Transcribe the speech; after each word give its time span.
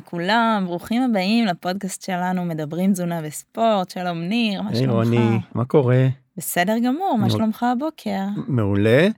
לכולם, 0.00 0.62
ברוכים 0.66 1.02
הבאים 1.02 1.46
לפודקאסט 1.46 2.02
שלנו, 2.02 2.44
מדברים 2.44 2.92
תזונה 2.92 3.20
וספורט, 3.24 3.90
שלום 3.90 4.18
ניר, 4.20 4.62
מה 4.62 4.70
היי 4.70 4.78
שלומך? 4.78 4.94
רוני, 4.94 5.38
מה 5.54 5.64
קורה? 5.64 6.06
בסדר 6.36 6.78
גמור, 6.78 7.18
מה 7.20 7.30
שלומך 7.30 7.62
הבוקר? 7.62 8.24
מעולה. 8.48 9.08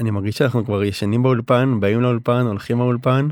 אני 0.00 0.10
מרגיש 0.10 0.38
שאנחנו 0.38 0.64
כבר 0.64 0.84
ישנים 0.84 1.22
באולפן, 1.22 1.80
באים 1.80 2.00
לאולפן, 2.00 2.46
הולכים 2.46 2.78
לאולפן. 2.78 3.28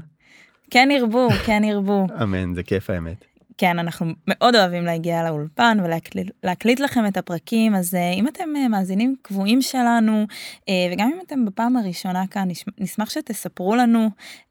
כן 0.71 0.89
ירבו, 0.93 1.29
כן 1.47 1.65
ירבו. 1.65 2.07
אמן, 2.23 2.55
זה 2.55 2.63
כיף 2.63 2.91
האמת. 2.91 3.25
כן, 3.59 3.79
אנחנו 3.79 4.07
מאוד 4.27 4.55
אוהבים 4.55 4.85
להגיע 4.85 5.25
לאולפן 5.25 5.79
ולהקליט 5.85 6.31
להקליט 6.45 6.81
לכם 6.81 7.07
את 7.07 7.17
הפרקים, 7.17 7.75
אז 7.75 7.95
אה, 7.95 8.13
אם 8.13 8.29
אתם 8.29 8.49
אה, 8.57 8.69
מאזינים 8.69 9.17
קבועים 9.23 9.63
שלנו, 9.63 10.27
אה, 10.69 10.75
וגם 10.93 11.11
אם 11.15 11.19
אתם 11.27 11.45
בפעם 11.45 11.77
הראשונה 11.77 12.27
כאן, 12.27 12.51
נש- 12.51 12.65
נשמח 12.79 13.11
שתספרו 13.11 13.77
לנו 13.77 14.11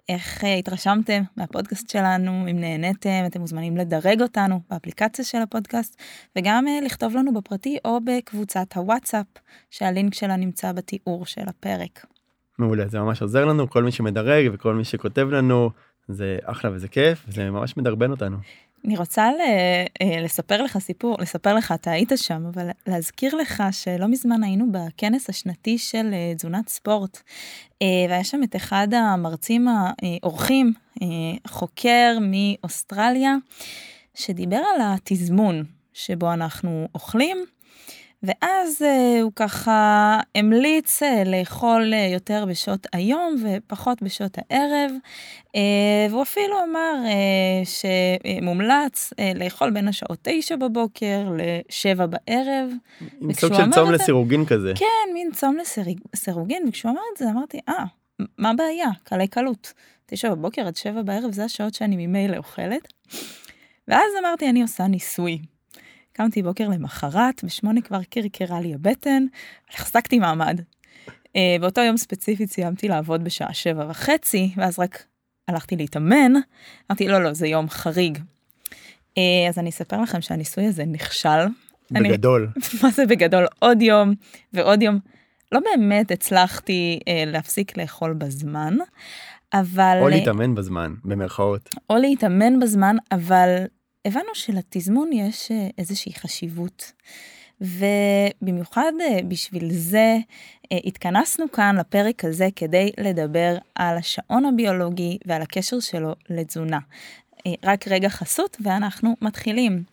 איך 0.09 0.43
התרשמתם 0.59 1.21
מהפודקאסט 1.37 1.89
שלנו, 1.89 2.31
אם 2.51 2.59
נהניתם, 2.59 3.23
אתם 3.25 3.41
מוזמנים 3.41 3.77
לדרג 3.77 4.21
אותנו 4.21 4.59
באפליקציה 4.69 5.25
של 5.25 5.37
הפודקאסט, 5.37 6.01
וגם 6.35 6.65
לכתוב 6.85 7.15
לנו 7.15 7.33
בפרטי 7.33 7.77
או 7.85 7.99
בקבוצת 8.05 8.73
הוואטסאפ, 8.75 9.25
שהלינק 9.71 10.13
שלה 10.13 10.35
נמצא 10.35 10.71
בתיאור 10.71 11.25
של 11.25 11.43
הפרק. 11.47 12.05
מעולה, 12.59 12.87
זה 12.87 12.99
ממש 12.99 13.21
עוזר 13.21 13.45
לנו, 13.45 13.69
כל 13.69 13.83
מי 13.83 13.91
שמדרג 13.91 14.49
וכל 14.53 14.73
מי 14.75 14.83
שכותב 14.83 15.27
לנו, 15.31 15.69
זה 16.07 16.37
אחלה 16.43 16.71
וזה 16.71 16.87
כיף, 16.87 17.25
זה 17.27 17.49
ממש 17.51 17.77
מדרבן 17.77 18.11
אותנו. 18.11 18.37
אני 18.85 18.97
רוצה 18.97 19.31
ל- 19.31 19.41
אה, 20.01 20.21
לספר 20.21 20.61
לך 20.61 20.77
סיפור, 20.77 21.17
לספר 21.19 21.53
לך, 21.53 21.71
אתה 21.71 21.91
היית 21.91 22.11
שם, 22.15 22.45
אבל 22.53 22.69
להזכיר 22.87 23.35
לך 23.35 23.63
שלא 23.71 24.07
מזמן 24.07 24.43
היינו 24.43 24.65
בכנס 24.71 25.29
השנתי 25.29 25.77
של 25.77 26.09
אה, 26.13 26.33
תזונת 26.35 26.69
ספורט, 26.69 27.21
אה, 27.81 27.87
והיה 28.09 28.23
שם 28.23 28.43
את 28.43 28.55
אחד 28.55 28.87
המרצים 28.93 29.67
האורחים, 29.67 30.73
חוקר 31.47 32.17
מאוסטרליה, 32.21 33.35
שדיבר 34.13 34.61
על 34.75 34.81
התזמון 34.81 35.63
שבו 35.93 36.33
אנחנו 36.33 36.87
אוכלים, 36.95 37.37
ואז 38.25 38.81
אה, 38.81 39.21
הוא 39.21 39.31
ככה 39.35 40.19
המליץ 40.35 41.03
אה, 41.03 41.23
לאכול 41.25 41.93
אה, 41.93 42.09
יותר 42.13 42.45
בשעות 42.49 42.87
היום 42.93 43.35
ופחות 43.43 44.01
בשעות 44.01 44.37
הערב, 44.37 44.91
והוא 46.09 46.21
אפילו 46.21 46.55
אמר 46.63 46.93
שמומלץ 47.65 49.13
לאכול 49.35 49.71
בין 49.71 49.87
השעות 49.87 50.19
9 50.21 50.55
בבוקר 50.55 51.29
ל-7 51.37 52.05
בערב. 52.05 52.69
וכשהוא 53.01 53.33
סוג 53.33 53.53
של 53.53 53.71
צום 53.71 53.91
לסירוגין 53.91 54.45
כזה. 54.45 54.73
כן, 54.75 55.13
מין 55.13 55.31
צום 55.31 55.57
לסירוגין, 56.13 56.65
וכשהוא 56.67 56.91
אמר 56.91 57.01
את 57.13 57.17
זה 57.17 57.29
אמרתי, 57.29 57.59
אה, 57.69 57.83
מה 58.37 58.49
הבעיה? 58.49 58.89
קלי 59.03 59.27
קלות. 59.27 59.73
9 60.05 60.35
בבוקר 60.35 60.67
עד 60.67 60.75
7 60.75 61.01
בערב 61.01 61.31
זה 61.31 61.43
השעות 61.43 61.73
שאני 61.73 62.07
ממילא 62.07 62.37
אוכלת. 62.37 62.93
ואז 63.87 64.11
אמרתי, 64.19 64.49
אני 64.49 64.61
עושה 64.61 64.87
ניסוי. 64.87 65.39
קמתי 66.17 66.43
בוקר 66.43 66.67
למחרת, 66.69 67.43
בשמונה 67.43 67.81
כבר 67.81 67.99
קרקרה 68.09 68.61
לי 68.61 68.73
הבטן, 68.73 69.25
החזקתי 69.73 70.19
מעמד. 70.19 70.61
אה, 71.35 71.55
באותו 71.61 71.81
יום 71.81 71.97
ספציפית 71.97 72.51
סיימתי 72.51 72.87
לעבוד 72.87 73.23
בשעה 73.23 73.53
שבע 73.53 73.85
וחצי, 73.89 74.51
ואז 74.57 74.79
רק 74.79 75.03
הלכתי 75.47 75.75
להתאמן. 75.75 76.31
אמרתי, 76.91 77.07
לא, 77.07 77.23
לא, 77.23 77.33
זה 77.33 77.47
יום 77.47 77.69
חריג. 77.69 78.17
אה, 79.17 79.23
אז 79.49 79.59
אני 79.59 79.69
אספר 79.69 80.01
לכם 80.01 80.21
שהניסוי 80.21 80.65
הזה 80.65 80.85
נכשל. 80.85 81.29
אני- 81.95 82.09
בגדול. 82.09 82.49
מה 82.83 82.89
זה 82.89 83.05
בגדול 83.05 83.45
עוד 83.59 83.81
יום 83.81 84.13
ועוד 84.53 84.81
יום. 84.81 84.99
לא 85.51 85.59
באמת 85.59 86.11
הצלחתי 86.11 86.99
אה, 87.07 87.23
להפסיק 87.27 87.77
לאכול 87.77 88.13
בזמן, 88.13 88.77
אבל... 89.53 89.97
או 90.01 90.09
להתאמן 90.09 90.55
בזמן, 90.55 90.93
במרכאות. 91.05 91.69
או 91.89 91.95
להתאמן 91.97 92.59
בזמן, 92.59 92.95
אבל 93.11 93.63
הבנו 94.05 94.29
שלתזמון 94.33 95.13
יש 95.13 95.51
אה, 95.51 95.67
איזושהי 95.77 96.13
חשיבות. 96.13 96.91
ובמיוחד 97.61 98.91
אה, 99.01 99.19
בשביל 99.27 99.73
זה 99.73 100.17
אה, 100.71 100.77
התכנסנו 100.85 101.51
כאן 101.51 101.75
לפרק 101.79 102.25
הזה 102.25 102.47
כדי 102.55 102.91
לדבר 102.97 103.57
על 103.75 103.97
השעון 103.97 104.45
הביולוגי 104.45 105.17
ועל 105.25 105.41
הקשר 105.41 105.79
שלו 105.79 106.13
לתזונה. 106.29 106.79
אה, 107.45 107.53
רק 107.63 107.87
רגע 107.87 108.09
חסות 108.09 108.57
ואנחנו 108.59 109.15
מתחילים. 109.21 109.83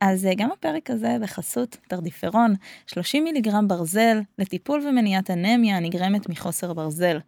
אז 0.00 0.26
אה, 0.26 0.34
גם 0.36 0.50
הפרק 0.52 0.90
הזה 0.90 1.16
בחסות 1.22 1.76
תרדיפרון, 1.88 2.54
30 2.86 3.24
מיליגרם 3.24 3.68
ברזל 3.68 4.20
לטיפול 4.38 4.88
ומניעת 4.88 5.30
אנמיה 5.30 5.76
הנגרמת 5.76 6.28
מחוסר 6.28 6.72
ברזל. 6.72 7.18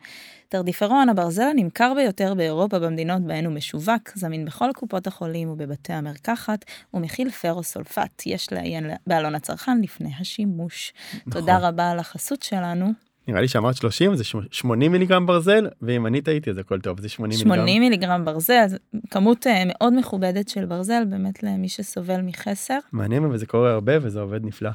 תרדיפרון, 0.49 1.09
הברזל 1.09 1.43
הנמכר 1.43 1.93
ביותר 1.95 2.35
באירופה 2.35 2.79
במדינות 2.79 3.23
בהן 3.23 3.45
הוא 3.45 3.55
משווק, 3.55 4.11
זמין 4.15 4.45
בכל 4.45 4.71
קופות 4.75 5.07
החולים 5.07 5.51
ובבתי 5.51 5.93
המרקחת, 5.93 6.65
ומכיל 6.95 7.31
פרוסולפט. 7.31 8.23
יש 8.27 8.53
לעיין 8.53 8.91
בעלון 9.07 9.35
הצרכן 9.35 9.81
לפני 9.81 10.11
השימוש. 10.21 10.93
תודה 11.31 11.53
נכון. 11.53 11.65
רבה 11.65 11.91
על 11.91 11.99
החסות 11.99 12.43
שלנו. 12.43 13.10
נראה 13.29 13.41
לי 13.41 13.49
שאמרת 13.49 13.77
30 13.77 14.15
זה 14.15 14.25
80 14.51 14.93
מיליגרם 14.93 15.27
ברזל, 15.27 15.67
ואם 15.83 16.07
אני 16.07 16.21
טעיתי 16.21 16.51
אז 16.51 16.59
הכל 16.59 16.81
טוב, 16.81 17.01
זה 17.01 17.09
80 17.09 17.31
מיליגרם. 17.31 17.57
80 17.57 17.83
מיליגרם 17.83 18.25
ברזל, 18.25 18.67
זו 18.67 18.77
כמות 19.11 19.47
אה, 19.47 19.63
מאוד 19.67 19.95
מכובדת 19.99 20.49
של 20.49 20.65
ברזל, 20.67 21.03
באמת 21.11 21.43
למי 21.43 21.69
שסובל 21.69 22.21
מחסר. 22.21 22.79
מעניין 22.93 23.25
אבל 23.25 23.37
זה 23.37 23.47
קורה 23.47 23.73
הרבה 23.73 23.93
וזה 24.03 24.21
עובד 24.21 24.45
נפלא. 24.45 24.71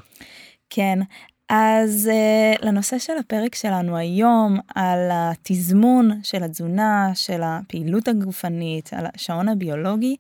כן, 0.70 1.00
אז 1.50 2.10
uh, 2.12 2.66
לנושא 2.66 3.00
של 3.00 3.18
הפרק 3.18 3.56
שלנו 3.56 3.98
היום, 3.98 4.58
על 4.76 5.10
התזמון 5.12 6.20
של 6.24 6.44
התזונה, 6.44 7.12
של 7.14 7.42
הפעילות 7.44 8.08
הגופנית, 8.08 8.94
על 8.94 9.06
השעון 9.14 9.50
הביולוגי, 9.50 10.16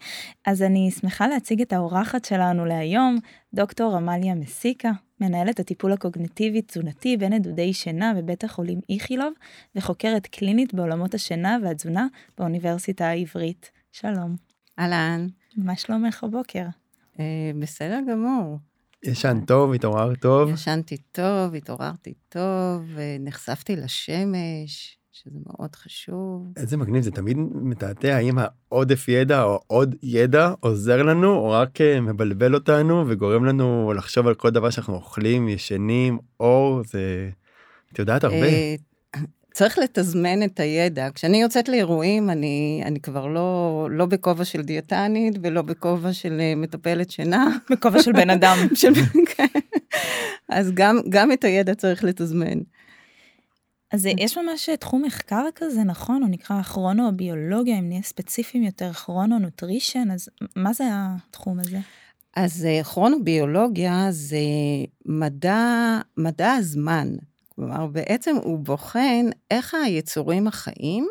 אז 0.45 0.61
אני 0.61 0.91
שמחה 0.91 1.27
להציג 1.27 1.61
את 1.61 1.73
האורחת 1.73 2.25
שלנו 2.25 2.65
להיום, 2.65 3.17
דוקטור 3.53 3.95
עמליה 3.95 4.35
מסיקה, 4.35 4.91
מנהלת 5.21 5.59
הטיפול 5.59 5.93
הקוגניטיבי-תזונתי 5.93 7.17
בנדודי 7.17 7.73
שינה 7.73 8.13
בבית 8.13 8.43
החולים 8.43 8.79
איכילוב, 8.89 9.33
וחוקרת 9.75 10.27
קלינית 10.27 10.73
בעולמות 10.73 11.13
השינה 11.13 11.57
והתזונה 11.63 12.07
באוניברסיטה 12.37 13.07
העברית. 13.07 13.71
שלום, 13.91 14.35
אהלן, 14.79 15.27
מה 15.57 15.75
שלומך 15.75 16.23
הבוקר? 16.23 16.65
אה, 17.19 17.51
בסדר 17.59 17.99
גמור. 18.11 18.57
ישן 19.03 19.39
טוב, 19.47 19.73
התעורר 19.73 20.15
טוב. 20.15 20.49
ישנתי 20.49 20.97
טוב, 20.97 21.55
התעוררתי 21.55 22.13
טוב, 22.29 22.83
נחשפתי 23.19 23.75
לשמש, 23.75 24.97
שזה 25.11 25.39
מאוד 25.45 25.75
חשוב. 25.75 26.53
איזה 26.57 26.77
מגניב 26.77 27.03
זה 27.03 27.11
תמיד 27.11 27.37
מתעתע 27.53 28.15
האם 28.15 28.37
העודף 28.37 29.07
ידע 29.07 29.43
או 29.43 29.59
עוד 29.67 29.95
ידע 30.03 30.51
עוזר 30.59 31.03
לנו 31.03 31.35
או 31.35 31.51
רק 31.51 31.81
אה, 31.81 32.01
מבלבל 32.01 32.55
אותנו 32.55 33.03
וגורם 33.07 33.45
לנו 33.45 33.93
לחשוב 33.93 34.27
על 34.27 34.33
כל 34.35 34.49
דבר 34.49 34.69
שאנחנו 34.69 34.93
אוכלים 34.93 35.49
ישנים 35.49 36.19
אור 36.39 36.81
זה 36.83 37.29
את 37.93 37.99
יודעת 37.99 38.23
הרבה 38.23 38.35
אה, 38.35 38.75
צריך 39.55 39.77
לתזמן 39.77 40.43
את 40.43 40.59
הידע. 40.59 41.09
כשאני 41.13 41.41
יוצאת 41.41 41.69
לאירועים, 41.69 42.29
אני, 42.29 42.81
אני 42.85 42.99
כבר 42.99 43.27
לא, 43.27 43.87
לא 43.91 44.05
בכובע 44.05 44.45
של 44.45 44.61
דיאטנית 44.61 45.35
ולא 45.41 45.61
בכובע 45.61 46.13
של 46.13 46.37
אה, 46.39 46.53
מטפלת 46.55 47.11
שינה. 47.11 47.47
בכובע 47.69 48.03
של 48.03 48.11
בן 48.11 48.29
אדם. 48.29 48.57
של... 48.75 48.93
כן. 49.25 49.59
אז 50.49 50.71
גם, 50.73 50.99
גם 51.09 51.31
את 51.31 51.43
הידע 51.43 51.75
צריך 51.75 52.03
לתזמן. 52.03 52.59
אז 53.91 54.05
יש 54.05 54.37
ממש 54.37 54.69
תחום 54.79 55.01
מחקר 55.05 55.45
כזה, 55.55 55.83
נכון? 55.83 56.21
הוא 56.21 56.29
נקרא 56.29 56.61
כרונוביולוגיה, 56.61 57.79
אם 57.79 57.87
נהיה 57.87 58.01
ספציפיים 58.01 58.63
יותר, 58.63 58.93
כרונונוטרישן, 58.93 60.11
אז 60.11 60.29
מה 60.55 60.73
זה 60.73 60.83
התחום 60.91 61.59
הזה? 61.59 61.79
אז 62.35 62.65
אה, 62.65 62.83
כרונוביולוגיה 62.83 64.07
זה 64.09 64.37
מדע, 65.05 65.99
מדע 66.17 66.51
הזמן. 66.51 67.15
כלומר, 67.55 67.87
בעצם 67.87 68.35
הוא 68.43 68.59
בוחן 68.59 69.25
איך 69.51 69.73
היצורים 69.73 70.47
החיים 70.47 71.07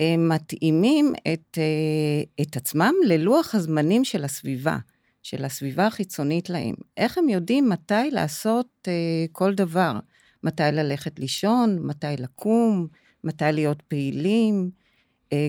אה, 0.00 0.16
מתאימים 0.18 1.12
את, 1.32 1.58
אה, 1.58 2.42
את 2.42 2.56
עצמם 2.56 2.94
ללוח 3.06 3.54
הזמנים 3.54 4.04
של 4.04 4.24
הסביבה, 4.24 4.78
של 5.22 5.44
הסביבה 5.44 5.86
החיצונית 5.86 6.50
להם. 6.50 6.74
איך 6.96 7.18
הם 7.18 7.28
יודעים 7.28 7.68
מתי 7.68 8.10
לעשות 8.12 8.68
אה, 8.88 8.92
כל 9.32 9.54
דבר, 9.54 9.98
מתי 10.44 10.62
ללכת 10.72 11.18
לישון, 11.18 11.78
מתי 11.82 12.06
לקום, 12.18 12.86
מתי 13.24 13.44
להיות 13.52 13.82
פעילים, 13.82 14.70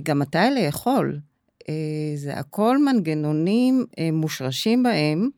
גם 0.04 0.20
מתי 0.20 0.38
לאכול. 0.56 1.20
זה 2.16 2.34
הכל 2.34 2.78
מנגנונים 2.86 3.86
מושרשים 4.12 4.84
בהם, 4.84 5.30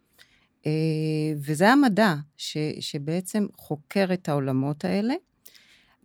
וזה 1.38 1.69
המדע 1.69 2.13
ש, 2.38 2.57
שבעצם 2.80 3.48
חוקר 3.57 4.06
את 4.13 4.30
העולמות 4.30 4.86
האלה, 4.86 5.13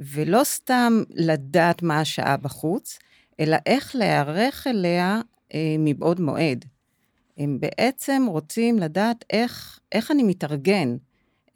ולא 0.01 0.45
סתם 0.45 1.03
לדעת 1.11 1.83
מה 1.83 2.01
השעה 2.01 2.37
בחוץ, 2.37 2.99
אלא 3.41 3.57
איך 3.67 3.97
להיערך 3.97 4.67
אליה 4.67 5.21
אה, 5.55 5.77
מבעוד 5.79 6.21
מועד. 6.21 6.65
הם 7.39 7.59
בעצם 7.61 8.27
רוצים 8.29 8.79
לדעת 8.79 9.25
איך, 9.31 9.79
איך 9.93 10.11
אני 10.11 10.23
מתארגן, 10.23 10.97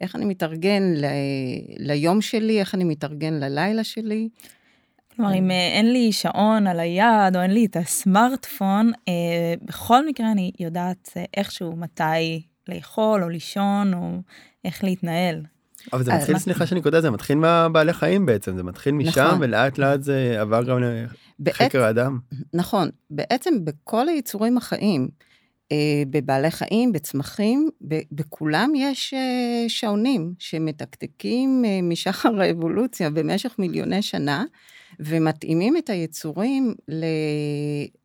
איך 0.01 0.15
אני 0.15 0.25
מתארגן 0.25 0.83
ל, 0.95 1.05
ליום 1.77 2.21
שלי, 2.21 2.59
איך 2.59 2.75
אני 2.75 2.83
מתארגן 2.83 3.33
ללילה 3.33 3.83
שלי. 3.83 4.29
כלומר, 5.15 5.33
אם 5.33 5.51
אה, 5.51 5.67
אין 5.67 5.93
לי 5.93 6.11
שעון 6.11 6.67
על 6.67 6.79
היד 6.79 7.35
או 7.35 7.41
אין 7.41 7.51
לי 7.51 7.65
את 7.65 7.75
הסמארטפון, 7.75 8.91
אה, 9.07 9.53
בכל 9.61 10.07
מקרה 10.07 10.31
אני 10.31 10.51
יודעת 10.59 11.09
אה, 11.17 11.23
איכשהו 11.37 11.75
מתי 11.75 12.41
לאכול 12.67 13.23
או 13.23 13.29
לישון 13.29 13.93
או 13.93 14.21
איך 14.65 14.83
להתנהל. 14.83 15.41
אבל 15.93 16.03
זה 16.03 16.13
מתחיל, 16.13 16.37
סליחה 16.37 16.65
שאני 16.65 16.81
קוטע, 16.81 17.01
זה 17.01 17.11
מתחיל 17.11 17.37
מהבעלי 17.37 17.93
חיים 17.93 18.25
בעצם, 18.25 18.57
זה 18.57 18.63
מתחיל 18.63 18.93
משם 18.93 19.25
נכון. 19.27 19.37
ולאט 19.41 19.77
לאט 19.77 20.03
זה 20.03 20.35
עבר 20.41 20.63
גם 20.63 20.77
לחקר 21.39 21.83
האדם. 21.83 22.19
נכון, 22.53 22.89
בעצם 23.09 23.65
בכל 23.65 24.09
היצורים 24.09 24.57
החיים, 24.57 25.07
אה, 25.71 26.03
בבעלי 26.09 26.51
חיים, 26.51 26.91
בצמחים, 26.91 27.69
בכולם 28.11 28.71
יש 28.75 29.13
אה, 29.13 29.65
שעונים 29.67 30.33
שמתקתקים 30.39 31.63
אה, 31.65 31.79
משחר 31.81 32.41
האבולוציה 32.41 33.09
במשך 33.09 33.55
מיליוני 33.59 34.01
שנה, 34.01 34.43
ומתאימים 34.99 35.77
את 35.77 35.89
היצורים 35.89 36.73
ל, 36.87 37.05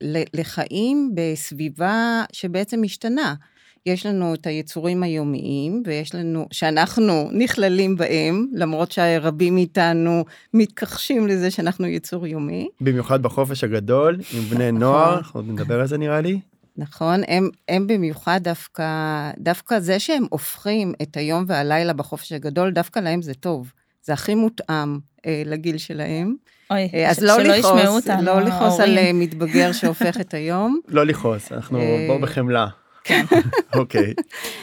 ל, 0.00 0.22
לחיים 0.34 1.12
בסביבה 1.14 2.24
שבעצם 2.32 2.82
משתנה. 2.82 3.34
יש 3.88 4.06
לנו 4.06 4.34
את 4.34 4.46
היצורים 4.46 5.02
היומיים, 5.02 5.82
ויש 5.86 6.14
לנו, 6.14 6.46
שאנחנו 6.50 7.28
נכללים 7.32 7.96
בהם, 7.96 8.46
למרות 8.52 8.92
שרבים 8.92 9.54
מאיתנו 9.54 10.24
מתכחשים 10.54 11.26
לזה 11.28 11.50
שאנחנו 11.50 11.86
יצור 11.86 12.26
יומי. 12.26 12.68
במיוחד 12.80 13.22
בחופש 13.22 13.64
הגדול 13.64 14.18
עם 14.32 14.42
בני 14.42 14.72
נכון. 14.72 14.80
נוער, 14.80 15.18
אנחנו 15.18 15.40
עוד 15.40 15.48
נדבר 15.48 15.80
על 15.80 15.86
זה 15.86 15.98
נראה 15.98 16.20
לי. 16.20 16.40
נכון, 16.76 17.20
הם, 17.28 17.50
הם 17.68 17.86
במיוחד 17.86 18.40
דווקא, 18.42 18.84
דווקא 19.38 19.78
זה 19.80 19.98
שהם 19.98 20.24
הופכים 20.30 20.92
את 21.02 21.16
היום 21.16 21.44
והלילה 21.48 21.92
בחופש 21.92 22.32
הגדול, 22.32 22.70
דווקא 22.70 22.98
להם 22.98 23.22
זה 23.22 23.34
טוב. 23.34 23.72
זה 24.02 24.12
הכי 24.12 24.34
מותאם 24.34 24.98
אה, 25.26 25.42
לגיל 25.46 25.78
שלהם. 25.78 26.34
אוי, 26.70 26.88
אה, 26.94 27.10
אז 27.10 27.16
ש- 27.16 27.22
לא 27.22 27.34
שלא 27.44 27.52
ישמעו 27.52 27.76
לכעוס, 27.76 28.08
אותנו 28.08 28.22
לא 28.22 28.40
לכעוס 28.40 28.80
על 28.80 28.98
אה. 28.98 29.10
מתבגר 29.14 29.72
שהופך 29.72 30.20
את 30.20 30.34
היום. 30.34 30.80
לא 30.88 31.06
לכעוס, 31.06 31.52
אנחנו 31.52 31.78
אה, 31.78 32.04
בואו 32.08 32.20
בחמלה. 32.20 32.66
כן. 33.08 33.24
אוקיי. 33.80 34.14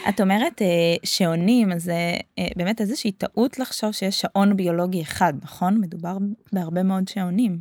את 0.08 0.20
אומרת 0.20 0.62
אה, 0.62 0.66
שעונים, 1.04 1.72
אז 1.72 1.82
זה 1.82 2.14
אה, 2.38 2.48
באמת 2.56 2.80
איזושהי 2.80 3.12
טעות 3.12 3.58
לחשוב 3.58 3.92
שיש 3.92 4.20
שעון 4.20 4.56
ביולוגי 4.56 5.02
אחד, 5.02 5.34
נכון? 5.42 5.80
מדובר 5.80 6.16
בהרבה 6.52 6.82
מאוד 6.82 7.08
שעונים. 7.08 7.58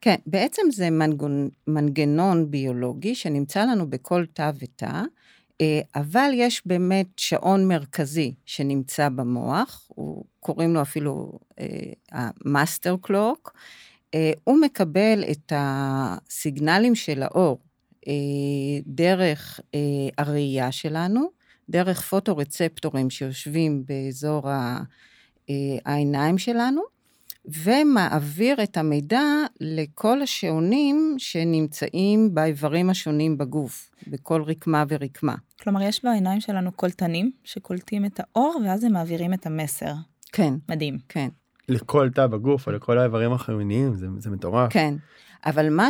כן, 0.00 0.16
בעצם 0.26 0.62
זה 0.72 0.90
מנגון, 0.90 1.48
מנגנון 1.66 2.50
ביולוגי 2.50 3.14
שנמצא 3.14 3.64
לנו 3.64 3.90
בכל 3.90 4.24
תא 4.32 4.50
ותא, 4.58 5.02
אה, 5.60 5.80
אבל 5.94 6.30
יש 6.34 6.62
באמת 6.66 7.06
שעון 7.16 7.68
מרכזי 7.68 8.34
שנמצא 8.46 9.08
במוח, 9.08 9.86
הוא, 9.88 10.24
קוראים 10.40 10.74
לו 10.74 10.82
אפילו 10.82 11.38
אה, 11.60 11.66
ה 12.12 12.24
master 12.24 12.96
clock, 13.00 13.54
אה, 14.14 14.32
הוא 14.44 14.60
מקבל 14.60 15.24
את 15.30 15.52
הסיגנלים 15.56 16.94
של 16.94 17.22
האור 17.22 17.58
אה, 17.58 17.73
דרך 18.86 19.60
אה, 19.74 19.80
הראייה 20.18 20.72
שלנו, 20.72 21.26
דרך 21.70 22.00
פוטורצפטורים 22.00 23.10
שיושבים 23.10 23.84
באזור 23.86 24.50
ה- 24.50 24.82
אה, 25.50 25.54
העיניים 25.84 26.38
שלנו, 26.38 26.80
ומעביר 27.64 28.62
את 28.62 28.76
המידע 28.76 29.22
לכל 29.60 30.22
השעונים 30.22 31.14
שנמצאים 31.18 32.34
באיברים 32.34 32.90
השונים 32.90 33.38
בגוף, 33.38 33.90
בכל 34.06 34.42
רקמה 34.42 34.84
ורקמה. 34.88 35.34
כלומר, 35.62 35.82
יש 35.82 36.04
בעיניים 36.04 36.40
שלנו 36.40 36.72
קולטנים 36.72 37.30
שקולטים 37.44 38.04
את 38.04 38.20
האור, 38.20 38.60
ואז 38.64 38.84
הם 38.84 38.92
מעבירים 38.92 39.34
את 39.34 39.46
המסר. 39.46 39.92
כן, 40.32 40.54
מדהים. 40.68 40.98
כן, 41.08 41.28
לכל 41.68 42.10
תא 42.14 42.26
בגוף 42.26 42.66
או 42.66 42.72
לכל 42.72 42.98
האיברים 42.98 43.32
החיוניים, 43.32 43.94
זה, 43.94 44.06
זה 44.18 44.30
מטורף. 44.30 44.72
כן. 44.72 44.94
אבל 45.46 45.70
מה 45.70 45.88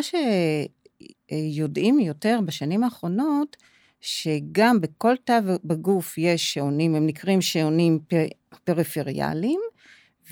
שיודעים 1.30 1.98
יותר 1.98 2.40
בשנים 2.44 2.84
האחרונות, 2.84 3.56
שגם 4.00 4.80
בכל 4.80 5.14
תא 5.24 5.40
בגוף 5.64 6.18
יש 6.18 6.54
שעונים, 6.54 6.94
הם 6.94 7.06
נקראים 7.06 7.40
שעונים 7.40 7.98
פריפריאליים, 8.64 9.60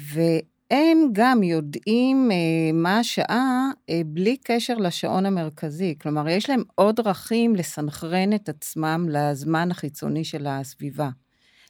והם 0.00 1.09
גם 1.12 1.43
יודעים 1.43 2.31
אה, 2.32 2.73
מה 2.73 2.99
השעה 2.99 3.70
אה, 3.91 4.00
בלי 4.06 4.37
קשר 4.37 4.75
לשעון 4.75 5.26
המרכזי. 5.26 5.94
כלומר, 6.00 6.29
יש 6.29 6.50
להם 6.50 6.62
עוד 6.75 6.97
דרכים 6.97 7.56
לסנכרן 7.56 8.32
את 8.32 8.49
עצמם 8.49 9.06
לזמן 9.11 9.70
החיצוני 9.70 10.25
של 10.25 10.47
הסביבה. 10.47 11.11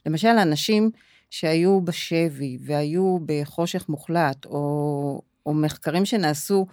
למשל, 0.07 0.29
אנשים 0.29 0.91
שהיו 1.31 1.81
בשבי 1.81 2.59
והיו 2.61 3.19
בחושך 3.27 3.89
מוחלט, 3.89 4.47
או, 4.47 5.23
או 5.47 5.55
מחקרים 5.55 6.05
שנעשו 6.05 6.67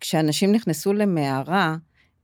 כשאנשים 0.00 0.52
נכנסו 0.52 0.92
למערה 0.92 1.76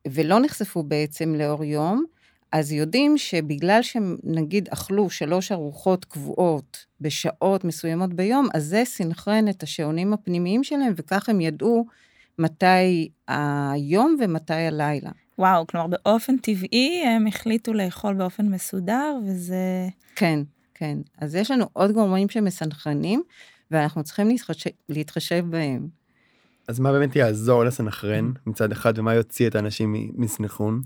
ולא 0.09 0.41
נחשפו 0.41 0.83
בעצם 0.83 1.35
לאור 1.35 1.65
יום, 1.65 2.05
אז 2.53 2.73
יודעים 2.73 3.19
שבגלל 3.19 3.83
שהם 3.83 4.17
נגיד 4.25 4.69
אכלו 4.69 5.11
שלוש 5.11 5.53
ארוחות 5.53 6.05
קבועות 6.05 6.87
בשעות 7.01 7.65
מסוימות 7.65 8.15
ביום, 8.15 8.49
אז 8.55 8.65
זה 8.65 8.83
סינכרן 8.85 9.49
את 9.49 9.63
השעונים 9.63 10.13
הפנימיים 10.13 10.65
שלהם, 10.65 10.93
וכך 10.97 11.29
הם 11.29 11.41
ידעו 11.41 11.87
מתי 12.39 13.09
היום 13.29 14.17
ומתי 14.21 14.55
הלילה. 14.55 15.11
וואו, 15.39 15.67
כלומר, 15.67 15.87
באופן 15.87 16.37
טבעי 16.37 17.03
הם 17.07 17.27
החליטו 17.27 17.73
לאכול 17.73 18.15
באופן 18.15 18.49
מסודר, 18.49 19.19
וזה... 19.27 19.89
כן, 20.17 20.41
כן. 20.75 20.99
אז 21.19 21.35
יש 21.35 21.51
לנו 21.51 21.65
עוד 21.73 21.93
גורמים 21.93 22.29
שמסנכרנים, 22.29 23.23
ואנחנו 23.71 24.05
צריכים 24.05 24.29
להתחשב, 24.29 24.71
להתחשב 24.89 25.45
בהם. 25.51 26.02
אז 26.69 26.81
מה 26.81 26.93
באמת 26.93 27.17
יעזור 27.17 27.65
לסנכרן 27.65 28.33
מצד 28.47 28.73
אחד 28.73 28.99
ומה 28.99 29.15
יוציא 29.15 29.49
את 29.49 29.55
האנשים 29.55 29.95
מסנכרון? 30.15 30.81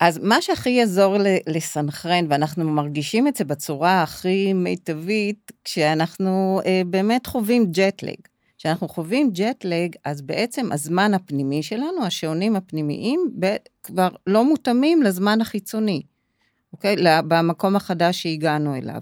אז 0.00 0.18
מה 0.18 0.42
שהכי 0.42 0.70
יעזור 0.70 1.16
לסנכרן, 1.46 2.24
ואנחנו 2.28 2.70
מרגישים 2.70 3.28
את 3.28 3.36
זה 3.36 3.44
בצורה 3.44 4.02
הכי 4.02 4.52
מיטבית, 4.52 5.52
כשאנחנו 5.64 6.60
אה, 6.66 6.82
באמת 6.86 7.26
חווים 7.26 7.66
ג'טלג. 7.72 8.16
כשאנחנו 8.58 8.88
חווים 8.88 9.30
ג'טלג, 9.32 9.94
אז 10.04 10.22
בעצם 10.22 10.72
הזמן 10.72 11.14
הפנימי 11.14 11.62
שלנו, 11.62 12.04
השעונים 12.04 12.56
הפנימיים, 12.56 13.30
ב- 13.38 13.56
כבר 13.82 14.08
לא 14.26 14.44
מותאמים 14.44 15.02
לזמן 15.02 15.40
החיצוני, 15.40 16.02
אוקיי? 16.72 16.96
במקום 17.28 17.76
החדש 17.76 18.22
שהגענו 18.22 18.74
אליו. 18.74 19.00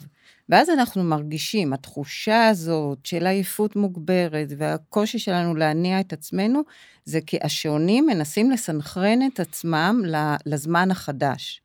ואז 0.49 0.71
אנחנו 0.71 1.03
מרגישים, 1.03 1.73
התחושה 1.73 2.49
הזאת 2.49 3.07
של 3.07 3.27
עייפות 3.27 3.77
מוגברת 3.77 4.49
והקושי 4.59 5.19
שלנו 5.19 5.55
להניע 5.55 6.01
את 6.01 6.13
עצמנו, 6.13 6.63
זה 7.05 7.21
כי 7.27 7.39
השעונים 7.43 8.07
מנסים 8.07 8.51
לסנכרן 8.51 9.19
את 9.27 9.41
עצמם 9.41 10.03
לזמן 10.47 10.91
החדש. 10.91 11.61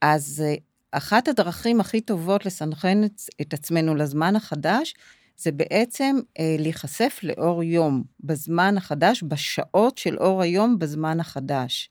אז 0.00 0.44
אה, 0.46 0.54
אחת 0.92 1.28
הדרכים 1.28 1.80
הכי 1.80 2.00
טובות 2.00 2.46
לסנכרן 2.46 3.04
את, 3.04 3.20
את 3.40 3.54
עצמנו 3.54 3.94
לזמן 3.94 4.36
החדש, 4.36 4.94
זה 5.36 5.52
בעצם 5.52 6.16
אה, 6.38 6.56
להיחשף 6.58 7.20
לאור 7.22 7.62
יום 7.62 8.02
בזמן 8.20 8.76
החדש, 8.76 9.22
בשעות 9.28 9.98
של 9.98 10.16
אור 10.16 10.42
היום 10.42 10.78
בזמן 10.78 11.20
החדש. 11.20 11.90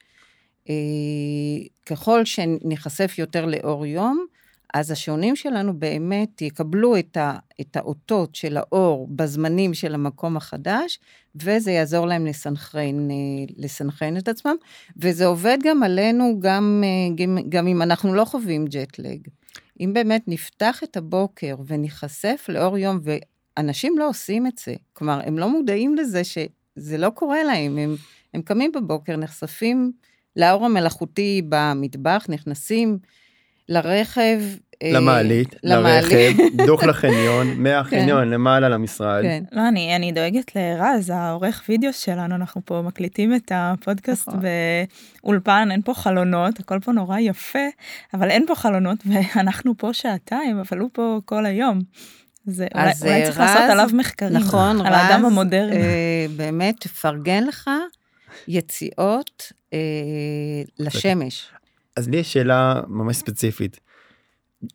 אה, 0.70 0.76
ככל 1.86 2.26
שניחשף 2.26 3.16
יותר 3.18 3.46
לאור 3.46 3.86
יום, 3.86 4.26
אז 4.76 4.92
השעונים 4.92 5.36
שלנו 5.36 5.80
באמת 5.80 6.42
יקבלו 6.42 7.00
את, 7.00 7.18
ה, 7.18 7.38
את 7.62 7.78
האותות 7.78 8.36
של 8.36 8.58
האור 8.58 9.08
בזמנים 9.10 9.74
של 9.74 9.94
המקום 9.94 10.38
החדש, 10.38 11.00
וזה 11.36 11.72
יעזור 11.72 12.08
להם 12.08 12.26
לסנכרן, 12.26 13.08
לסנכרן 13.58 14.18
את 14.18 14.28
עצמם, 14.28 14.56
וזה 14.98 15.26
עובד 15.26 15.58
גם 15.64 15.84
עלינו, 15.84 16.40
גם, 16.40 16.84
גם, 17.16 17.38
גם 17.50 17.68
אם 17.68 17.82
אנחנו 17.82 18.14
לא 18.14 18.26
חווים 18.26 18.66
ג'טלג. 18.66 19.20
אם 19.80 19.92
באמת 19.94 20.24
נפתח 20.28 20.84
את 20.84 20.98
הבוקר 20.98 21.56
וניחשף 21.66 22.46
לאור 22.50 22.78
יום, 22.78 23.00
ואנשים 23.58 23.98
לא 23.98 24.10
עושים 24.10 24.48
את 24.48 24.58
זה, 24.66 24.74
כלומר, 24.94 25.20
הם 25.26 25.38
לא 25.38 25.50
מודעים 25.50 25.96
לזה 25.96 26.24
שזה 26.24 26.98
לא 26.98 27.10
קורה 27.10 27.44
להם, 27.44 27.78
הם, 27.78 27.96
הם 28.34 28.42
קמים 28.42 28.72
בבוקר, 28.72 29.16
נחשפים 29.16 29.92
לאור 30.36 30.66
המלאכותי 30.66 31.42
במטבח, 31.50 32.26
נכנסים 32.30 33.00
לרכב, 33.70 34.42
למעלית, 34.84 35.56
לרכב, 35.64 36.32
דוך 36.68 36.84
לחניון, 36.84 37.48
מהחניון 37.58 38.30
למעלה 38.30 38.70
למשרד. 38.70 39.22
כן. 39.22 39.44
לא, 39.52 39.68
אני, 39.68 39.96
אני 39.96 40.12
דואגת 40.12 40.56
לרז, 40.56 41.10
העורך 41.10 41.64
וידאו 41.70 41.94
שלנו, 41.94 42.36
אנחנו 42.36 42.62
פה 42.66 42.82
מקליטים 42.82 43.36
את 43.36 43.52
הפודקאסט 43.56 44.28
נכון. 44.28 44.40
באולפן, 45.24 45.68
אין 45.72 45.82
פה 45.82 45.94
חלונות, 45.94 46.60
הכל 46.60 46.80
פה 46.80 46.92
נורא 46.92 47.20
יפה, 47.20 47.68
אבל 48.14 48.30
אין 48.30 48.46
פה 48.48 48.56
חלונות, 48.56 48.98
ואנחנו 49.10 49.78
פה 49.78 49.94
שעתיים, 49.94 50.60
אבל 50.60 50.80
הוא 50.80 50.90
פה 50.94 51.20
כל 51.26 51.46
היום. 51.46 51.80
זה 52.46 52.68
אולי, 52.76 52.90
אז, 52.92 53.04
אולי 53.04 53.22
אה, 53.22 53.26
צריך 53.26 53.40
רז, 53.40 53.50
לעשות 53.50 53.70
עליו 53.70 53.90
מחקרים, 53.94 54.34
נכון, 54.34 54.86
על 54.86 54.94
האדם 54.94 55.26
המודרני. 55.26 55.76
אה, 55.76 56.26
באמת, 56.36 56.76
תפרגן 56.80 57.44
לך 57.44 57.70
יציאות 58.48 59.52
אה, 59.74 59.80
לשמש. 60.80 61.48
אז 61.96 62.10
לי 62.10 62.18
יש 62.18 62.34
שאלה 62.34 62.82
ממש 62.88 63.18
ספציפית. 63.18 63.80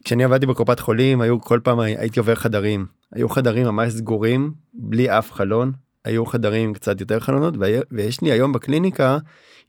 כשאני 0.05 0.25
עבדתי 0.25 0.47
בקופת 0.47 0.81
חולים 0.81 1.21
היו 1.21 1.41
כל 1.41 1.61
פעם 1.63 1.81
הייתי 1.81 2.21
עובר 2.21 2.35
חדרים 2.35 2.87
היו 3.13 3.29
חדרים 3.29 3.67
ממש 3.67 3.93
סגורים 3.93 4.53
בלי 4.75 5.19
אף 5.19 5.33
חלון 5.33 5.73
היו 6.05 6.27
חדרים 6.27 6.75
קצת 6.75 7.01
יותר 7.01 7.21
חלונות 7.21 7.55
ויש 7.91 8.21
לי 8.21 8.33
היום 8.33 8.53
בקליניקה 8.53 9.19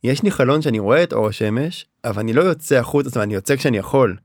יש 0.04 0.24
לי 0.24 0.32
חלון 0.32 0.62
שאני 0.62 0.80
רואה 0.80 1.04
את 1.04 1.14
אור 1.14 1.28
השמש 1.28 1.86
אבל 2.06 2.20
אני 2.20 2.34
לא 2.34 2.42
יוצא 2.42 2.76
החוצה 2.76 3.10
זאת 3.10 3.16
אומרת, 3.16 3.26
אני 3.26 3.34
יוצא 3.34 3.56
כשאני 3.56 3.78
יכול. 3.78 4.18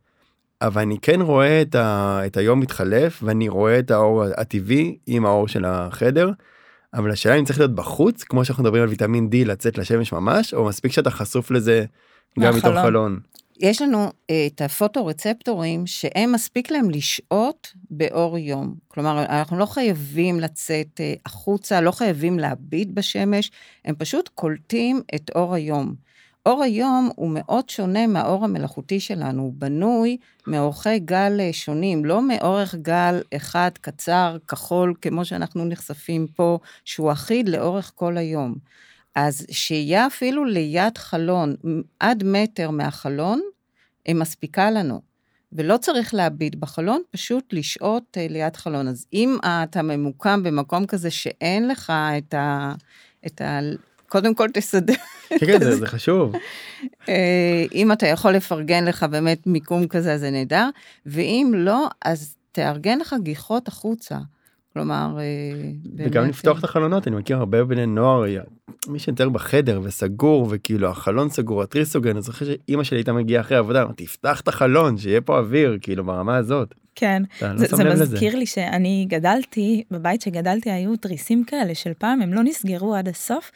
אבל 0.62 0.82
אני 0.82 0.98
כן 1.02 1.20
רואה 1.20 1.62
את, 1.62 1.74
ה, 1.74 2.20
את 2.26 2.36
היום 2.36 2.60
מתחלף 2.60 3.20
ואני 3.22 3.48
רואה 3.48 3.78
את 3.78 3.90
האור 3.90 4.24
הטבעי 4.36 4.98
עם 5.06 5.26
האור 5.26 5.48
של 5.48 5.64
החדר. 5.64 6.30
אבל 6.94 7.10
השאלה 7.10 7.34
אם 7.34 7.44
צריך 7.44 7.58
להיות 7.58 7.74
בחוץ 7.74 8.24
כמו 8.24 8.44
שאנחנו 8.44 8.62
מדברים 8.62 8.82
על 8.82 8.88
ויטמין 8.88 9.28
D 9.32 9.48
לצאת 9.48 9.78
לשמש 9.78 10.12
ממש 10.12 10.54
או 10.54 10.64
מספיק 10.64 10.92
שאתה 10.92 11.10
חשוף 11.10 11.50
לזה 11.50 11.84
גם 12.40 12.56
מתוך 12.56 12.74
חלון. 12.74 13.20
יש 13.60 13.82
לנו 13.82 14.10
אה, 14.30 14.46
את 14.46 14.60
הפוטו-רצפטורים 14.60 15.86
שהם 15.86 16.32
מספיק 16.32 16.70
להם 16.70 16.90
לשהות 16.90 17.72
באור 17.90 18.38
יום. 18.38 18.74
כלומר, 18.88 19.24
אנחנו 19.24 19.58
לא 19.58 19.66
חייבים 19.66 20.40
לצאת 20.40 21.00
אה, 21.00 21.14
החוצה, 21.26 21.80
לא 21.80 21.90
חייבים 21.90 22.38
להביט 22.38 22.88
בשמש, 22.94 23.50
הם 23.84 23.94
פשוט 23.98 24.28
קולטים 24.28 25.00
את 25.14 25.30
אור 25.34 25.54
היום. 25.54 25.94
אור 26.46 26.62
היום 26.62 27.10
הוא 27.16 27.30
מאוד 27.34 27.68
שונה 27.68 28.06
מהאור 28.06 28.44
המלאכותי 28.44 29.00
שלנו, 29.00 29.42
הוא 29.42 29.52
בנוי 29.56 30.16
מאורכי 30.46 30.98
גל 30.98 31.40
אה, 31.40 31.52
שונים, 31.52 32.04
לא 32.04 32.28
מאורך 32.28 32.74
גל 32.74 33.20
אחד 33.36 33.70
קצר, 33.80 34.36
כחול, 34.48 34.94
כמו 35.00 35.24
שאנחנו 35.24 35.64
נחשפים 35.64 36.26
פה, 36.26 36.58
שהוא 36.84 37.12
אחיד 37.12 37.48
לאורך 37.48 37.92
כל 37.94 38.16
היום. 38.16 38.54
אז 39.16 39.46
שהייה 39.50 40.06
אפילו 40.06 40.44
ליד 40.44 40.98
חלון, 40.98 41.56
עד 42.00 42.24
מטר 42.24 42.70
מהחלון, 42.70 43.40
היא 44.04 44.14
מספיקה 44.14 44.70
לנו. 44.70 45.00
ולא 45.52 45.76
צריך 45.76 46.14
להביט 46.14 46.54
בחלון, 46.54 47.02
פשוט 47.10 47.52
לשהות 47.52 48.16
אה, 48.16 48.26
ליד 48.30 48.56
חלון. 48.56 48.88
אז 48.88 49.06
אם 49.12 49.36
אתה 49.44 49.82
ממוקם 49.82 50.42
במקום 50.42 50.86
כזה 50.86 51.10
שאין 51.10 51.68
לך 51.68 51.92
את 52.18 52.34
ה... 52.34 52.74
את 53.26 53.40
ה 53.40 53.60
קודם 54.08 54.34
כל 54.34 54.48
תסדר. 54.50 54.94
כן, 55.28 55.46
כן, 55.46 55.60
זה, 55.60 55.76
זה 55.76 55.86
חשוב. 55.86 56.32
אה, 57.08 57.64
אם 57.74 57.92
אתה 57.92 58.06
יכול 58.06 58.32
לפרגן 58.32 58.84
לך 58.84 59.02
באמת 59.02 59.46
מיקום 59.46 59.86
כזה, 59.86 60.18
זה 60.18 60.30
נהדר, 60.30 60.68
ואם 61.06 61.52
לא, 61.56 61.86
אז 62.04 62.34
תארגן 62.52 62.98
לך 62.98 63.14
גיחות 63.22 63.68
החוצה. 63.68 64.18
כלומר, 64.76 65.16
אה, 65.18 65.22
באמת... 65.84 66.10
וגם 66.10 66.24
לפתוח 66.24 66.58
את 66.58 66.64
החלונות, 66.64 67.08
אני 67.08 67.16
מכיר 67.16 67.36
הרבה 67.36 67.64
בני 67.64 67.86
נוער, 67.86 68.24
מי 68.88 68.98
שיותר 68.98 69.28
בחדר 69.28 69.80
וסגור 69.82 70.46
וכאילו 70.50 70.88
החלון 70.88 71.28
סגור, 71.28 71.62
התריס 71.62 71.92
סוגר, 71.92 72.10
אני 72.10 72.22
זוכר 72.22 72.44
שאימא 72.44 72.84
שלי 72.84 72.98
הייתה 72.98 73.12
מגיעה 73.12 73.40
אחרי 73.40 73.56
עבודה, 73.56 73.82
אמרתי, 73.82 74.04
תפתח 74.04 74.40
את 74.40 74.48
החלון, 74.48 74.98
שיהיה 74.98 75.20
פה 75.20 75.38
אוויר, 75.38 75.78
כאילו 75.80 76.04
ברמה 76.04 76.36
הזאת. 76.36 76.74
כן, 76.94 77.22
לא 77.42 77.56
זה, 77.56 77.66
זה 77.76 77.84
מזכיר 77.84 78.28
לזה. 78.28 78.38
לי 78.38 78.46
שאני 78.46 79.06
גדלתי, 79.08 79.84
בבית 79.90 80.20
שגדלתי 80.20 80.70
היו 80.70 80.96
תריסים 80.96 81.44
כאלה 81.44 81.74
של 81.74 81.92
פעם, 81.98 82.22
הם 82.22 82.34
לא 82.34 82.42
נסגרו 82.42 82.94
עד 82.94 83.08
הסוף, 83.08 83.50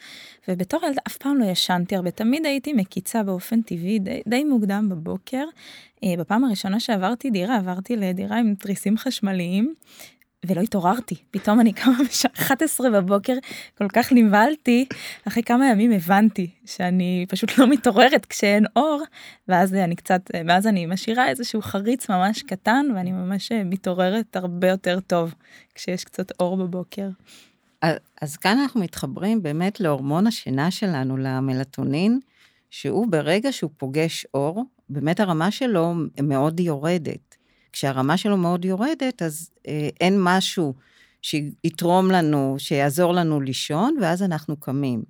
ובתור 0.47 0.79
ילדה 0.87 1.01
אף 1.07 1.17
פעם 1.17 1.37
לא 1.37 1.45
ישנתי 1.45 1.95
הרבה, 1.95 2.11
תמיד 2.11 2.45
הייתי 2.45 2.73
מקיצה 2.73 3.23
באופן 3.23 3.61
טבעי 3.61 3.99
די, 3.99 4.21
די 4.27 4.43
מוקדם 4.43 4.87
בבוקר. 4.91 5.43
אה, 6.03 6.13
בפעם 6.17 6.43
הראשונה 6.43 6.79
שעברתי 6.79 7.29
דירה, 7.29 7.57
עברתי 7.57 7.95
לדירה 7.95 8.39
עם 8.39 8.55
תריסים 8.55 8.97
חשמליים, 8.97 9.73
ולא 10.45 10.61
התעוררתי. 10.61 11.15
פתאום 11.31 11.59
אני 11.59 11.73
קמה 11.73 11.93
בשעה 12.09 12.31
11 12.33 12.89
בבוקר, 12.89 13.33
כל 13.77 13.87
כך 13.93 14.11
נבהלתי, 14.11 14.85
אחרי 15.27 15.43
כמה 15.43 15.67
ימים 15.69 15.91
הבנתי 15.91 16.49
שאני 16.65 17.25
פשוט 17.29 17.57
לא 17.57 17.67
מתעוררת 17.67 18.25
כשאין 18.25 18.65
אור, 18.75 19.03
ואז 19.47 19.73
אני 19.73 19.95
קצת, 19.95 20.31
ואז 20.47 20.67
אני 20.67 20.85
משאירה 20.85 21.29
איזשהו 21.29 21.61
חריץ 21.61 22.09
ממש 22.09 22.43
קטן, 22.43 22.85
ואני 22.95 23.11
ממש 23.11 23.51
מתעוררת 23.51 24.35
הרבה 24.35 24.67
יותר 24.67 24.99
טוב 24.99 25.33
כשיש 25.75 26.03
קצת 26.03 26.31
אור 26.39 26.57
בבוקר. 26.57 27.09
אז, 27.81 27.95
אז 28.21 28.37
כאן 28.37 28.57
אנחנו 28.57 28.79
מתחברים 28.79 29.43
באמת 29.43 29.79
להורמון 29.79 30.27
השינה 30.27 30.71
שלנו, 30.71 31.17
למלטונין, 31.17 32.19
שהוא 32.69 33.07
ברגע 33.09 33.51
שהוא 33.51 33.71
פוגש 33.77 34.25
אור, 34.33 34.65
באמת 34.89 35.19
הרמה 35.19 35.51
שלו 35.51 35.93
מאוד 36.23 36.59
יורדת. 36.59 37.30
כשהרמה 37.73 38.17
שלו 38.17 38.37
מאוד 38.37 38.65
יורדת, 38.65 39.21
אז 39.21 39.49
אה, 39.67 39.89
אין 40.01 40.17
משהו 40.19 40.73
שיתרום 41.21 42.11
לנו, 42.11 42.55
שיעזור 42.57 43.13
לנו 43.13 43.41
לישון, 43.41 43.95
ואז 44.01 44.23
אנחנו 44.23 44.57
קמים. 44.57 45.03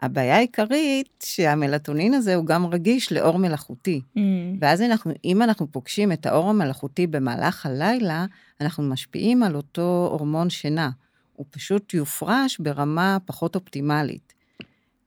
הבעיה 0.00 0.36
העיקרית, 0.36 1.24
שהמלטונין 1.24 2.14
הזה 2.14 2.34
הוא 2.34 2.46
גם 2.46 2.66
רגיש 2.66 3.12
לאור 3.12 3.38
מלאכותי. 3.38 4.00
Mm. 4.16 4.20
ואז 4.60 4.82
אנחנו, 4.82 5.12
אם 5.24 5.42
אנחנו 5.42 5.72
פוגשים 5.72 6.12
את 6.12 6.26
האור 6.26 6.50
המלאכותי 6.50 7.06
במהלך 7.06 7.66
הלילה, 7.66 8.26
אנחנו 8.60 8.82
משפיעים 8.82 9.42
על 9.42 9.56
אותו 9.56 10.08
הורמון 10.12 10.50
שינה. 10.50 10.90
הוא 11.32 11.46
פשוט 11.50 11.94
יופרש 11.94 12.58
ברמה 12.58 13.18
פחות 13.24 13.54
אופטימלית. 13.54 14.32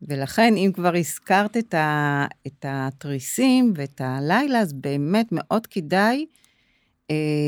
ולכן, 0.01 0.53
אם 0.57 0.71
כבר 0.73 0.95
הזכרת 0.95 1.57
את, 1.57 1.73
ה, 1.73 2.25
את 2.47 2.65
התריסים 2.67 3.73
ואת 3.75 4.01
הלילה, 4.03 4.59
אז 4.59 4.73
באמת 4.73 5.27
מאוד 5.31 5.67
כדאי 5.67 6.25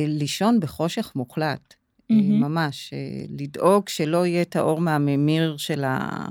לישון 0.07 0.59
בחושך 0.59 1.11
מוחלט, 1.15 1.73
mm-hmm. 1.73 2.13
ממש, 2.15 2.93
אה, 2.93 3.25
לדאוג 3.39 3.89
שלא 3.89 4.25
יהיה 4.25 4.41
את 4.41 4.55
האור 4.55 4.81
מהממיר 4.81 5.57
של 5.57 5.83
ה... 5.83 6.27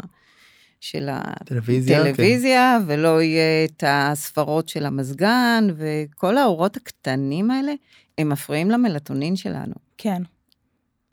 של 0.80 1.08
הטלוויזיה, 1.12 2.78
כן. 2.78 2.84
ולא 2.86 3.22
יהיה 3.22 3.64
את 3.64 3.84
הספרות 3.86 4.68
של 4.68 4.86
המזגן, 4.86 5.66
וכל 5.76 6.38
האורות 6.38 6.76
הקטנים 6.76 7.50
האלה, 7.50 7.72
הם 8.18 8.28
מפריעים 8.28 8.70
למלטונין 8.70 9.36
שלנו. 9.36 9.74
כן. 9.98 10.22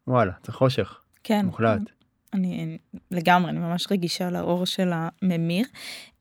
וואלה, 0.07 0.31
זה 0.45 0.51
חושך. 0.51 0.99
כן. 1.23 1.45
מוחלט. 1.45 1.81
אני 2.33 2.77
לגמרי, 3.11 3.51
אני 3.51 3.59
ממש 3.59 3.87
רגישה 3.91 4.29
לאור 4.29 4.65
של 4.65 4.91
הממיר. 4.93 5.65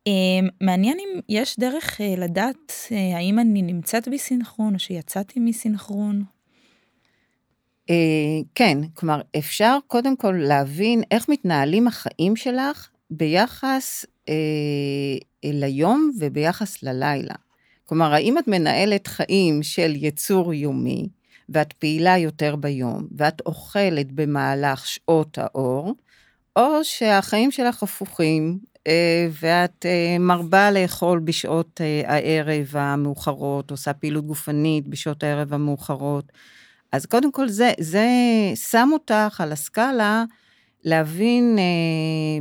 אמ, 0.07 0.49
מעניין 0.61 0.99
אם 0.99 1.21
יש 1.29 1.59
דרך 1.59 2.01
אה, 2.01 2.15
לדעת 2.19 2.73
אה, 2.93 3.17
האם 3.17 3.39
אני 3.39 3.63
נמצאת 3.63 4.09
בסינכרון 4.09 4.75
או 4.75 4.79
שיצאתי 4.79 5.41
מסינכרון. 5.41 6.23
אה, 7.91 7.95
כן, 8.55 8.79
כלומר, 8.95 9.21
אפשר 9.39 9.79
קודם 9.87 10.17
כל 10.17 10.35
להבין 10.39 11.03
איך 11.11 11.29
מתנהלים 11.29 11.87
החיים 11.89 12.37
שלך 12.37 12.89
ביחס 13.11 14.05
ליום 15.45 16.11
וביחס 16.19 16.83
ללילה. 16.83 17.35
כלומר, 17.85 18.13
האם 18.13 18.39
את 18.39 18.49
מנהלת 18.49 19.07
חיים 19.07 19.63
של 19.63 19.93
יצור 19.97 20.55
יומי, 20.55 21.09
ואת 21.49 21.73
פעילה 21.73 22.19
יותר 22.19 22.57
ביום, 22.57 23.07
ואת 23.17 23.41
אוכלת 23.41 24.13
במהלך 24.13 24.87
שעות 24.87 25.39
האור, 25.39 25.95
או 26.57 26.85
שהחיים 26.85 27.51
שלך 27.51 27.83
הפוכים, 27.83 28.59
ואת 29.31 29.87
אה, 29.87 30.19
מרבה 30.19 30.71
לאכול 30.71 31.19
בשעות 31.19 31.81
אה, 31.81 32.03
הערב 32.07 32.67
המאוחרות, 32.73 33.71
עושה 33.71 33.93
פעילות 33.93 34.27
גופנית 34.27 34.89
בשעות 34.89 35.23
הערב 35.23 35.55
המאוחרות. 35.55 36.33
אז 36.93 37.07
קודם 37.07 37.33
כל 37.33 37.49
זה, 37.49 37.73
זה 37.81 38.07
שם 38.55 38.89
אותך 38.93 39.41
על 39.41 39.53
הסקאלה 39.53 40.25
להבין 40.85 41.59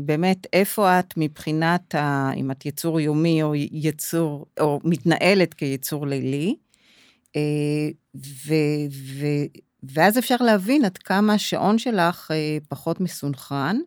באמת 0.01 0.47
איפה 0.53 0.99
את 0.99 1.13
מבחינת, 1.17 1.95
ה, 1.95 2.31
אם 2.35 2.51
את 2.51 2.65
יצור 2.65 2.99
יומי 2.99 3.43
או 3.43 3.55
יצור, 3.55 4.45
או 4.59 4.79
מתנהלת 4.83 5.53
כיצור 5.53 6.07
לילי. 6.07 6.55
ו, 8.15 8.53
ו, 8.91 9.25
ואז 9.83 10.17
אפשר 10.17 10.35
להבין 10.39 10.85
עד 10.85 10.97
כמה 10.97 11.33
השעון 11.33 11.77
שלך 11.77 12.31
פחות 12.69 13.01
מסונכרן. 13.01 13.77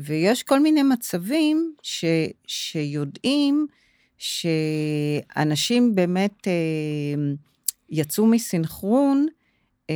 ויש 0.00 0.42
כל 0.42 0.60
מיני 0.60 0.82
מצבים 0.82 1.74
ש, 1.82 2.04
שיודעים 2.46 3.66
שאנשים 4.18 5.94
באמת 5.94 6.48
אה, 6.48 6.52
יצאו 7.90 8.26
מסנכרון, 8.26 9.26
אה, 9.90 9.94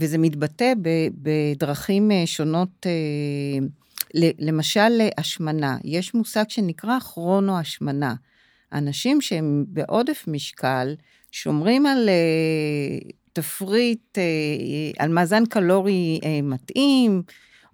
וזה 0.00 0.18
מתבטא 0.18 0.72
ב, 0.82 0.88
בדרכים 1.22 2.10
אה, 2.10 2.22
שונות, 2.26 2.86
אה, 2.86 3.66
למשל 4.38 5.00
השמנה. 5.18 5.78
יש 5.84 6.14
מושג 6.14 6.44
שנקרא 6.48 7.00
כרונו-השמנה. 7.00 8.14
אנשים 8.72 9.20
שהם 9.20 9.64
בעודף 9.68 10.24
משקל, 10.28 10.94
שומרים 11.32 11.86
על 11.86 12.08
אה, 12.08 13.10
תפריט, 13.32 14.18
אה, 14.18 14.22
על 14.98 15.08
מאזן 15.12 15.46
קלורי 15.46 16.20
אה, 16.24 16.42
מתאים, 16.42 17.22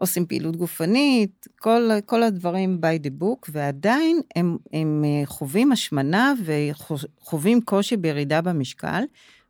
עושים 0.00 0.26
פעילות 0.26 0.56
גופנית, 0.56 1.46
כל, 1.58 1.90
כל 2.06 2.22
הדברים 2.22 2.80
by 2.82 3.06
the 3.06 3.22
book, 3.22 3.48
ועדיין 3.52 4.20
הם, 4.36 4.56
הם 4.72 5.04
אה, 5.04 5.26
חווים 5.26 5.72
השמנה 5.72 6.32
וחווים 6.44 7.60
קושי 7.60 7.96
בירידה 7.96 8.40
במשקל, 8.40 9.02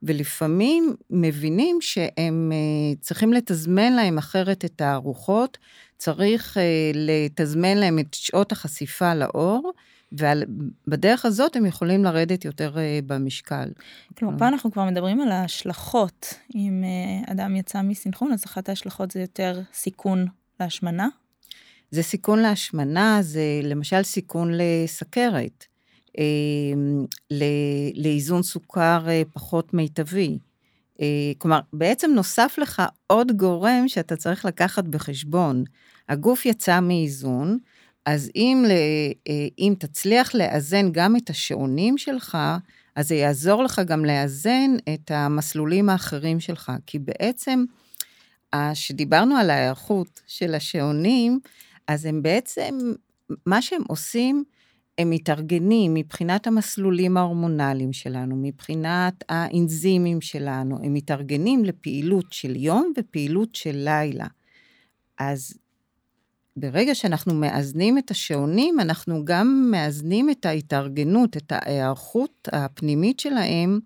ולפעמים 0.02 0.94
מבינים 1.10 1.78
שהם 1.80 2.52
אה, 2.52 2.96
צריכים 3.00 3.32
לתזמן 3.32 3.92
להם 3.92 4.18
אחרת 4.18 4.64
את 4.64 4.80
הארוחות, 4.80 5.58
צריך 5.98 6.58
אה, 6.58 6.62
לתזמן 6.94 7.76
להם 7.76 7.98
את 7.98 8.14
שעות 8.14 8.52
החשיפה 8.52 9.14
לאור, 9.14 9.72
ובדרך 10.12 11.24
הזאת 11.24 11.56
הם 11.56 11.66
יכולים 11.66 12.04
לרדת 12.04 12.44
יותר 12.44 12.76
במשקל. 13.06 13.68
כלומר, 14.18 14.38
פה 14.38 14.48
אנחנו 14.48 14.72
כבר 14.72 14.84
מדברים 14.84 15.20
על 15.20 15.32
ההשלכות. 15.32 16.34
אם 16.54 16.84
אדם 17.26 17.56
יצא 17.56 17.82
מסינכרון, 17.82 18.32
אז 18.32 18.44
אחת 18.44 18.68
ההשלכות 18.68 19.10
זה 19.10 19.20
יותר 19.20 19.60
סיכון 19.72 20.26
להשמנה? 20.60 21.08
זה 21.90 22.02
סיכון 22.02 22.38
להשמנה, 22.38 23.18
זה 23.22 23.60
למשל 23.62 24.02
סיכון 24.02 24.50
לסכרת, 24.52 25.64
אה, 26.18 26.24
לאיזון 27.96 28.42
סוכר 28.42 29.08
אה, 29.08 29.22
פחות 29.32 29.74
מיטבי. 29.74 30.38
אה, 31.00 31.06
כלומר, 31.38 31.60
בעצם 31.72 32.10
נוסף 32.14 32.54
לך 32.58 32.82
עוד 33.06 33.32
גורם 33.32 33.88
שאתה 33.88 34.16
צריך 34.16 34.44
לקחת 34.44 34.84
בחשבון. 34.84 35.64
הגוף 36.08 36.46
יצא 36.46 36.80
מאיזון, 36.80 37.58
אז 38.06 38.30
אם, 38.36 38.64
אם 39.58 39.74
תצליח 39.78 40.34
לאזן 40.34 40.92
גם 40.92 41.16
את 41.16 41.30
השעונים 41.30 41.98
שלך, 41.98 42.38
אז 42.96 43.08
זה 43.08 43.14
יעזור 43.14 43.62
לך 43.62 43.80
גם 43.86 44.04
לאזן 44.04 44.70
את 44.94 45.10
המסלולים 45.10 45.88
האחרים 45.88 46.40
שלך. 46.40 46.72
כי 46.86 46.98
בעצם, 46.98 47.64
כשדיברנו 48.54 49.36
על 49.36 49.50
ההיערכות 49.50 50.20
של 50.26 50.54
השעונים, 50.54 51.40
אז 51.86 52.04
הם 52.04 52.22
בעצם, 52.22 52.78
מה 53.46 53.62
שהם 53.62 53.82
עושים, 53.88 54.44
הם 54.98 55.10
מתארגנים 55.10 55.94
מבחינת 55.94 56.46
המסלולים 56.46 57.16
ההורמונליים 57.16 57.92
שלנו, 57.92 58.36
מבחינת 58.36 59.24
האנזימים 59.28 60.20
שלנו, 60.20 60.78
הם 60.82 60.94
מתארגנים 60.94 61.64
לפעילות 61.64 62.32
של 62.32 62.56
יום 62.56 62.92
ופעילות 62.98 63.54
של 63.54 63.76
לילה. 63.76 64.26
אז 65.18 65.58
ברגע 66.56 66.94
שאנחנו 66.94 67.34
מאזנים 67.34 67.98
את 67.98 68.10
השעונים, 68.10 68.80
אנחנו 68.80 69.24
גם 69.24 69.68
מאזנים 69.70 70.30
את 70.30 70.46
ההתארגנות, 70.46 71.36
את 71.36 71.52
ההיערכות 71.52 72.48
הפנימית 72.52 73.20
שלהם 73.20 73.80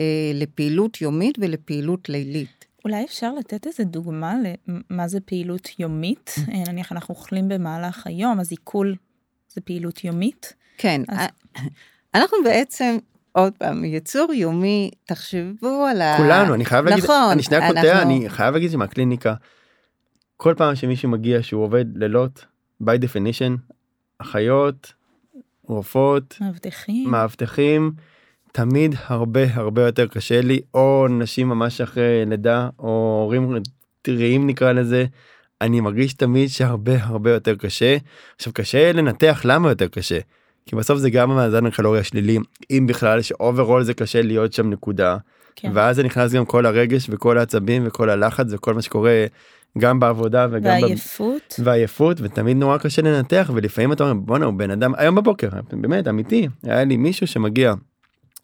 אה, 0.00 0.30
לפעילות 0.34 1.00
יומית 1.00 1.38
ולפעילות 1.40 2.08
לילית. 2.08 2.61
אולי 2.84 3.04
אפשר 3.04 3.34
לתת 3.34 3.66
איזה 3.66 3.84
דוגמה 3.84 4.34
למה 4.90 5.08
זה 5.08 5.20
פעילות 5.20 5.68
יומית? 5.78 6.34
אה, 6.52 6.72
נניח 6.72 6.92
אנחנו 6.92 7.14
אוכלים 7.14 7.48
במהלך 7.48 8.06
היום, 8.06 8.40
אז 8.40 8.50
עיכול 8.50 8.96
זה 9.48 9.60
פעילות 9.60 10.04
יומית? 10.04 10.52
כן, 10.78 11.02
אז... 11.08 11.26
אנחנו 12.14 12.38
בעצם 12.44 12.96
עוד 13.32 13.52
פעם, 13.58 13.84
יצור 13.84 14.32
יומי, 14.32 14.90
תחשבו 15.04 15.86
על 15.90 16.02
ה... 16.02 16.16
כולנו, 16.16 16.54
אני 16.54 16.64
חייב 16.64 16.84
להגיד, 16.84 17.04
נכון, 17.04 17.30
אני 17.32 17.42
שנייה 17.42 17.68
קוטע, 17.68 17.80
אנחנו... 17.80 18.02
אני 18.02 18.30
חייב 18.30 18.54
להגיד 18.54 18.70
שמהקליניקה, 18.70 19.34
כל 20.36 20.54
פעם 20.56 20.74
שמישהו 20.74 21.08
מגיע 21.08 21.42
שהוא 21.42 21.64
עובד 21.64 21.84
לילות, 21.96 22.44
by 22.82 22.86
definition, 22.86 23.72
אחיות, 24.18 24.92
רופאות, 25.62 26.36
מאבטחים, 26.40 27.10
מאבטחים, 27.10 27.92
תמיד 28.52 28.94
הרבה 29.06 29.40
הרבה 29.54 29.82
יותר 29.86 30.06
קשה 30.06 30.40
לי, 30.40 30.60
או 30.74 31.06
נשים 31.10 31.48
ממש 31.48 31.80
אחרי 31.80 32.24
לידה, 32.26 32.68
או 32.78 33.20
הורים 33.24 33.56
טריים 34.02 34.46
נקרא 34.46 34.72
לזה, 34.72 35.04
אני 35.60 35.80
מרגיש 35.80 36.14
תמיד 36.14 36.48
שהרבה 36.48 36.92
הרבה 37.00 37.30
יותר 37.30 37.54
קשה. 37.54 37.96
עכשיו 38.36 38.52
קשה 38.52 38.92
לנתח 38.92 39.42
למה 39.44 39.68
יותר 39.68 39.88
קשה. 39.88 40.18
כי 40.66 40.76
בסוף 40.76 40.98
זה 40.98 41.10
גם 41.10 41.30
המאזן 41.30 41.66
הקלורי 41.66 41.98
השלילי 41.98 42.38
אם 42.70 42.86
בכלל 42.88 43.22
ש 43.22 43.35
overall 43.35 43.82
זה 43.82 43.94
קשה 43.94 44.22
להיות 44.22 44.52
שם 44.52 44.70
נקודה. 44.70 45.16
כן. 45.56 45.70
ואז 45.74 45.96
זה 45.96 46.02
נכנס 46.02 46.32
גם 46.32 46.44
כל 46.44 46.66
הרגש 46.66 47.06
וכל 47.10 47.38
העצבים 47.38 47.86
וכל 47.86 48.10
הלחץ 48.10 48.46
וכל 48.50 48.74
מה 48.74 48.82
שקורה 48.82 49.26
גם 49.78 50.00
בעבודה 50.00 50.46
וגם 50.50 50.64
והעייפות 50.64 51.54
ב... 51.58 51.66
והעייפות 51.66 52.20
ותמיד 52.20 52.56
נורא 52.56 52.78
קשה 52.78 53.02
לנתח 53.02 53.50
ולפעמים 53.54 53.92
אתה 53.92 54.04
אומר 54.04 54.14
בואנה 54.14 54.44
הוא 54.44 54.54
בן 54.54 54.70
אדם 54.70 54.92
היום 54.96 55.14
בבוקר 55.14 55.48
באמת 55.72 56.08
אמיתי 56.08 56.48
היה 56.62 56.84
לי 56.84 56.96
מישהו 56.96 57.26
שמגיע 57.26 57.74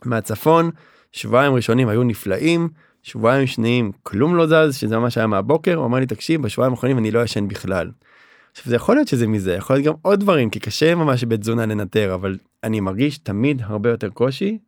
מהצפון 0.04 0.70
שבועיים 1.12 1.54
ראשונים 1.54 1.88
היו 1.88 2.02
נפלאים 2.02 2.68
שבועיים 3.02 3.46
שניים 3.46 3.92
כלום 4.02 4.36
לא 4.36 4.46
זז 4.46 4.76
שזה 4.76 4.98
ממש 4.98 5.18
היה 5.18 5.26
מהבוקר 5.26 5.74
הוא 5.74 5.86
אמר 5.86 5.98
לי 5.98 6.06
תקשיב 6.06 6.42
בשבועיים 6.42 6.72
האחרונים 6.72 6.98
אני 6.98 7.10
לא 7.10 7.22
ישן 7.22 7.48
בכלל. 7.48 7.90
עכשיו 8.52 8.70
זה 8.70 8.76
יכול 8.76 8.94
להיות 8.94 9.08
שזה 9.08 9.26
מזה 9.26 9.54
יכול 9.54 9.76
להיות 9.76 9.86
גם 9.86 9.94
עוד 10.02 10.20
דברים 10.20 10.50
כי 10.50 10.60
קשה 10.60 10.94
ממש 10.94 11.24
בתזונה 11.24 11.66
לנטר 11.66 12.14
אבל 12.14 12.38
אני 12.64 12.80
מרגיש 12.80 13.18
תמיד 13.18 13.62
הרבה 13.64 13.90
יותר 13.90 14.08
קושי 14.08 14.58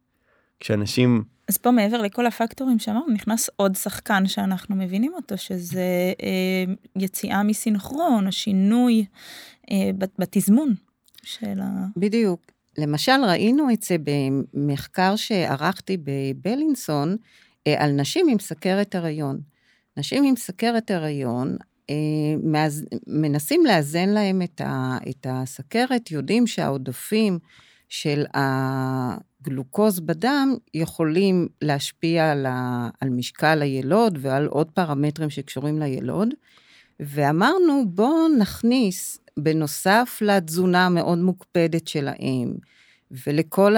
כשאנשים 0.60 1.24
אז 1.48 1.58
פה 1.58 1.70
מעבר 1.70 2.02
לכל 2.02 2.26
הפקטורים 2.26 2.78
שאמרנו 2.78 3.12
נכנס 3.12 3.50
עוד 3.56 3.74
שחקן 3.74 4.26
שאנחנו 4.26 4.76
מבינים 4.76 5.14
אותו 5.14 5.38
שזה 5.38 6.12
אה, 6.22 6.74
יציאה 6.96 7.42
מסינכרון 7.42 8.26
השינוי 8.26 9.04
אה, 9.70 9.90
בתזמון 10.18 10.74
של 11.22 11.60
ה... 11.62 11.86
בדיוק. 11.96 12.40
למשל 12.78 13.24
ראינו 13.28 13.72
את 13.72 13.82
זה 13.82 13.96
במחקר 14.04 15.16
שערכתי 15.16 15.96
בבלינסון 16.04 17.16
אה, 17.66 17.84
על 17.84 17.90
נשים 17.90 18.28
עם 18.28 18.38
סכרת 18.38 18.94
הריון. 18.94 19.40
נשים 19.96 20.24
עם 20.24 20.36
סכרת 20.36 20.90
הריון, 20.90 21.56
אה, 21.90 21.94
מנסים 23.06 23.66
לאזן 23.66 24.08
להם 24.08 24.42
את, 24.42 25.26
הסכרת, 25.28 26.10
יודעים 26.10 26.46
שהעודפים 26.46 27.38
של 27.88 28.24
הגלוקוז 28.34 30.00
בדם 30.00 30.54
יכולים 30.74 31.48
להשפיע 31.62 32.32
על 33.00 33.10
משקל 33.10 33.62
הילוד 33.62 34.18
ועל 34.20 34.46
עוד 34.46 34.70
פרמטרים 34.70 35.30
שקשורים 35.30 35.78
לילוד. 35.78 36.28
ואמרנו, 37.00 37.84
בואו 37.86 38.28
נכניס, 38.38 39.18
בנוסף 39.42 40.18
לתזונה 40.20 40.86
המאוד 40.86 41.18
מוקפדת 41.18 41.88
שלהם, 41.88 42.54
ולכל 43.26 43.74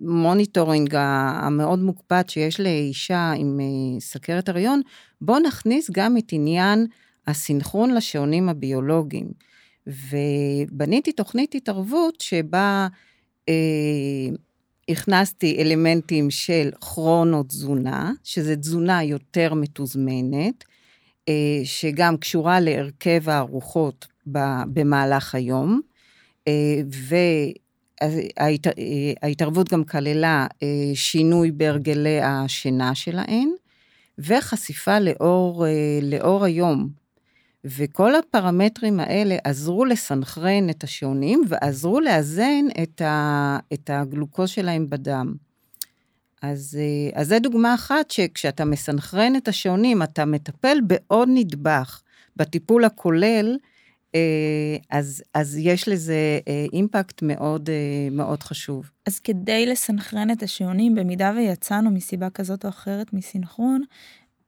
ה 0.00 0.09
monitoring 0.09 0.94
המאוד 0.94 1.78
מוקפד 1.78 2.22
שיש 2.28 2.60
לאישה 2.60 3.32
עם 3.36 3.60
אה, 3.60 4.00
סכרת 4.00 4.48
הריון, 4.48 4.80
בואו 5.20 5.38
נכניס 5.38 5.90
גם 5.90 6.18
את 6.18 6.32
עניין 6.32 6.86
הסינכרון 7.26 7.94
לשעונים 7.94 8.48
הביולוגיים. 8.48 9.30
ובניתי 9.86 11.12
תוכנית 11.12 11.54
התערבות 11.54 12.20
שבה 12.20 12.88
אה, 13.48 13.54
הכנסתי 14.88 15.56
אלמנטים 15.60 16.30
של 16.30 16.70
כרונו-תזונה, 16.80 18.12
שזה 18.24 18.56
תזונה 18.56 19.04
יותר 19.04 19.54
מתוזמנת, 19.54 20.64
אה, 21.28 21.60
שגם 21.64 22.16
קשורה 22.16 22.60
להרכב 22.60 23.28
הארוחות 23.28 24.06
במהלך 24.66 25.34
היום, 25.34 25.80
אה, 26.48 26.80
וההתערבות 29.22 29.72
גם 29.72 29.84
כללה 29.84 30.46
אה, 30.62 30.68
שינוי 30.94 31.50
בהרגלי 31.50 32.20
השינה 32.22 32.94
שלהן, 32.94 33.50
וחשיפה 34.18 34.98
לאור, 34.98 35.66
אה, 35.66 35.98
לאור 36.02 36.44
היום. 36.44 36.88
וכל 37.64 38.14
הפרמטרים 38.14 39.00
האלה 39.00 39.36
עזרו 39.44 39.84
לסנכרן 39.84 40.70
את 40.70 40.84
השעונים 40.84 41.42
ועזרו 41.48 42.00
לאזן 42.00 42.64
את, 42.82 43.00
ה, 43.00 43.58
את 43.72 43.90
הגלוקוז 43.90 44.50
שלהם 44.50 44.90
בדם. 44.90 45.34
אז, 46.42 46.78
אה, 46.80 47.20
אז 47.20 47.28
זה 47.28 47.38
דוגמה 47.38 47.74
אחת 47.74 48.10
שכשאתה 48.10 48.64
מסנכרן 48.64 49.36
את 49.36 49.48
השעונים, 49.48 50.02
אתה 50.02 50.24
מטפל 50.24 50.78
בעוד 50.86 51.28
נדבך 51.32 52.02
בטיפול 52.36 52.84
הכולל, 52.84 53.56
אה, 53.62 53.69
אז, 54.90 55.22
אז 55.34 55.58
יש 55.58 55.88
לזה 55.88 56.38
אה, 56.48 56.66
אימפקט 56.72 57.22
מאוד, 57.22 57.70
מאוד 58.10 58.42
חשוב. 58.42 58.90
אז 59.06 59.18
כדי 59.18 59.66
לסנכרן 59.66 60.30
את 60.30 60.42
השעונים, 60.42 60.94
במידה 60.94 61.32
ויצאנו 61.36 61.90
מסיבה 61.90 62.30
כזאת 62.30 62.64
או 62.64 62.68
אחרת 62.68 63.12
מסינכרון, 63.12 63.82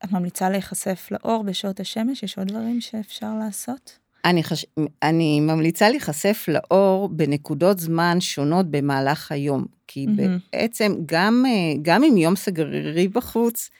את 0.04 0.12
ממליצה 0.12 0.50
להיחשף 0.50 1.08
לאור 1.10 1.42
בשעות 1.42 1.80
השמש? 1.80 2.22
יש 2.22 2.38
עוד 2.38 2.48
דברים 2.48 2.80
שאפשר 2.80 3.34
לעשות? 3.34 3.98
אני, 4.24 4.44
חש... 4.44 4.66
אני 5.02 5.40
ממליצה 5.40 5.88
להיחשף 5.88 6.46
לאור 6.48 7.08
בנקודות 7.08 7.78
זמן 7.78 8.20
שונות 8.20 8.70
במהלך 8.70 9.32
היום, 9.32 9.64
כי 9.88 10.06
mm-hmm. 10.06 10.52
בעצם 10.52 10.94
גם, 11.06 11.44
אה, 11.46 11.78
גם 11.82 12.04
אם 12.04 12.16
יום 12.16 12.36
סגרירי 12.36 13.08
בחוץ, 13.08 13.70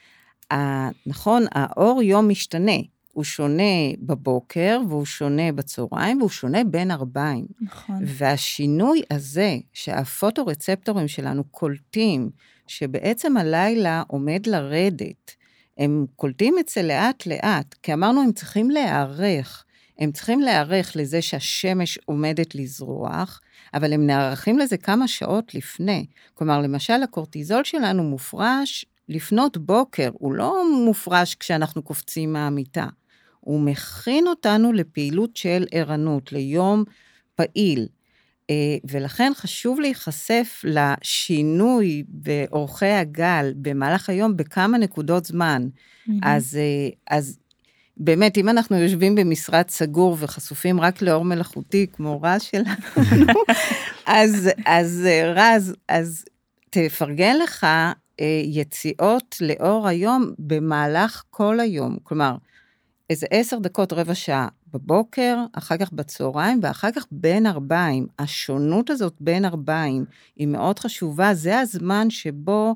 נכון, 1.06 1.44
האור 1.52 2.02
יום 2.02 2.28
משתנה. 2.28 2.76
הוא 3.12 3.24
שונה 3.24 3.92
בבוקר, 3.98 4.80
והוא 4.88 5.04
שונה 5.04 5.52
בצהריים, 5.52 6.18
והוא 6.18 6.30
שונה 6.30 6.64
בין 6.64 6.90
ארבעים. 6.90 7.46
נכון. 7.60 7.96
והשינוי 8.06 9.02
הזה, 9.10 9.56
שהפוטורצפטורים 9.72 11.08
שלנו 11.08 11.44
קולטים, 11.44 12.30
שבעצם 12.66 13.36
הלילה 13.36 14.02
עומד 14.06 14.46
לרדת, 14.46 15.34
הם 15.78 16.06
קולטים 16.16 16.54
את 16.58 16.68
זה 16.68 16.82
לאט-לאט, 16.82 17.74
כי 17.82 17.92
אמרנו, 17.92 18.22
הם 18.22 18.32
צריכים 18.32 18.70
להיערך. 18.70 19.64
הם 19.98 20.12
צריכים 20.12 20.40
להיערך 20.40 20.96
לזה 20.96 21.22
שהשמש 21.22 21.98
עומדת 22.04 22.54
לזרוח, 22.54 23.40
אבל 23.74 23.92
הם 23.92 24.06
נערכים 24.06 24.58
לזה 24.58 24.76
כמה 24.76 25.08
שעות 25.08 25.54
לפני. 25.54 26.06
כלומר, 26.34 26.60
למשל, 26.60 27.02
הקורטיזול 27.02 27.64
שלנו 27.64 28.02
מופרש 28.02 28.86
לפנות 29.08 29.56
בוקר, 29.56 30.10
הוא 30.12 30.32
לא 30.32 30.64
מופרש 30.84 31.34
כשאנחנו 31.34 31.82
קופצים 31.82 32.32
מהמיטה. 32.32 32.86
הוא 33.44 33.60
מכין 33.60 34.26
אותנו 34.26 34.72
לפעילות 34.72 35.36
של 35.36 35.66
ערנות, 35.72 36.32
ליום 36.32 36.84
פעיל. 37.34 37.86
אה, 38.50 38.76
ולכן 38.90 39.32
חשוב 39.34 39.80
להיחשף 39.80 40.64
לשינוי 40.64 42.04
באורכי 42.08 42.86
הגל 42.86 43.52
במהלך 43.56 44.08
היום 44.08 44.36
בכמה 44.36 44.78
נקודות 44.78 45.24
זמן. 45.24 45.68
Mm-hmm. 45.68 46.12
אז, 46.22 46.58
אה, 46.60 47.16
אז 47.16 47.38
באמת, 47.96 48.38
אם 48.38 48.48
אנחנו 48.48 48.76
יושבים 48.76 49.14
במשרד 49.14 49.64
סגור 49.68 50.16
וחשופים 50.20 50.80
רק 50.80 51.02
לאור 51.02 51.24
מלאכותי, 51.24 51.86
כמו 51.92 52.20
רז 52.22 52.42
שלנו, 52.42 53.34
אז, 54.06 54.50
אז 54.66 55.08
רז, 55.36 55.74
אז 55.88 56.24
תפרגן 56.70 57.36
לך 57.44 57.66
אה, 58.20 58.42
יציאות 58.44 59.36
לאור 59.40 59.88
היום 59.88 60.32
במהלך 60.38 61.22
כל 61.30 61.60
היום. 61.60 61.96
כלומר, 62.02 62.36
איזה 63.12 63.26
עשר 63.30 63.58
דקות, 63.58 63.92
רבע 63.92 64.14
שעה 64.14 64.48
בבוקר, 64.72 65.36
אחר 65.52 65.76
כך 65.76 65.92
בצהריים, 65.92 66.60
ואחר 66.62 66.88
כך 66.96 67.06
בין 67.10 67.46
ארבעים. 67.46 68.06
השונות 68.18 68.90
הזאת 68.90 69.14
בין 69.20 69.44
ארבעים 69.44 70.04
היא 70.36 70.46
מאוד 70.46 70.78
חשובה, 70.78 71.34
זה 71.34 71.58
הזמן 71.58 72.10
שבו 72.10 72.74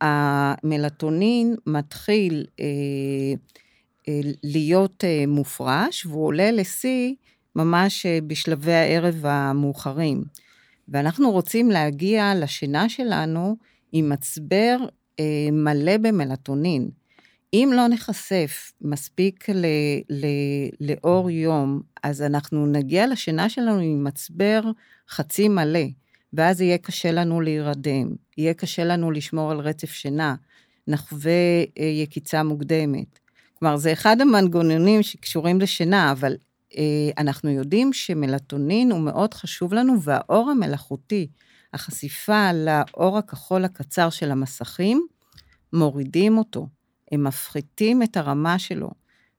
המלטונין 0.00 1.56
מתחיל 1.66 2.46
אה, 2.60 2.64
אה, 4.08 4.20
להיות 4.44 5.04
אה, 5.04 5.24
מופרש, 5.26 6.06
והוא 6.06 6.26
עולה 6.26 6.50
לשיא 6.50 7.14
ממש 7.56 8.06
אה, 8.06 8.18
בשלבי 8.26 8.72
הערב 8.72 9.26
המאוחרים. 9.26 10.24
ואנחנו 10.88 11.30
רוצים 11.30 11.70
להגיע 11.70 12.32
לשינה 12.36 12.88
שלנו 12.88 13.56
עם 13.92 14.08
מצבר 14.08 14.76
אה, 15.20 15.48
מלא 15.52 15.96
במלטונין. 15.96 16.90
אם 17.54 17.70
לא 17.74 17.88
נחשף 17.88 18.72
מספיק 18.80 19.48
ל, 19.48 19.66
ל, 20.10 20.26
לאור 20.80 21.30
יום, 21.30 21.80
אז 22.02 22.22
אנחנו 22.22 22.66
נגיע 22.66 23.06
לשינה 23.06 23.48
שלנו 23.48 23.78
עם 23.78 24.04
מצבר 24.04 24.60
חצי 25.10 25.48
מלא, 25.48 25.84
ואז 26.32 26.60
יהיה 26.60 26.78
קשה 26.78 27.12
לנו 27.12 27.40
להירדם, 27.40 28.14
יהיה 28.38 28.54
קשה 28.54 28.84
לנו 28.84 29.10
לשמור 29.10 29.50
על 29.50 29.60
רצף 29.60 29.90
שינה, 29.90 30.34
נחווה 30.88 31.62
אה, 31.78 31.84
יקיצה 31.84 32.42
מוקדמת. 32.42 33.18
כלומר, 33.58 33.76
זה 33.76 33.92
אחד 33.92 34.20
המנגנונים 34.20 35.02
שקשורים 35.02 35.60
לשינה, 35.60 36.12
אבל 36.12 36.36
אה, 36.76 37.10
אנחנו 37.18 37.50
יודעים 37.50 37.92
שמלטונין 37.92 38.92
הוא 38.92 39.00
מאוד 39.00 39.34
חשוב 39.34 39.74
לנו, 39.74 40.02
והאור 40.02 40.50
המלאכותי, 40.50 41.28
החשיפה 41.74 42.50
לאור 42.52 43.18
הכחול 43.18 43.64
הקצר 43.64 44.10
של 44.10 44.30
המסכים, 44.30 45.06
מורידים 45.72 46.38
אותו. 46.38 46.77
הם 47.12 47.24
מפחיתים 47.24 48.02
את 48.02 48.16
הרמה 48.16 48.58
שלו, 48.58 48.90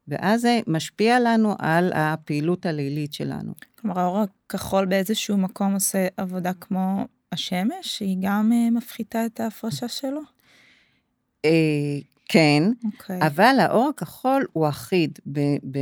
ואז 0.07 0.41
זה 0.41 0.59
משפיע 0.67 1.19
לנו 1.19 1.55
על 1.59 1.91
הפעילות 1.95 2.65
הלילית 2.65 3.13
שלנו. 3.13 3.53
כלומר, 3.79 3.99
האור 3.99 4.19
הכחול 4.19 4.85
באיזשהו 4.85 5.37
מקום 5.37 5.73
עושה 5.73 6.07
עבודה 6.17 6.51
כמו 6.53 7.05
השמש, 7.31 7.71
שהיא 7.81 8.17
גם 8.21 8.51
uh, 8.51 8.77
מפחיתה 8.77 9.25
את 9.25 9.39
ההפרשה 9.39 9.87
שלו? 9.87 10.21
Uh, 11.47 11.49
כן, 12.31 12.63
okay. 12.83 12.85
אוקיי. 12.85 13.27
אבל 13.27 13.55
האור 13.59 13.89
הכחול 13.89 14.45
הוא 14.53 14.69
אחיד. 14.69 15.19
ב, 15.31 15.39
ב, 15.71 15.79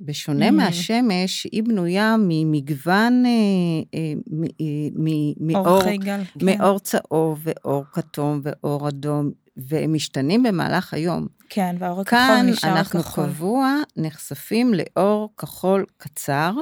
בשונה 0.00 0.48
mm. 0.48 0.52
מהשמש, 0.52 1.46
היא 1.52 1.62
בנויה 1.62 2.16
ממגוון, 2.18 3.26
אה, 3.26 3.30
אה, 3.94 4.12
מאור, 5.40 5.80
כן. 6.04 6.20
מאור 6.42 6.78
צהוב 6.78 7.40
ואור 7.42 7.84
כתום 7.92 8.40
ואור 8.42 8.88
אדום, 8.88 9.30
והם 9.56 9.92
משתנים 9.92 10.42
במהלך 10.42 10.94
היום. 10.94 11.26
כן, 11.48 11.76
והאור 11.78 12.00
הכחול 12.00 12.42
נשאר 12.42 12.54
כחול. 12.54 12.70
כאן 12.70 12.76
אנחנו 12.76 13.02
קבוע 13.02 13.74
נחשפים 13.96 14.74
לאור 14.74 15.32
כחול 15.36 15.84
קצר, 15.96 16.52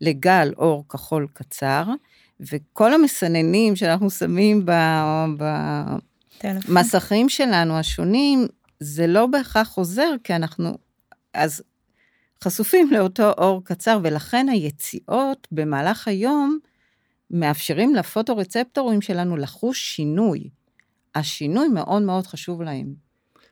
לגל 0.00 0.52
אור 0.56 0.84
כחול 0.88 1.26
קצר, 1.32 1.84
וכל 2.40 2.94
המסננים 2.94 3.76
שאנחנו 3.76 4.10
שמים 4.10 4.66
במסכים 6.68 7.28
שלנו 7.28 7.78
השונים, 7.78 8.46
זה 8.80 9.06
לא 9.06 9.26
בהכרח 9.26 9.74
עוזר, 9.74 10.14
כי 10.24 10.36
אנחנו 10.36 10.78
אז 11.34 11.62
חשופים 12.44 12.90
לאותו 12.92 13.30
אור 13.30 13.64
קצר, 13.64 13.98
ולכן 14.02 14.46
היציאות 14.48 15.48
במהלך 15.52 16.08
היום 16.08 16.58
מאפשרים 17.30 17.94
לפוטורצפטורים 17.94 19.00
שלנו 19.00 19.36
לחוש 19.36 19.96
שינוי. 19.96 20.48
השינוי 21.14 21.68
מאוד 21.68 22.02
מאוד 22.02 22.26
חשוב 22.26 22.62
להם, 22.62 22.94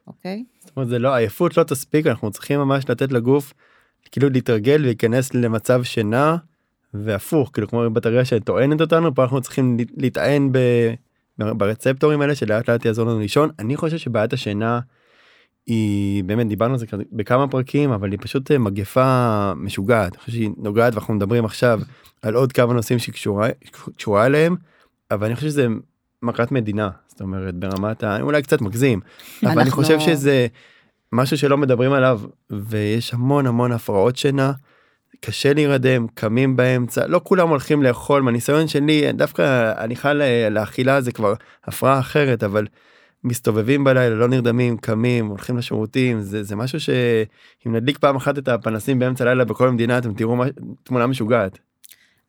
אוקיי? 0.06 0.44
זאת 0.60 0.76
אומרת, 0.76 0.88
זה 0.88 0.98
לא, 0.98 1.14
עייפות 1.14 1.56
לא 1.56 1.62
תספיק, 1.62 2.06
אנחנו 2.06 2.30
צריכים 2.30 2.60
ממש 2.60 2.90
לתת 2.90 3.12
לגוף 3.12 3.52
כאילו 4.12 4.30
להתרגל 4.30 4.80
ולהיכנס 4.80 5.34
למצב 5.34 5.82
שינה, 5.82 6.36
והפוך, 6.94 7.50
כאילו 7.52 7.68
כמו 7.68 7.90
בטריה 7.90 8.24
שטוענת 8.24 8.80
אותנו, 8.80 9.14
פה 9.14 9.22
אנחנו 9.22 9.40
צריכים 9.40 9.76
להטען 9.96 10.52
ב... 10.52 10.58
ברצפטורים 11.38 12.20
האלה 12.20 12.34
שלאט 12.34 12.70
לאט 12.70 12.84
יעזור 12.84 13.06
לנו 13.06 13.20
לישון. 13.20 13.50
אני 13.58 13.76
חושב 13.76 13.96
שבעיית 13.96 14.32
השינה 14.32 14.80
היא 15.66 16.24
באמת 16.24 16.48
דיברנו 16.48 16.72
על 16.72 16.78
זה 16.78 16.86
בכמה 17.12 17.48
פרקים 17.48 17.90
אבל 17.90 18.10
היא 18.10 18.18
פשוט 18.22 18.50
אה, 18.50 18.58
מגפה 18.58 19.52
משוגעת. 19.56 20.12
אני 20.12 20.18
חושב 20.18 20.32
שהיא 20.32 20.50
נוגעת 20.56 20.94
ואנחנו 20.94 21.14
מדברים 21.14 21.44
עכשיו 21.44 21.80
על 22.22 22.34
עוד 22.34 22.52
כמה 22.52 22.72
נושאים 22.72 22.98
שקשורה 22.98 24.26
אליהם 24.26 24.56
אבל 25.10 25.26
אני 25.26 25.34
חושב 25.34 25.46
שזה 25.48 25.66
מכת 26.22 26.52
מדינה 26.52 26.90
זאת 27.08 27.20
אומרת 27.20 27.54
ברמת 27.54 28.04
ה... 28.04 28.20
אולי 28.20 28.42
קצת 28.42 28.60
מגזים. 28.60 29.00
אבל 29.44 29.60
אני 29.60 29.70
חושב 29.70 30.00
שזה 30.00 30.46
משהו 31.12 31.38
שלא 31.38 31.56
מדברים 31.58 31.92
עליו 31.92 32.20
ויש 32.50 33.14
המון 33.14 33.46
המון 33.46 33.72
הפרעות 33.72 34.16
שינה. 34.16 34.52
קשה 35.20 35.52
להירדם 35.52 36.06
קמים 36.14 36.56
באמצע 36.56 37.06
לא 37.06 37.20
כולם 37.24 37.48
הולכים 37.48 37.82
לאכול 37.82 38.22
מהניסיון 38.22 38.68
שלי 38.68 39.12
דווקא 39.12 39.72
אני 39.78 39.96
חל 39.96 40.22
לאכילה 40.50 41.00
זה 41.00 41.12
כבר 41.12 41.34
הפרעה 41.64 41.98
אחרת 41.98 42.44
אבל 42.44 42.66
מסתובבים 43.24 43.84
בלילה 43.84 44.14
לא 44.14 44.28
נרדמים 44.28 44.76
קמים 44.76 45.26
הולכים 45.26 45.56
לשירותים 45.56 46.20
זה 46.20 46.42
זה 46.42 46.56
משהו 46.56 46.80
שאם 46.80 47.76
נדליק 47.76 47.98
פעם 47.98 48.16
אחת 48.16 48.38
את 48.38 48.48
הפנסים 48.48 48.98
באמצע 48.98 49.24
הלילה 49.24 49.44
בכל 49.44 49.68
המדינה 49.68 49.98
אתם 49.98 50.14
תראו 50.14 50.36
מה, 50.36 50.44
תמונה 50.82 51.06
משוגעת. 51.06 51.58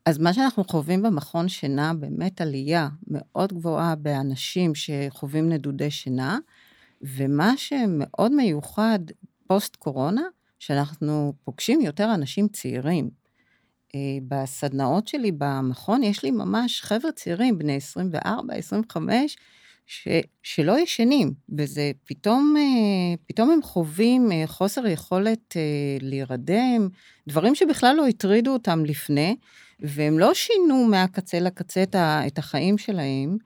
אז 0.05 0.17
מה 0.17 0.33
שאנחנו 0.33 0.63
חווים 0.63 1.01
במכון 1.01 1.49
שינה, 1.49 1.93
באמת 1.93 2.41
עלייה 2.41 2.89
מאוד 3.07 3.53
גבוהה 3.53 3.95
באנשים 3.95 4.71
שחווים 4.75 5.49
נדודי 5.49 5.91
שינה, 5.91 6.37
ומה 7.01 7.57
שמאוד 7.57 8.31
מיוחד 8.31 8.99
פוסט 9.47 9.75
קורונה, 9.75 10.21
שאנחנו 10.59 11.33
פוגשים 11.43 11.81
יותר 11.81 12.13
אנשים 12.13 12.47
צעירים. 12.47 13.09
אה, 13.95 13.99
בסדנאות 14.27 15.07
שלי 15.07 15.31
במכון 15.31 16.03
יש 16.03 16.23
לי 16.23 16.31
ממש 16.31 16.81
חבר'ה 16.81 17.11
צעירים, 17.11 17.57
בני 17.57 17.75
24, 17.75 18.53
25, 18.53 19.37
ש, 19.85 20.07
שלא 20.43 20.79
ישנים, 20.79 21.33
וזה 21.57 21.91
פתאום, 22.05 22.55
אה, 22.57 23.15
פתאום 23.27 23.49
הם 23.51 23.61
חווים 23.61 24.31
אה, 24.31 24.43
חוסר 24.47 24.87
יכולת 24.87 25.55
להירדם, 26.01 26.89
דברים 27.27 27.55
שבכלל 27.55 27.95
לא 27.95 28.07
הטרידו 28.07 28.53
אותם 28.53 28.85
לפני, 28.85 29.35
והם 29.83 30.19
לא 30.19 30.33
שינו 30.33 30.85
מהקצה 30.85 31.39
לקצה 31.39 31.83
את 32.27 32.37
החיים 32.37 32.77
שלהם. 32.77 33.37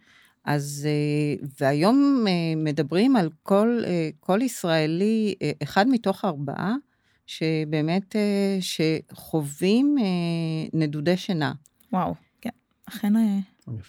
אז, 0.47 0.88
אה, 0.89 1.47
והיום 1.62 2.26
אה, 2.28 2.32
מדברים 2.56 3.15
על 3.15 3.30
כל, 3.43 3.82
אה, 3.86 4.10
כל 4.19 4.39
ישראלי, 4.41 5.36
אחד 5.63 5.88
מתוך 5.88 6.26
ארבעה, 6.26 6.76
שבאמת, 7.26 8.15
שחווים 8.60 9.95
נדודי 10.73 11.17
שינה. 11.17 11.54
וואו, 11.93 12.15
כן, 12.41 12.50
אכן 12.89 13.13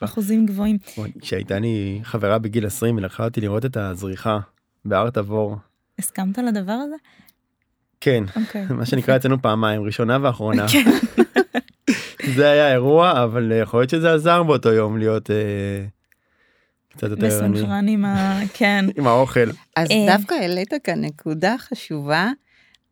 אחוזים 0.00 0.46
גבוהים. 0.46 0.78
כשהייתה 1.20 1.58
לי 1.58 2.00
חברה 2.02 2.38
בגיל 2.38 2.66
20 2.66 2.96
ולקחה 2.96 3.24
אותי 3.24 3.40
לראות 3.40 3.64
את 3.64 3.76
הזריחה 3.76 4.38
בהר 4.84 5.10
תבור. 5.10 5.56
הסכמת 5.98 6.38
לדבר 6.38 6.72
הזה? 6.72 6.96
כן, 8.00 8.24
okay. 8.28 8.40
אוקיי. 8.40 8.66
מה 8.70 8.86
שנקרא 8.86 9.16
אצלנו 9.16 9.42
פעמיים, 9.42 9.82
ראשונה 9.82 10.18
ואחרונה. 10.22 10.66
זה 12.36 12.50
היה 12.50 12.72
אירוע 12.72 13.24
אבל 13.24 13.52
יכול 13.62 13.80
להיות 13.80 13.90
שזה 13.90 14.14
עזר 14.14 14.42
באותו 14.42 14.72
יום 14.72 14.98
להיות 14.98 15.30
אה, 15.30 15.84
קצת 16.88 17.10
יותר 17.10 17.26
מסונכרן 17.26 17.88
עם 17.88 18.04
ה... 18.04 18.40
כן. 18.54 18.84
עם 18.98 19.06
האוכל. 19.06 19.50
אז 19.76 19.90
אה. 19.90 20.16
דווקא 20.16 20.34
העלית 20.34 20.72
כאן 20.84 21.04
נקודה 21.04 21.54
חשובה. 21.58 22.30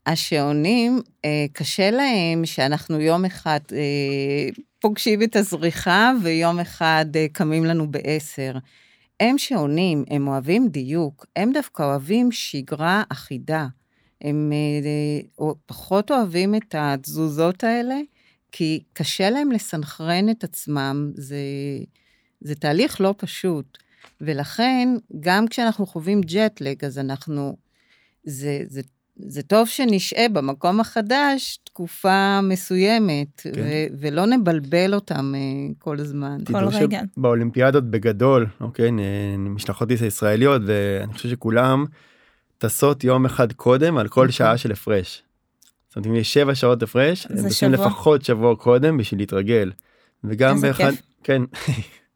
השעונים, 0.06 1.00
אה, 1.24 1.46
קשה 1.52 1.90
להם 1.90 2.46
שאנחנו 2.46 3.00
יום 3.00 3.24
אחד 3.24 3.60
אה, 3.72 4.48
פוגשים 4.80 5.22
את 5.22 5.36
הזריחה 5.36 6.12
ויום 6.22 6.58
אחד 6.60 7.06
אה, 7.16 7.26
קמים 7.32 7.64
לנו 7.64 7.90
בעשר. 7.90 8.52
הם 9.20 9.38
שעונים, 9.38 10.04
הם 10.10 10.28
אוהבים 10.28 10.68
דיוק, 10.68 11.26
הם 11.36 11.52
דווקא 11.52 11.82
אוהבים 11.82 12.32
שגרה 12.32 13.02
אחידה. 13.08 13.66
הם 14.20 14.52
אה, 14.52 15.46
פחות 15.66 16.10
אוהבים 16.10 16.54
את 16.54 16.74
התזוזות 16.78 17.64
האלה, 17.64 17.96
כי 18.56 18.82
קשה 18.92 19.30
להם 19.30 19.52
לסנכרן 19.52 20.28
את 20.30 20.44
עצמם, 20.44 21.10
זה, 21.14 21.36
זה 22.40 22.54
תהליך 22.54 23.00
לא 23.00 23.14
פשוט. 23.16 23.78
ולכן, 24.20 24.88
גם 25.20 25.48
כשאנחנו 25.48 25.86
חווים 25.86 26.20
ג'טלג, 26.20 26.84
אז 26.84 26.98
אנחנו, 26.98 27.56
זה, 28.24 28.60
זה, 28.68 28.80
זה 29.16 29.42
טוב 29.42 29.68
שנשעה 29.68 30.28
במקום 30.28 30.80
החדש 30.80 31.58
תקופה 31.64 32.40
מסוימת, 32.42 33.40
כן. 33.40 33.50
ו- 33.56 33.86
ולא 34.00 34.26
נבלבל 34.26 34.94
אותם 34.94 35.34
uh, 35.34 35.74
כל 35.78 36.00
הזמן. 36.00 36.38
כל 36.46 36.64
רגע. 36.64 37.00
באולימפיאדות 37.16 37.90
בגדול, 37.90 38.46
אוקיי, 38.60 38.90
משלחות 39.38 39.90
ישראליות, 39.90 40.62
ואני 40.66 41.12
חושב 41.12 41.28
שכולם 41.28 41.84
טסות 42.58 43.04
יום 43.04 43.24
אחד 43.24 43.52
קודם 43.52 43.98
על 43.98 44.08
כל 44.08 44.20
נכון. 44.20 44.32
שעה 44.32 44.58
של 44.58 44.72
הפרש. 44.72 45.22
זאת 45.96 46.06
אומרת 46.06 46.16
אם 46.16 46.20
יש 46.20 46.34
7 46.34 46.54
שעות 46.54 46.82
הפרש, 46.82 47.26
הם 47.30 47.36
זה 47.36 47.48
צריכים 47.48 47.72
שבוע. 47.72 47.86
לפחות 47.86 48.24
שבוע 48.24 48.56
קודם 48.56 48.96
בשביל 48.96 49.20
להתרגל. 49.20 49.72
וגם 50.24 50.60
באחד, 50.60 50.90
כיף. 50.90 51.02
כן, 51.22 51.42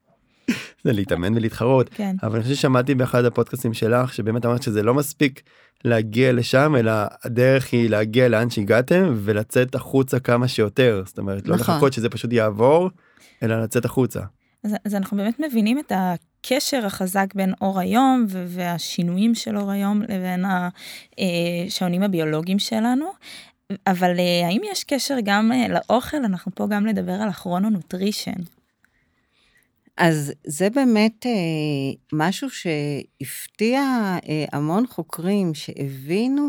זה 0.85 0.93
להתאמן 0.93 1.37
ולהתחרות. 1.37 1.89
כן. 1.89 2.17
אבל 2.23 2.35
אני 2.35 2.43
חושב 2.43 2.55
ששמעתי 2.55 2.95
באחד 2.95 3.25
הפודקאסטים 3.25 3.75
שלך 3.75 4.15
שבאמת 4.15 4.47
אמרת 4.47 4.63
שזה 4.63 4.83
לא 4.83 4.95
מספיק 4.95 5.43
להגיע 5.85 6.33
לשם 6.33 6.77
אלא 6.79 6.93
הדרך 7.25 7.73
היא 7.73 7.91
להגיע 7.91 8.29
לאן 8.29 8.51
שהגעתם 8.51 9.15
ולצאת 9.17 9.75
החוצה 9.75 10.21
כמה 10.21 10.49
שיותר 10.49 11.03
זאת 11.07 11.19
אומרת 11.19 11.49
לא 11.49 11.57
נכון. 11.57 11.75
לחכות 11.75 11.93
שזה 11.93 12.09
פשוט 12.09 12.33
יעבור 12.33 12.91
אלא 13.43 13.63
לצאת 13.63 13.85
החוצה. 13.85 14.21
אז, 14.65 14.75
אז 14.85 14.95
אנחנו 14.95 15.17
באמת 15.17 15.41
מבינים 15.41 15.79
את 15.79 15.93
הקשר 15.95 16.87
החזק 16.87 17.35
בין 17.35 17.53
אור 17.61 17.81
היום 17.81 18.27
והשינויים 18.29 19.35
של 19.35 19.57
אור 19.57 19.71
היום 19.71 20.03
לבין 20.03 20.45
השעונים 21.19 22.03
הביולוגיים 22.03 22.59
שלנו. 22.59 23.07
אבל 23.87 24.19
אה, 24.19 24.47
האם 24.47 24.61
יש 24.73 24.85
קשר 24.85 25.17
גם 25.25 25.53
אה, 25.53 25.67
לאוכל? 25.69 26.17
אנחנו 26.17 26.55
פה 26.55 26.67
גם 26.71 26.87
לדבר 26.87 27.13
על 27.13 27.29
הכרונונוטרישן. 27.29 28.41
אז 30.01 30.33
זה 30.47 30.71
באמת 30.71 31.27
אה, 31.27 31.33
משהו 32.13 32.49
שהפתיע 32.51 33.81
אה, 34.29 34.45
המון 34.53 34.87
חוקרים 34.87 35.55
שהבינו 35.55 36.49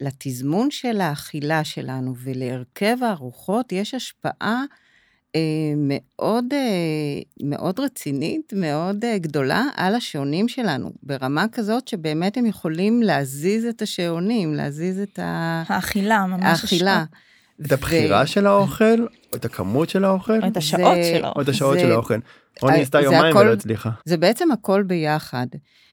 שלתזמון 0.00 0.70
של 0.70 1.00
האכילה 1.00 1.64
שלנו 1.64 2.14
ולהרכב 2.16 2.96
הארוחות 3.02 3.72
יש 3.72 3.94
השפעה 3.94 4.64
מאוד, 5.76 6.44
אה, 6.52 6.58
מאוד 7.42 7.80
רצינית, 7.80 8.52
מאוד 8.56 9.04
אה, 9.04 9.18
גדולה 9.18 9.64
על 9.76 9.94
השעונים 9.94 10.48
שלנו, 10.48 10.90
ברמה 11.02 11.44
כזאת 11.52 11.88
שבאמת 11.88 12.36
הם 12.36 12.46
יכולים 12.46 13.02
להזיז 13.02 13.64
את 13.64 13.82
השעונים, 13.82 14.54
להזיז 14.54 14.98
את 15.00 15.18
ה- 15.18 15.62
האכילה, 15.68 16.26
ממש 16.26 16.42
האכילה. 16.44 16.92
השעות. 16.92 17.08
את 17.66 17.72
הבחירה 17.72 18.26
של 18.26 18.46
האוכל 18.46 19.00
או 19.32 19.36
את 19.36 19.44
הכמות 19.44 19.88
של 19.90 20.04
האוכל 20.04 20.42
או 20.42 20.46
את 20.48 20.56
השעות 20.56 20.94
זה- 21.02 21.14
שלו. 21.18 21.28
או 21.36 21.42
את 21.42 21.48
השעות 21.48 21.74
זה- 21.74 21.80
של 21.80 21.92
האוכל. 21.92 22.18
רוני 22.62 22.76
אה, 22.76 22.80
עשתה 22.82 22.98
זה 22.98 23.04
יומיים 23.04 23.36
הכל- 23.36 23.38
ולא 23.44 23.52
הצליחה. 23.52 23.90
זה 24.04 24.16
בעצם 24.16 24.52
הכל 24.52 24.82
ביחד. 24.82 25.46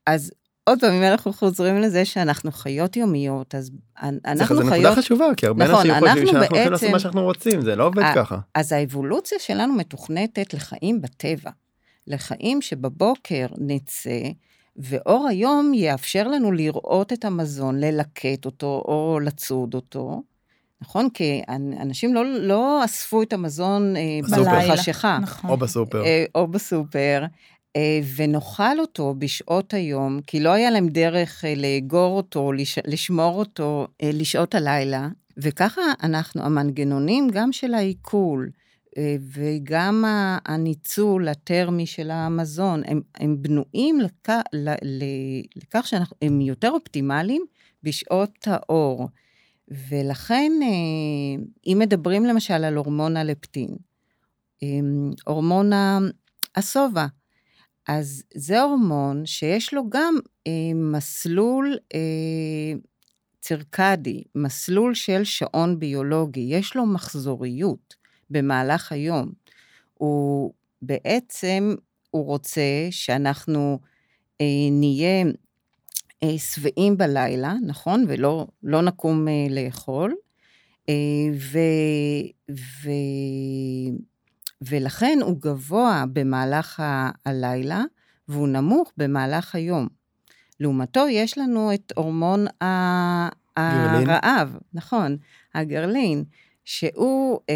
אז 0.06 0.30
עוד 0.68 0.80
פעם, 0.80 0.92
אם 0.92 1.02
אנחנו 1.02 1.32
חוזרים 1.32 1.78
לזה 1.80 2.04
שאנחנו 2.04 2.52
חיות 2.52 2.96
יומיות, 2.96 3.54
אז 3.54 3.70
אנ- 4.02 4.18
אנחנו 4.24 4.56
זה 4.56 4.62
נקודה 4.62 4.76
חיות... 4.76 4.98
חשובה 4.98 5.26
כי 5.36 5.46
הרבה 5.46 5.64
נכון, 5.64 5.76
אנשים 5.90 5.94
חושבים 5.94 6.14
אנחנו 6.16 6.26
שאנחנו 6.32 6.56
הולכים 6.56 6.72
לעשות 6.72 6.82
בעצם- 6.82 6.92
מה 6.92 6.98
שאנחנו 6.98 7.22
רוצים 7.22 7.60
זה 7.60 7.76
לא 7.76 7.86
עובד 7.86 7.98
אה, 8.02 8.14
ככה. 8.14 8.38
אז 8.54 8.72
האבולוציה 8.72 9.38
שלנו 9.38 9.72
מתוכנתת 9.74 10.54
לחיים 10.54 11.00
בטבע. 11.02 11.50
לחיים 12.06 12.62
שבבוקר 12.62 13.46
נצא, 13.58 14.20
ואור 14.76 15.26
היום 15.28 15.74
יאפשר 15.74 16.28
לנו 16.28 16.52
לראות 16.52 17.12
את 17.12 17.24
המזון, 17.24 17.80
ללקט 17.80 18.44
אותו 18.44 18.82
או 18.88 19.18
לצוד 19.22 19.74
אותו. 19.74 20.22
נכון? 20.82 21.08
כי 21.10 21.42
אנ- 21.48 21.78
אנשים 21.80 22.14
לא, 22.14 22.24
לא 22.24 22.84
אספו 22.84 23.22
את 23.22 23.32
המזון 23.32 23.96
אה, 23.96 24.02
בסופר. 24.24 24.72
בחשיכה. 24.72 25.18
נכון. 25.22 25.50
או 25.50 25.56
בסופר. 25.56 26.04
אה, 26.04 26.24
או 26.34 26.46
בסופר, 26.46 27.24
ונאכל 28.16 28.80
אותו 28.80 29.14
בשעות 29.18 29.74
היום, 29.74 30.20
כי 30.26 30.40
לא 30.40 30.50
היה 30.50 30.70
להם 30.70 30.88
דרך 30.88 31.44
אה, 31.44 31.54
לאגור 31.54 32.16
אותו, 32.16 32.52
לש- 32.52 32.78
לשמור 32.86 33.38
אותו 33.38 33.86
אה, 34.02 34.10
לשעות 34.12 34.54
הלילה, 34.54 35.08
וככה 35.36 35.80
אנחנו, 36.02 36.42
המנגנונים 36.42 37.28
גם 37.32 37.52
של 37.52 37.74
העיכול, 37.74 38.50
אה, 38.98 39.16
וגם 39.32 40.04
הניצול 40.46 41.28
הטרמי 41.28 41.86
של 41.86 42.10
המזון, 42.10 42.82
הם, 42.86 43.00
הם 43.14 43.36
בנויים 43.42 44.00
לכ, 44.00 44.30
לכך 45.56 45.86
שהם 45.86 46.40
יותר 46.40 46.70
אופטימליים 46.70 47.44
בשעות 47.82 48.38
האור. 48.46 49.08
ולכן, 49.88 50.52
אה, 50.62 51.42
אם 51.66 51.78
מדברים 51.78 52.24
למשל 52.24 52.64
על 52.64 52.76
הורמון 52.76 53.16
הלפטין, 53.16 53.68
אה, 54.62 54.68
הורמון 55.26 55.70
השובע, 56.56 57.06
אז 57.88 58.22
זה 58.34 58.60
הורמון 58.60 59.26
שיש 59.26 59.74
לו 59.74 59.90
גם 59.90 60.14
אה, 60.46 60.52
מסלול 60.74 61.78
אה, 61.94 62.72
צירקדי, 63.40 64.22
מסלול 64.34 64.94
של 64.94 65.24
שעון 65.24 65.78
ביולוגי, 65.78 66.40
יש 66.40 66.76
לו 66.76 66.86
מחזוריות 66.86 67.94
במהלך 68.30 68.92
היום. 68.92 69.32
הוא 69.94 70.52
בעצם, 70.82 71.74
הוא 72.10 72.24
רוצה 72.24 72.62
שאנחנו 72.90 73.78
אה, 74.40 74.46
נהיה 74.70 75.24
אה, 76.22 76.38
שבעים 76.38 76.96
בלילה, 76.96 77.54
נכון? 77.66 78.04
ולא 78.08 78.46
לא 78.62 78.82
נקום 78.82 79.28
אה, 79.28 79.46
לאכול. 79.50 80.14
אה, 80.88 80.94
ו, 81.52 81.58
ו, 82.50 82.90
ולכן 84.62 85.18
הוא 85.22 85.36
גבוה 85.40 86.04
במהלך 86.12 86.80
ה- 86.80 87.10
הלילה, 87.26 87.84
והוא 88.28 88.48
נמוך 88.48 88.92
במהלך 88.96 89.54
היום. 89.54 89.88
לעומתו, 90.60 91.08
יש 91.08 91.38
לנו 91.38 91.74
את 91.74 91.92
הורמון 91.96 92.46
ה- 92.62 93.28
גרלין. 93.58 94.10
הרעב, 94.10 94.56
נכון, 94.74 95.16
הגרלין, 95.54 96.24
שהוא 96.64 97.40
אה, 97.50 97.54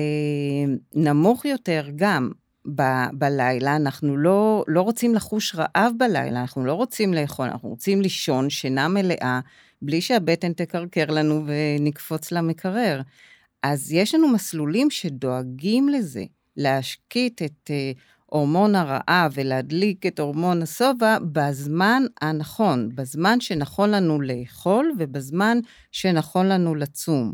נמוך 0.95 1.45
יותר 1.45 1.89
גם 1.97 2.31
ב- 2.75 3.11
בלילה, 3.13 3.77
אנחנו 3.77 4.17
לא, 4.17 4.65
לא 4.69 4.83
רוצים 4.83 5.15
לחוש 5.15 5.55
רעב 5.55 5.93
בלילה, 5.99 6.41
אנחנו 6.41 6.65
לא 6.65 6.73
רוצים 6.75 7.15
לאכול, 7.15 7.49
אנחנו 7.49 7.69
רוצים 7.69 8.01
לישון 8.01 8.51
שינה 8.51 8.89
מלאה, 8.89 9.41
בלי 9.83 10.01
שהבטן 10.01 10.53
תקרקר 10.53 11.07
לנו 11.07 11.45
ונקפוץ 11.47 12.33
למקרר. 12.33 13.01
אז 13.63 13.93
יש 13.93 14.15
לנו 14.15 14.29
מסלולים 14.29 14.91
שדואגים 14.91 15.89
לזה, 15.89 16.25
להשקיט 16.61 17.43
את 17.43 17.71
אה, 17.71 17.93
הורמון 18.27 18.75
הרעב 18.75 19.33
ולהדליק 19.35 20.07
את 20.07 20.21
הורמון 20.21 20.63
השובע 20.63 21.19
בזמן 21.33 22.03
הנכון, 22.21 22.89
בזמן 22.95 23.41
שנכון 23.41 23.91
לנו 23.91 24.21
לאכול 24.21 24.93
ובזמן 24.99 25.59
שנכון 25.93 26.49
לנו 26.49 26.75
לצום. 26.75 27.33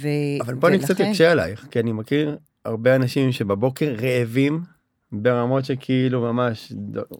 ו... 0.00 0.08
אבל 0.40 0.54
פה 0.60 0.68
אני 0.68 0.78
קצת 0.78 0.90
ולכן- 0.90 1.10
אקשה 1.10 1.32
עלייך 1.32 1.66
כי 1.70 1.80
אני 1.80 1.92
מכיר 1.92 2.36
הרבה 2.64 2.96
אנשים 2.96 3.32
שבבוקר 3.32 3.94
רעבים 4.02 4.62
ברמות 5.12 5.64
שכאילו 5.64 6.20
ממש 6.20 6.72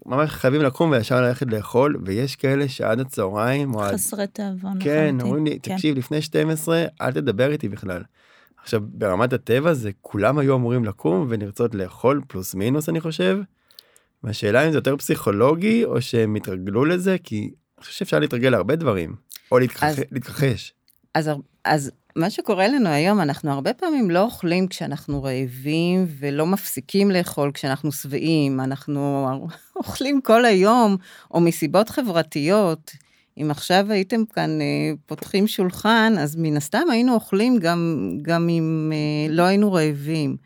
ממש 0.07 0.31
חייבים 0.31 0.63
לקום 0.63 0.91
וישר 0.91 1.21
ללכת 1.21 1.47
לאכול 1.53 2.03
ויש 2.07 2.37
כאלה 2.37 2.69
שעד 2.69 3.01
הצהריים 3.01 3.75
או 3.75 3.83
עד 3.83 3.95
חסרי 3.95 4.27
תיאבון 4.27 4.73
כן 4.81 5.05
לחלוטין. 5.07 5.21
אומרים 5.21 5.45
לי 5.45 5.59
כן. 5.63 5.75
תקשיב 5.75 5.99
לפני 5.99 6.23
12 6.23 6.85
אל 7.01 7.13
תדבר 7.13 7.53
איתי 7.53 7.69
בכלל. 7.69 8.03
עכשיו 8.63 8.81
ברמת 8.85 9.33
הטבע 9.33 9.75
זה 9.75 9.91
כולם 10.01 10.39
היו 10.39 10.55
אמורים 10.57 10.85
לקום 10.85 11.27
ולרצות 11.29 11.75
לאכול 11.75 12.21
פלוס 12.29 12.55
מינוס 12.55 12.89
אני 12.89 13.01
חושב. 13.01 13.39
והשאלה 14.25 14.67
אם 14.67 14.73
זה 14.73 14.79
יותר 14.79 14.97
פסיכולוגי 14.97 15.85
או 15.85 16.03
שהם 16.03 16.35
התרגלו 16.35 16.85
לזה 16.85 17.17
כי 17.25 17.39
אני 17.79 17.85
חושב 17.85 17.93
שאפשר 17.99 18.19
להתרגל 18.19 18.49
להרבה 18.49 18.77
דברים 18.77 19.15
או 19.53 19.59
להתכח- 19.59 19.85
אז- 19.85 20.03
להתכחש. 20.13 20.73
אז, 21.15 21.27
הר- 21.27 21.37
אז 21.65 21.91
מה 22.17 22.31
שקורה 22.31 22.69
לנו 22.69 22.89
היום, 22.89 23.21
אנחנו 23.21 23.51
הרבה 23.53 23.75
פעמים 23.75 24.11
לא 24.11 24.23
אוכלים 24.23 24.69
כשאנחנו 24.69 25.23
רעבים 25.23 26.07
ולא 26.19 26.47
מפסיקים 26.47 27.11
לאכול 27.11 27.51
כשאנחנו 27.55 27.93
שבעים, 27.93 28.61
אנחנו 28.61 29.29
אוכלים 29.77 30.21
כל 30.21 30.45
היום, 30.45 30.97
או 31.31 31.41
מסיבות 31.41 31.89
חברתיות. 31.89 32.91
אם 33.43 33.51
עכשיו 33.51 33.87
הייתם 33.91 34.25
כאן 34.25 34.61
אה, 34.61 34.93
פותחים 35.07 35.47
שולחן, 35.47 36.15
אז 36.19 36.37
מן 36.37 36.57
הסתם 36.57 36.91
היינו 36.91 37.15
אוכלים 37.15 37.59
גם, 37.59 38.11
גם 38.23 38.49
אם 38.49 38.93
אה, 38.95 39.35
לא 39.35 39.43
היינו 39.43 39.73
רעבים. 39.73 40.37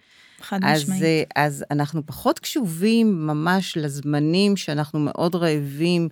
חד 0.40 0.60
אז, 0.62 0.82
משמעית. 0.82 1.02
אה, 1.02 1.22
אז 1.36 1.64
אנחנו 1.70 2.06
פחות 2.06 2.38
קשובים 2.38 3.26
ממש 3.26 3.76
לזמנים 3.76 4.56
שאנחנו 4.56 4.98
מאוד 4.98 5.34
רעבים 5.34 6.08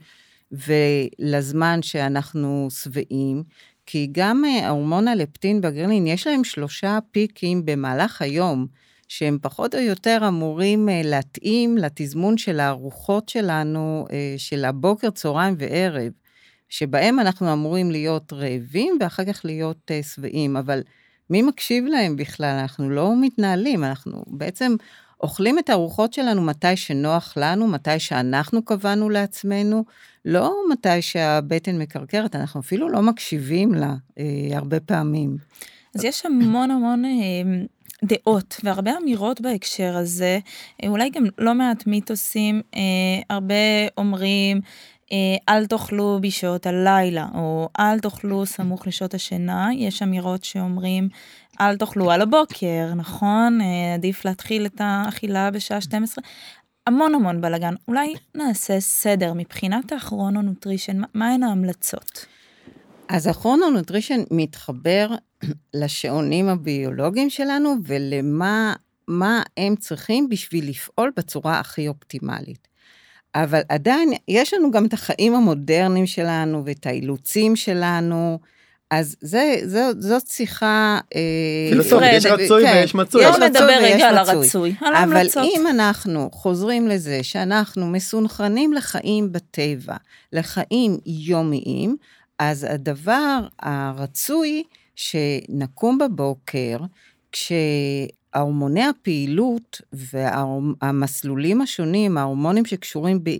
ולזמן 0.52 1.82
שאנחנו 1.82 2.68
שבעים, 2.70 3.42
כי 3.86 4.08
גם 4.12 4.44
אה, 4.44 4.66
ההורמון 4.66 5.08
הלפטין 5.08 5.60
בגרלין, 5.60 6.06
יש 6.06 6.26
להם 6.26 6.44
שלושה 6.44 6.98
פיקים 7.10 7.64
במהלך 7.64 8.22
היום, 8.22 8.66
שהם 9.08 9.38
פחות 9.42 9.74
או 9.74 9.80
יותר 9.80 10.24
אמורים 10.28 10.88
אה, 10.88 11.00
להתאים 11.04 11.78
לתזמון 11.78 12.38
של 12.38 12.60
הארוחות 12.60 13.28
שלנו, 13.28 14.06
אה, 14.12 14.34
של 14.36 14.64
הבוקר, 14.64 15.10
צהריים 15.10 15.54
וערב, 15.58 16.12
שבהם 16.70 17.20
אנחנו 17.20 17.52
אמורים 17.52 17.90
להיות 17.90 18.32
רעבים 18.32 18.98
ואחר 19.00 19.24
כך 19.24 19.40
להיות 19.44 19.90
אה, 19.90 20.00
שבעים, 20.02 20.56
אבל 20.56 20.82
מי 21.30 21.42
מקשיב 21.42 21.84
להם 21.84 22.16
בכלל? 22.16 22.58
אנחנו 22.60 22.90
לא 22.90 23.12
מתנהלים, 23.20 23.84
אנחנו 23.84 24.24
בעצם 24.26 24.76
אוכלים 25.20 25.58
את 25.58 25.70
הארוחות 25.70 26.12
שלנו 26.12 26.42
מתי 26.42 26.76
שנוח 26.76 27.34
לנו, 27.36 27.66
מתי 27.66 27.98
שאנחנו 27.98 28.64
קבענו 28.64 29.10
לעצמנו, 29.10 29.84
לא 30.24 30.56
מתי 30.72 31.02
שהבטן 31.02 31.78
מקרקרת, 31.78 32.36
אנחנו 32.36 32.60
אפילו 32.60 32.88
לא 32.88 33.02
מקשיבים 33.02 33.74
לה 33.74 33.94
אה, 34.18 34.24
הרבה 34.52 34.80
פעמים. 34.80 35.36
אז 35.94 36.04
יש 36.04 36.26
המון 36.26 36.70
המון 36.70 37.04
אה, 37.04 37.10
דעות 38.04 38.60
והרבה 38.64 38.90
אמירות 39.02 39.40
בהקשר 39.40 39.96
הזה, 39.96 40.38
אה, 40.82 40.88
אולי 40.88 41.10
גם 41.10 41.24
לא 41.38 41.54
מעט 41.54 41.86
מיתוסים, 41.86 42.62
אה, 42.74 42.80
הרבה 43.30 43.54
אומרים, 43.98 44.60
אל 45.48 45.66
תאכלו 45.66 46.18
בשעות 46.22 46.66
הלילה, 46.66 47.26
או 47.34 47.68
אל 47.78 48.00
תאכלו 48.00 48.46
סמוך 48.46 48.86
לשעות 48.86 49.14
השינה, 49.14 49.68
יש 49.76 50.02
אמירות 50.02 50.44
שאומרים, 50.44 51.08
אל 51.60 51.76
תאכלו 51.76 52.10
על 52.10 52.20
הבוקר, 52.20 52.94
נכון? 52.96 53.60
אה, 53.60 53.94
עדיף 53.94 54.24
להתחיל 54.24 54.66
את 54.66 54.80
האכילה 54.80 55.50
בשעה 55.50 55.80
12. 55.80 56.24
המון 56.86 57.14
המון 57.14 57.40
בלאגן. 57.40 57.74
אולי 57.88 58.14
נעשה 58.34 58.80
סדר 58.80 59.32
מבחינת 59.34 59.92
הכרונונוטרישן, 59.92 61.00
מהן 61.14 61.42
ההמלצות? 61.42 62.26
אז 63.08 63.26
ה 63.26 63.32
chrononutrition 63.32 64.20
מתחבר 64.30 65.08
לשעונים 65.74 66.48
הביולוגיים 66.48 67.30
שלנו 67.30 67.74
ולמה 67.84 68.74
מה 69.08 69.42
הם 69.56 69.76
צריכים 69.76 70.28
בשביל 70.28 70.68
לפעול 70.68 71.12
בצורה 71.16 71.60
הכי 71.60 71.88
אופטימלית. 71.88 72.69
אבל 73.34 73.60
עדיין 73.68 74.12
יש 74.28 74.54
לנו 74.54 74.70
גם 74.70 74.84
את 74.84 74.92
החיים 74.92 75.34
המודרניים 75.34 76.06
שלנו 76.06 76.62
ואת 76.64 76.86
האילוצים 76.86 77.56
שלנו. 77.56 78.38
אז 78.90 79.16
זה, 79.20 79.54
זה, 79.62 79.90
זאת 79.98 80.26
שיחה... 80.26 80.98
אה, 81.14 81.20
פילוסופית, 81.70 82.08
יש 82.12 82.26
רצוי 82.26 82.66
כן, 82.66 82.72
ויש 82.74 82.94
מצוי. 82.94 83.24
בואו 83.24 83.48
נדבר 83.48 83.78
רגע 83.82 84.08
על 84.08 84.18
הרצוי, 84.18 84.74
על 84.80 84.94
ההמלצות. 84.94 85.36
אבל 85.36 85.52
אם 85.56 85.66
אנחנו 85.66 86.30
חוזרים 86.32 86.88
לזה 86.88 87.22
שאנחנו 87.22 87.86
מסונכרנים 87.86 88.72
לחיים 88.72 89.32
בטבע, 89.32 89.96
לחיים 90.32 90.98
יומיים, 91.06 91.96
אז 92.38 92.66
הדבר 92.70 93.38
הרצוי 93.62 94.62
שנקום 94.96 95.98
בבוקר, 95.98 96.76
כשהורמוני 98.32 98.84
הפעילות 98.84 99.80
והמסלולים 99.92 101.60
השונים, 101.60 102.18
ההורמונים 102.18 102.64
שקשורים 102.64 103.24
ב, 103.24 103.30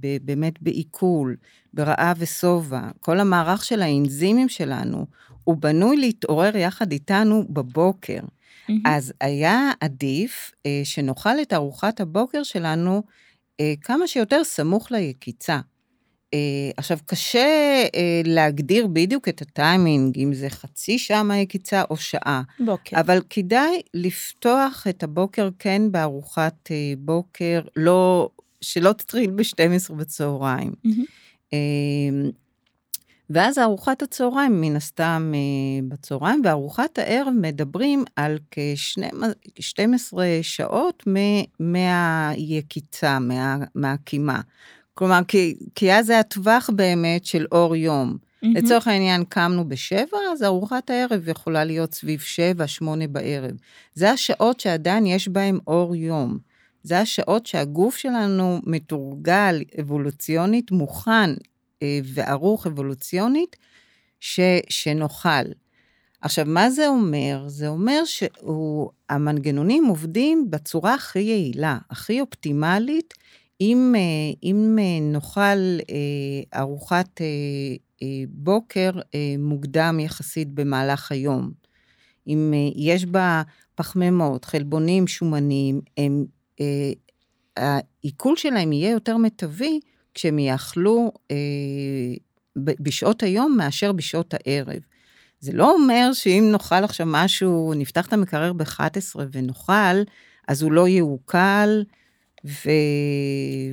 ב, 0.00 0.16
באמת 0.22 0.62
בעיכול, 0.62 1.36
ברעב 1.74 2.16
ושובע, 2.18 2.80
כל 3.00 3.20
המערך 3.20 3.64
של 3.64 3.82
האנזימים 3.82 4.48
שלנו, 4.48 5.06
הוא 5.44 5.56
בנוי 5.56 5.96
להתעורר 5.96 6.56
יחד 6.56 6.92
איתנו 6.92 7.44
בבוקר. 7.50 8.20
Mm-hmm. 8.20 8.72
אז 8.84 9.12
היה 9.20 9.70
עדיף 9.80 10.52
אה, 10.66 10.80
שנאכל 10.84 11.42
את 11.42 11.52
ארוחת 11.52 12.00
הבוקר 12.00 12.42
שלנו 12.42 13.02
אה, 13.60 13.74
כמה 13.82 14.06
שיותר 14.06 14.44
סמוך 14.44 14.90
ליקיצה. 14.90 15.60
אה, 16.34 16.70
עכשיו, 16.76 16.98
קשה 17.06 17.48
אה, 17.94 18.22
להגדיר 18.24 18.86
בדיוק 18.86 19.28
את 19.28 19.42
הטיימינג, 19.42 20.18
אם 20.18 20.34
זה 20.34 20.50
חצי 20.50 20.98
שעה 20.98 21.22
מהיקיצה 21.22 21.82
או 21.90 21.96
שעה. 21.96 22.42
בוקר. 22.60 23.00
אבל 23.00 23.22
כדאי 23.30 23.80
לפתוח 23.94 24.86
את 24.88 25.02
הבוקר 25.02 25.48
כן 25.58 25.82
בארוחת 25.90 26.70
אה, 26.70 26.92
בוקר, 26.98 27.60
לא, 27.76 28.28
שלא 28.60 28.92
תתחיל 28.92 29.30
ב-12 29.30 29.92
בצהריים. 29.94 30.72
Mm-hmm. 30.86 31.54
ואז 33.30 33.58
ארוחת 33.58 34.02
הצהריים, 34.02 34.60
מן 34.60 34.76
הסתם 34.76 35.32
בצהריים, 35.88 36.42
וארוחת 36.44 36.98
הערב 36.98 37.32
מדברים 37.40 38.04
על 38.16 38.38
כ-12 38.50 40.18
שעות 40.42 41.04
מהיקיצה, 41.60 43.18
מה, 43.18 43.56
מהקימה. 43.74 44.40
כלומר, 44.94 45.20
כי, 45.28 45.54
כי 45.74 45.92
אז 45.92 46.06
זה 46.06 46.18
הטווח 46.18 46.70
באמת 46.74 47.24
של 47.24 47.46
אור 47.52 47.76
יום. 47.76 48.16
Mm-hmm. 48.16 48.48
לצורך 48.54 48.88
העניין, 48.88 49.24
קמנו 49.24 49.68
בשבע, 49.68 50.18
אז 50.32 50.42
ארוחת 50.42 50.90
הערב 50.90 51.28
יכולה 51.28 51.64
להיות 51.64 51.94
סביב 51.94 52.20
שבע, 52.20 52.66
שמונה 52.66 53.06
בערב. 53.06 53.50
זה 53.94 54.10
השעות 54.10 54.60
שעדיין 54.60 55.06
יש 55.06 55.28
בהן 55.28 55.58
אור 55.66 55.96
יום. 55.96 56.38
זה 56.82 57.00
השעות 57.00 57.46
שהגוף 57.46 57.96
שלנו 57.96 58.60
מתורגל 58.66 59.62
אבולוציונית, 59.80 60.70
מוכן 60.70 61.30
אה, 61.82 61.98
וערוך 62.04 62.66
אבולוציונית, 62.66 63.56
ש, 64.20 64.40
שנאכל. 64.68 65.44
עכשיו, 66.20 66.44
מה 66.48 66.70
זה 66.70 66.88
אומר? 66.88 67.44
זה 67.46 67.68
אומר 67.68 68.02
שהמנגנונים 68.04 69.84
עובדים 69.84 70.50
בצורה 70.50 70.94
הכי 70.94 71.20
יעילה, 71.20 71.78
הכי 71.90 72.20
אופטימלית, 72.20 73.14
אם, 73.60 73.94
אה, 73.96 74.32
אם 74.42 74.78
אה, 74.80 75.00
נאכל 75.00 75.40
אה, 75.90 76.60
ארוחת 76.60 77.20
בוקר 78.28 78.90
מוקדם 79.38 80.00
יחסית 80.00 80.48
במהלך 80.48 81.12
היום, 81.12 81.50
אם 82.26 82.52
יש 82.76 83.04
בה 83.06 83.42
פחמימות, 83.74 84.44
חלבונים, 84.44 85.06
שומנים, 85.06 85.80
הם, 85.98 86.24
העיכול 87.56 88.36
שלהם 88.36 88.72
יהיה 88.72 88.90
יותר 88.90 89.16
מיטבי 89.16 89.80
כשהם 90.14 90.38
יאכלו 90.38 91.12
בשעות 92.56 93.22
היום 93.22 93.56
מאשר 93.56 93.92
בשעות 93.92 94.34
הערב. 94.34 94.78
זה 95.40 95.52
לא 95.52 95.72
אומר 95.72 96.12
שאם 96.12 96.48
נאכל 96.52 96.84
עכשיו 96.84 97.06
משהו, 97.10 97.72
נפתח 97.76 98.06
את 98.06 98.12
המקרר 98.12 98.52
ב-11 98.52 99.20
ונאכל, 99.32 100.02
אז 100.48 100.62
הוא 100.62 100.72
לא 100.72 100.88
יעוקל, 100.88 101.82
ו... 102.44 102.70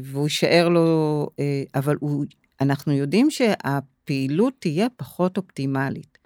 והוא 0.03 0.23
יישאר 0.23 0.69
לו, 0.69 1.29
אה, 1.39 1.63
אבל 1.75 1.95
הוא, 1.99 2.25
אנחנו 2.62 2.93
יודעים 2.93 3.31
שהפעילות 3.31 4.53
תהיה 4.60 4.88
פחות 4.97 5.38
אופטימלית. 5.38 6.17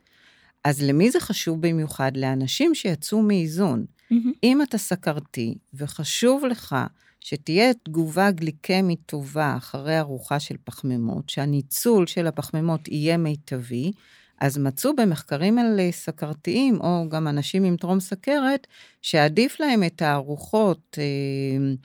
אז 0.63 0.81
למי 0.81 1.11
זה 1.11 1.19
חשוב 1.19 1.61
במיוחד? 1.61 2.17
לאנשים 2.17 2.75
שיצאו 2.75 3.21
מאיזון. 3.21 3.85
Mm-hmm. 3.85 4.15
אם 4.43 4.61
אתה 4.61 4.77
סכרתי 4.77 5.57
וחשוב 5.73 6.45
לך 6.45 6.75
שתהיה 7.19 7.73
תגובה 7.73 8.31
גליקמית 8.31 8.99
טובה 9.05 9.53
אחרי 9.57 9.99
ארוחה 9.99 10.39
של 10.39 10.55
פחמימות, 10.63 11.29
שהניצול 11.29 12.07
של 12.07 12.27
הפחמימות 12.27 12.87
יהיה 12.87 13.17
מיטבי, 13.17 13.91
אז 14.41 14.57
מצאו 14.57 14.95
במחקרים 14.95 15.59
על 15.59 15.79
סכרתיים, 15.91 16.81
או 16.81 17.05
גם 17.09 17.27
אנשים 17.27 17.63
עם 17.63 17.77
טרום 17.77 17.99
סכרת, 17.99 18.67
שעדיף 19.01 19.59
להם 19.59 19.83
את 19.83 20.01
הארוחות 20.01 20.97
אה, 20.97 21.03
אה, 21.03 21.75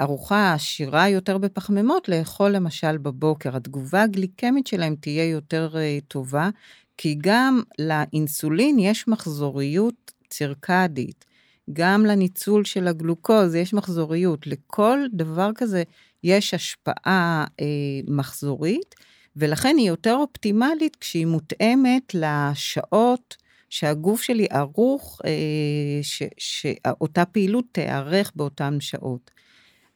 ארוחה 0.00 0.52
עשירה 0.52 1.08
יותר 1.08 1.38
בפחמימות, 1.38 2.08
לאכול 2.08 2.50
למשל 2.50 2.98
בבוקר. 2.98 3.56
התגובה 3.56 4.02
הגליקמית 4.02 4.66
שלהם 4.66 4.94
תהיה 5.00 5.30
יותר 5.30 5.70
אה, 5.76 5.98
טובה, 6.08 6.50
כי 6.96 7.18
גם 7.20 7.60
לאינסולין 7.78 8.78
יש 8.78 9.08
מחזוריות 9.08 10.12
צירקדית. 10.30 11.24
גם 11.72 12.06
לניצול 12.06 12.64
של 12.64 12.88
הגלוקוז 12.88 13.54
יש 13.54 13.74
מחזוריות. 13.74 14.46
לכל 14.46 14.98
דבר 15.12 15.50
כזה 15.54 15.82
יש 16.24 16.54
השפעה 16.54 17.44
אה, 17.60 17.66
מחזורית, 18.08 18.94
ולכן 19.36 19.74
היא 19.78 19.88
יותר 19.88 20.14
אופטימלית 20.14 20.96
כשהיא 20.96 21.26
מותאמת 21.26 22.14
לשעות 22.14 23.36
שהגוף 23.70 24.22
שלי 24.22 24.46
ערוך, 24.50 25.20
אה, 25.24 26.00
שאותה 26.38 27.24
פעילות 27.24 27.64
תיערך 27.72 28.32
באותן 28.36 28.80
שעות. 28.80 29.30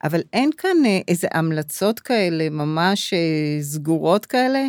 אבל 0.04 0.20
אין 0.32 0.50
כאן 0.58 0.76
אה, 0.86 1.00
איזה 1.08 1.28
המלצות 1.32 2.00
כאלה, 2.00 2.50
ממש 2.50 3.14
אה, 3.14 3.62
סגורות 3.62 4.26
כאלה. 4.26 4.66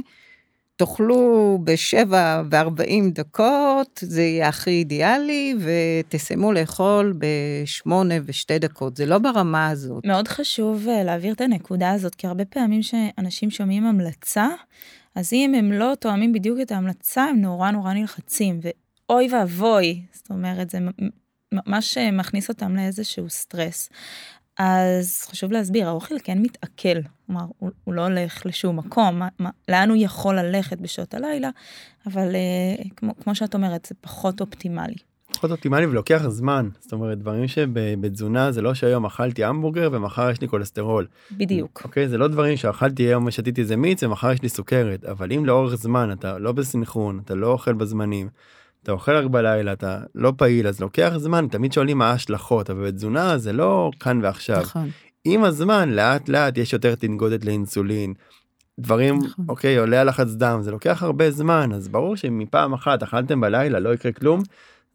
תאכלו 0.78 1.60
בשבע 1.64 2.44
וארבעים 2.50 3.12
דקות, 3.12 4.00
זה 4.04 4.22
יהיה 4.22 4.48
הכי 4.48 4.70
אידיאלי, 4.70 5.56
ותסיימו 5.60 6.54
לאכול 6.54 7.14
בשמונה 7.18 8.16
ושתי 8.26 8.60
דקות. 8.60 8.98
זה 8.98 9.06
לא 9.06 9.18
ברמה 9.18 9.70
הזאת. 9.70 10.06
מאוד 10.06 10.28
חשוב 10.28 10.88
אה, 10.90 11.04
להעביר 11.04 11.34
את 11.34 11.42
הנקודה 11.42 11.92
הזאת, 11.92 12.16
כי 12.16 12.28
הרבה 12.28 12.46
פעמים 12.46 12.84
שאנשים 12.84 13.52
שומעים 13.52 13.86
המלצה, 13.86 14.48
אז 15.16 15.34
אם 15.34 15.54
הם 15.58 15.72
לא 15.72 15.94
תואמים 16.00 16.34
בדיוק 16.34 16.60
את 16.62 16.72
ההמלצה, 16.72 17.24
הם 17.24 17.42
נורא 17.42 17.72
נורא 17.72 17.94
נלחצים, 17.94 18.60
ואוי 18.62 19.28
ואבוי, 19.32 20.02
זאת 20.14 20.30
אומרת, 20.30 20.70
זה 20.70 20.80
ממש 21.52 21.98
מכניס 21.98 22.50
אותם 22.50 22.76
לאיזשהו 22.76 23.30
סטרס. 23.30 23.90
אז 24.60 25.22
חשוב 25.32 25.52
להסביר, 25.52 25.88
האוכל 25.88 26.16
כן 26.24 26.38
מתעכל, 26.42 27.00
כלומר, 27.26 27.46
הוא, 27.60 27.72
הוא 27.84 27.94
לא 27.94 28.02
הולך 28.02 28.46
לשום 28.46 28.78
מקום, 28.78 29.20
מה, 29.20 29.28
מה, 29.40 29.50
לאן 29.70 29.90
הוא 29.90 29.98
יכול 30.00 30.40
ללכת 30.40 30.78
בשעות 30.82 31.14
הלילה, 31.14 31.50
אבל 32.08 32.36
אה, 32.36 32.84
כמו, 32.96 33.14
כמו 33.24 33.36
שאת 33.36 33.56
אומרת, 33.56 33.86
זה 33.86 33.96
פחות 34.02 34.42
אופטימלי. 34.42 34.96
פחות 35.34 35.52
אופטימלי 35.52 35.86
ולוקח 35.86 36.22
זמן, 36.28 36.70
זאת 36.80 36.94
אומרת, 36.94 37.18
דברים 37.18 37.48
שבתזונה 37.48 38.52
זה 38.52 38.62
לא 38.62 38.74
שהיום 38.74 39.06
אכלתי 39.06 39.44
המבורגר 39.44 39.90
ומחר 39.92 40.30
יש 40.30 40.42
לי 40.42 40.48
כולסטרול. 40.48 41.08
בדיוק. 41.32 41.82
אוקיי, 41.84 42.08
זה 42.08 42.18
לא 42.18 42.28
דברים 42.28 42.58
שאכלתי 42.58 43.04
היום 43.04 43.26
ושתיתי 43.26 43.62
איזה 43.62 43.76
מיץ 43.76 44.04
ומחר 44.04 44.32
יש 44.32 44.42
לי 44.42 44.50
סוכרת, 44.50 45.06
אבל 45.06 45.32
אם 45.32 45.46
לאורך 45.46 45.76
זמן 45.76 46.12
אתה 46.12 46.38
לא 46.38 46.52
בסנכרון, 46.52 47.22
אתה 47.26 47.36
לא 47.36 47.48
אוכל 47.48 47.74
בזמנים, 47.74 48.30
אתה 48.86 48.92
אוכל 48.92 49.16
רק 49.16 49.26
בלילה, 49.26 49.74
אתה 49.74 50.00
לא 50.16 50.34
פעיל, 50.38 50.68
אז 50.68 50.80
לוקח 50.80 51.14
זמן, 51.18 51.48
תמיד 51.52 51.74
שואלים 51.74 51.98
מה 51.98 52.10
ההשלכות, 52.10 52.70
אבל 52.70 52.88
בתזונה 52.88 53.38
זה 53.38 53.54
לא 53.54 53.92
כאן 54.00 54.20
ועכשיו. 54.24 54.62
נכון. 54.62 54.90
עם 55.24 55.44
הזמן, 55.44 55.90
לאט 55.90 56.30
לאט 56.30 56.58
יש 56.58 56.74
יותר 56.74 56.96
תנגודת 56.96 57.46
לאינסולין. 57.46 58.14
דברים, 58.80 59.20
נכון. 59.20 59.46
אוקיי, 59.50 59.78
עולה 59.78 60.02
הלחץ 60.02 60.28
דם, 60.28 60.60
זה 60.62 60.72
לוקח 60.72 61.04
הרבה 61.04 61.32
זמן, 61.32 61.70
אז 61.74 61.88
ברור 61.88 62.16
שמפעם 62.16 62.74
אחת 62.74 63.04
אכלתם 63.04 63.42
בלילה, 63.42 63.80
לא 63.80 63.94
יקרה 63.94 64.12
כלום, 64.12 64.42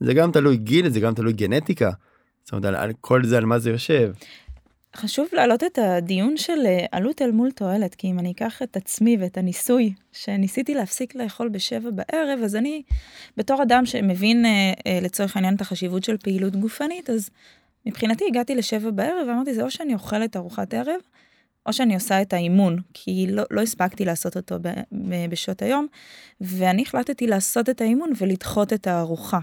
זה 0.01 0.15
גם 0.15 0.33
תלוי 0.33 0.57
גיל, 0.57 0.89
זה 0.89 1.01
גם 1.01 1.15
תלוי 1.15 1.33
גנטיקה. 1.33 1.91
זאת 2.45 2.53
אומרת, 2.53 2.75
על 2.75 2.93
כל 3.01 3.25
זה, 3.25 3.39
על 3.39 3.45
מה 3.45 3.59
זה 3.59 3.71
יושב. 3.71 4.13
חשוב 4.97 5.29
להעלות 5.33 5.65
את 5.65 5.79
הדיון 5.79 6.37
של 6.37 6.67
אה, 6.67 6.87
עלות 6.93 7.23
אל 7.23 7.31
מול 7.31 7.51
תועלת, 7.51 7.95
כי 7.95 8.11
אם 8.11 8.19
אני 8.19 8.31
אקח 8.31 8.63
את 8.63 8.77
עצמי 8.77 9.17
ואת 9.21 9.39
הניסוי 9.39 9.93
שניסיתי 10.13 10.75
להפסיק 10.75 11.15
לאכול 11.15 11.49
בשבע 11.49 11.91
בערב, 11.91 12.39
אז 12.45 12.57
אני, 12.57 12.83
בתור 13.37 13.63
אדם 13.63 13.87
שמבין 13.87 14.47
אה, 14.47 14.73
אה, 14.87 14.99
לצורך 15.03 15.37
העניין 15.37 15.55
את 15.55 15.61
החשיבות 15.61 16.05
של 16.05 16.17
פעילות 16.17 16.57
גופנית, 16.57 17.11
אז 17.11 17.31
מבחינתי 17.87 18.25
הגעתי 18.29 18.55
לשבע 18.55 18.91
בערב 18.91 19.29
ואמרתי, 19.29 19.55
זה 19.55 19.63
או 19.63 19.71
שאני 19.71 19.95
אוכלת 19.95 20.37
ארוחת 20.37 20.75
ערב, 20.75 21.01
או 21.67 21.73
שאני 21.73 21.95
עושה 21.95 22.23
את 22.23 22.33
האימון, 22.33 22.79
כי 22.95 23.27
לא, 23.31 23.43
לא 23.51 23.61
הספקתי 23.61 24.05
לעשות 24.05 24.37
אותו 24.37 24.57
ב, 24.63 24.69
ב, 24.93 25.31
בשעות 25.31 25.63
היום, 25.63 25.87
ואני 26.41 26.83
החלטתי 26.83 27.27
לעשות 27.27 27.69
את 27.69 27.81
האימון 27.81 28.11
ולדחות 28.19 28.73
את 28.73 28.87
הארוחה. 28.87 29.39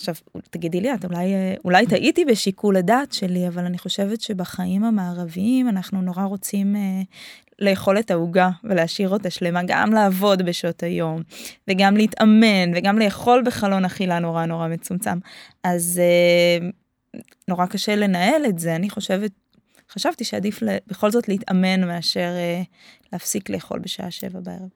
עכשיו, 0.00 0.14
תגידי 0.50 0.80
לי 0.80 0.94
את, 0.94 1.04
אולי, 1.04 1.32
אולי 1.64 1.86
טעיתי 1.86 2.24
בשיקול 2.24 2.76
הדעת 2.76 3.12
שלי, 3.12 3.48
אבל 3.48 3.64
אני 3.64 3.78
חושבת 3.78 4.20
שבחיים 4.20 4.84
המערביים 4.84 5.68
אנחנו 5.68 6.02
נורא 6.02 6.24
רוצים 6.24 6.76
אה, 6.76 7.02
לאכול 7.58 7.98
את 7.98 8.10
העוגה 8.10 8.50
ולהשאיר 8.64 9.08
אותה 9.08 9.30
שלמה, 9.30 9.60
גם 9.66 9.92
לעבוד 9.92 10.42
בשעות 10.42 10.82
היום, 10.82 11.22
וגם 11.68 11.96
להתאמן, 11.96 12.72
וגם 12.74 12.98
לאכול 12.98 13.42
בחלון 13.46 13.84
אכילה 13.84 14.18
נורא 14.18 14.46
נורא 14.46 14.68
מצומצם. 14.68 15.18
אז 15.64 16.00
אה, 16.02 16.68
נורא 17.48 17.66
קשה 17.66 17.96
לנהל 17.96 18.46
את 18.46 18.58
זה, 18.58 18.76
אני 18.76 18.90
חושבת, 18.90 19.30
חשבתי 19.90 20.24
שעדיף 20.24 20.60
בכל 20.86 21.10
זאת 21.10 21.28
להתאמן 21.28 21.86
מאשר 21.86 22.30
אה, 22.36 22.62
להפסיק 23.12 23.50
לאכול 23.50 23.78
בשעה 23.78 24.10
שבע 24.10 24.40
בערב. 24.40 24.68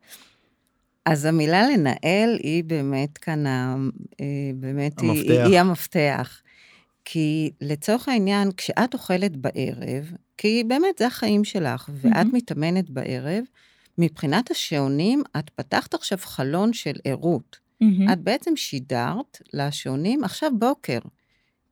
אז 1.06 1.24
המילה 1.24 1.68
לנהל 1.68 2.38
היא 2.42 2.64
באמת 2.64 3.18
כאן, 3.18 3.46
אה, 3.46 3.74
באמת 4.54 4.98
המפתח. 4.98 5.30
היא, 5.30 5.40
היא 5.40 5.60
המפתח. 5.60 6.40
כי 7.04 7.50
לצורך 7.60 8.08
העניין, 8.08 8.50
כשאת 8.56 8.94
אוכלת 8.94 9.36
בערב, 9.36 10.12
כי 10.36 10.64
באמת 10.66 10.98
זה 10.98 11.06
החיים 11.06 11.44
שלך, 11.44 11.90
ואת 11.94 12.12
mm-hmm. 12.12 12.36
מתאמנת 12.36 12.90
בערב, 12.90 13.44
מבחינת 13.98 14.50
השעונים, 14.50 15.22
את 15.38 15.50
פתחת 15.50 15.94
עכשיו 15.94 16.18
חלון 16.18 16.72
של 16.72 16.94
ערות. 17.04 17.58
Mm-hmm. 17.82 18.12
את 18.12 18.20
בעצם 18.20 18.56
שידרת 18.56 19.38
לשעונים, 19.52 20.24
עכשיו 20.24 20.50
בוקר. 20.58 20.98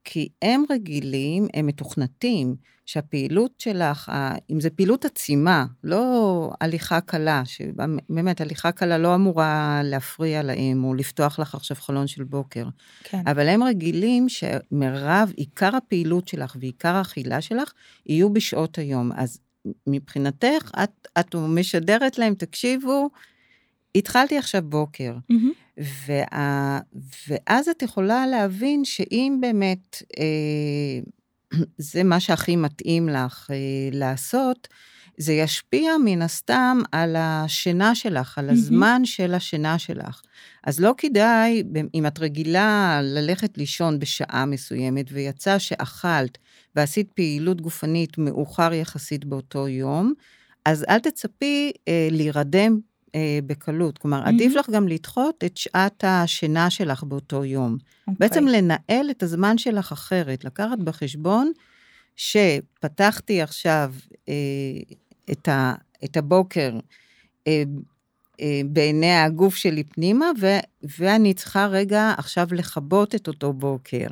כי 0.04 0.28
הם 0.42 0.64
רגילים, 0.70 1.46
הם 1.54 1.66
מתוכנתים, 1.66 2.56
שהפעילות 2.86 3.52
שלך, 3.58 4.12
אם 4.50 4.60
זו 4.60 4.68
פעילות 4.76 5.04
עצימה, 5.04 5.66
לא 5.84 6.50
הליכה 6.60 7.00
קלה, 7.00 7.42
שבאמת 7.44 8.40
הליכה 8.40 8.72
קלה 8.72 8.98
לא 8.98 9.14
אמורה 9.14 9.80
להפריע 9.84 10.42
להם, 10.42 10.84
או 10.84 10.94
לפתוח 10.94 11.38
לך 11.38 11.54
עכשיו 11.54 11.76
חלון 11.76 12.06
של 12.06 12.24
בוקר. 12.24 12.68
כן. 13.04 13.22
אבל 13.26 13.48
הם 13.48 13.62
רגילים 13.62 14.28
שמרב, 14.28 15.32
עיקר 15.36 15.76
הפעילות 15.76 16.28
שלך 16.28 16.56
ועיקר 16.60 16.94
האכילה 16.94 17.40
שלך, 17.40 17.72
יהיו 18.06 18.32
בשעות 18.32 18.78
היום. 18.78 19.12
אז 19.16 19.40
מבחינתך, 19.86 20.70
את, 20.82 21.08
את 21.20 21.34
משדרת 21.34 22.18
להם, 22.18 22.34
תקשיבו, 22.34 23.10
התחלתי 23.94 24.38
עכשיו 24.38 24.62
בוקר. 24.62 25.14
Mm-hmm. 25.32 25.61
וה, 25.76 26.78
ואז 27.28 27.68
את 27.68 27.82
יכולה 27.82 28.26
להבין 28.26 28.84
שאם 28.84 29.38
באמת 29.40 30.02
אה, 30.18 31.58
זה 31.78 32.04
מה 32.04 32.20
שהכי 32.20 32.56
מתאים 32.56 33.08
לך 33.08 33.50
אה, 33.50 33.56
לעשות, 33.92 34.68
זה 35.16 35.32
ישפיע 35.32 35.92
מן 36.04 36.22
הסתם 36.22 36.78
על 36.92 37.16
השינה 37.18 37.94
שלך, 37.94 38.38
על 38.38 38.50
הזמן 38.50 39.04
של 39.04 39.34
השינה 39.34 39.78
שלך. 39.78 40.22
אז 40.64 40.80
לא 40.80 40.94
כדאי, 40.98 41.62
אם 41.94 42.06
את 42.06 42.18
רגילה 42.18 43.00
ללכת 43.02 43.58
לישון 43.58 43.98
בשעה 43.98 44.46
מסוימת, 44.46 45.06
ויצא 45.12 45.58
שאכלת 45.58 46.38
ועשית 46.76 47.12
פעילות 47.12 47.60
גופנית 47.60 48.18
מאוחר 48.18 48.72
יחסית 48.72 49.24
באותו 49.24 49.68
יום, 49.68 50.12
אז 50.64 50.84
אל 50.88 50.98
תצפי 50.98 51.72
אה, 51.88 52.08
להירדם 52.10 52.80
אה, 53.14 53.38
בקלות. 53.46 53.98
כלומר, 53.98 54.24
mm-hmm. 54.24 54.28
עדיף 54.28 54.54
לך 54.54 54.70
גם 54.70 54.88
לדחות 54.88 55.44
את 55.44 55.56
שעת 55.56 56.04
השינה 56.06 56.70
שלך 56.70 57.04
באותו 57.04 57.44
יום. 57.44 57.76
Okay. 57.80 58.00
אוקיי. 58.00 58.14
בעצם 58.18 58.46
לנהל 58.46 59.10
את 59.10 59.22
הזמן 59.22 59.58
שלך 59.58 59.92
אחרת, 59.92 60.44
לקחת 60.44 60.78
בחשבון 60.78 61.52
שפתחתי 62.16 63.42
עכשיו 63.42 63.94
אה, 64.28 64.34
את, 65.30 65.48
ה, 65.48 65.74
את 66.04 66.16
הבוקר 66.16 66.78
אה, 67.46 67.62
אה, 68.40 68.60
בעיני 68.66 69.12
הגוף 69.12 69.56
שלי 69.56 69.84
פנימה, 69.84 70.26
ו, 70.40 70.46
ואני 70.98 71.34
צריכה 71.34 71.66
רגע 71.66 72.14
עכשיו 72.18 72.48
לכבות 72.52 73.14
את 73.14 73.28
אותו 73.28 73.52
בוקר. 73.52 74.06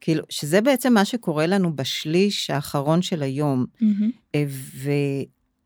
כאילו, 0.00 0.24
שזה 0.28 0.60
בעצם 0.60 0.94
מה 0.94 1.04
שקורה 1.04 1.46
לנו 1.46 1.76
בשליש 1.76 2.50
האחרון 2.50 3.02
של 3.02 3.22
היום. 3.22 3.66
Mm-hmm. 3.82 4.36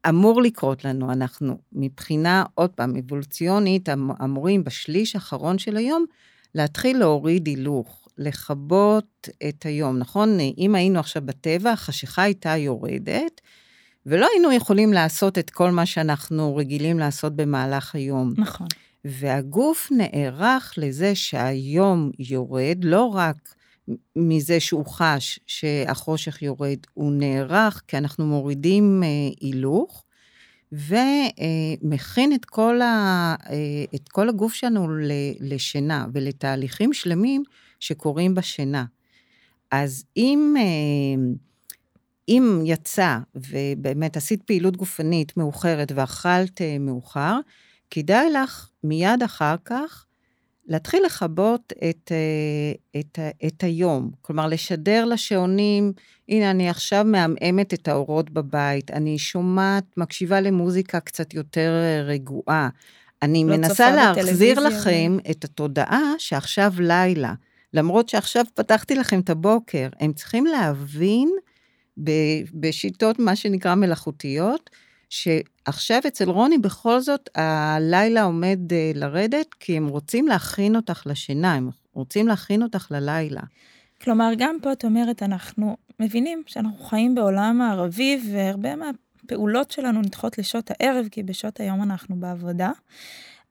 אמור 0.09 0.42
לקרות 0.42 0.84
לנו, 0.84 1.12
אנחנו 1.12 1.59
מבחינה, 1.72 2.44
עוד 2.55 2.70
פעם, 2.70 2.96
אבולוציונית, 2.96 3.88
אמ-, 3.88 4.11
אמורים 4.24 4.64
בשליש 4.64 5.14
האחרון 5.14 5.59
של 5.59 5.76
היום 5.76 6.05
להתחיל 6.55 6.99
להוריד 6.99 7.46
הילוך, 7.46 8.09
לכבות 8.18 9.28
את 9.49 9.66
היום, 9.66 9.99
נכון? 9.99 10.38
אם 10.59 10.74
היינו 10.74 10.99
עכשיו 10.99 11.22
בטבע, 11.26 11.72
החשיכה 11.72 12.22
הייתה 12.22 12.57
יורדת, 12.57 13.40
ולא 14.07 14.26
היינו 14.32 14.53
יכולים 14.53 14.92
לעשות 14.92 15.38
את 15.38 15.51
כל 15.51 15.70
מה 15.70 15.86
שאנחנו 15.86 16.57
רגילים 16.57 16.99
לעשות 16.99 17.36
במהלך 17.36 17.94
היום. 17.94 18.34
נכון. 18.36 18.66
והגוף 19.05 19.88
נערך 19.90 20.74
לזה 20.76 21.14
שהיום 21.14 22.11
יורד, 22.18 22.78
לא 22.82 23.03
רק 23.03 23.55
מזה 24.16 24.61
שהוא 24.61 24.86
חש 24.86 25.41
שהחושך 25.47 26.43
יורד, 26.43 26.78
הוא 26.95 27.12
נערך 27.12 27.82
כי 27.89 27.99
אנחנו 27.99 28.26
מורידים 28.26 29.03
אה, 29.03 29.09
הילוך, 29.41 30.05
ומכין 30.72 32.34
את 32.34 32.45
כל, 32.45 32.80
ה, 32.82 33.34
אה, 33.51 33.84
את 33.95 34.09
כל 34.09 34.28
הגוף 34.28 34.55
שלנו 34.55 34.89
לשינה 35.41 36.07
ולתהליכים 36.12 36.93
שלמים 36.93 37.43
שקורים 37.80 38.34
בשינה. 38.34 38.84
אז 39.70 40.05
אם, 40.16 40.55
אה, 40.59 41.32
אם 42.28 42.62
יצא 42.64 43.18
ובאמת 43.34 44.16
עשית 44.16 44.43
פעילות 44.43 44.76
גופנית 44.76 45.36
מאוחרת 45.36 45.93
ואכלת 45.95 46.61
מאוחר, 46.80 47.39
כדאי 47.91 48.30
לך 48.30 48.68
מיד 48.84 49.22
אחר 49.24 49.55
כך 49.64 50.07
להתחיל 50.69 51.03
לכבות 51.07 51.73
את, 51.91 52.12
אה, 52.12 53.01
את, 53.01 53.19
את 53.47 53.64
היום. 53.64 54.11
כלומר, 54.23 54.47
לשדר 54.47 55.05
לשעונים, 55.05 55.93
הנה, 56.29 56.51
אני 56.51 56.69
עכשיו 56.69 57.05
מעמעמת 57.05 57.75
את 57.75 57.89
האורות 57.89 58.31
בבית, 58.31 58.91
אני 58.91 59.19
שומעת, 59.19 59.85
מקשיבה 59.97 60.41
למוזיקה 60.41 61.01
קצת 61.01 61.35
יותר 61.35 61.71
אה, 61.83 62.03
רגועה. 62.03 62.69
אני 63.23 63.45
לא 63.45 63.57
מנסה 63.57 63.95
להחזיר 63.95 64.61
לכם 64.61 65.16
ו... 65.27 65.31
את 65.31 65.45
התודעה 65.45 66.12
שעכשיו 66.19 66.73
לילה. 66.79 67.35
למרות 67.75 68.09
שעכשיו 68.09 68.45
פתחתי 68.55 68.95
לכם 68.95 69.21
את 69.21 69.31
הבוקר, 69.31 69.89
הם 70.01 70.12
צריכים 70.12 70.47
להבין 70.47 71.31
בשיטות, 72.55 73.19
מה 73.19 73.37
שנקרא 73.37 73.75
מלאכותיות, 73.75 74.71
שעכשיו 75.11 76.01
אצל 76.09 76.31
רוני 76.31 76.59
בכל 76.59 77.01
זאת 77.01 77.29
הלילה 77.35 78.23
עומד 78.23 78.59
uh, 78.69 78.99
לרדת, 78.99 79.55
כי 79.61 79.77
הם 79.77 79.89
רוצים 79.89 80.27
להכין 80.27 80.77
אותך 80.77 81.03
לשינה, 81.07 81.55
הם 81.55 81.71
רוצים 81.93 82.29
להכין 82.29 82.63
אותך 82.63 82.87
ללילה. 82.91 83.41
כלומר, 84.03 84.31
גם 84.39 84.57
פה 84.63 84.73
את 84.73 84.85
אומרת, 84.85 85.23
אנחנו 85.23 85.77
מבינים 86.01 86.43
שאנחנו 86.47 86.85
חיים 86.85 87.15
בעולם 87.15 87.61
הערבי, 87.61 88.21
והרבה 88.33 88.71
מהפעולות 88.77 89.71
שלנו 89.71 90.01
נדחות 90.01 90.39
לשעות 90.39 90.71
הערב, 90.71 91.07
כי 91.11 91.23
בשעות 91.23 91.61
היום 91.61 91.83
אנחנו 91.83 92.17
בעבודה. 92.17 92.71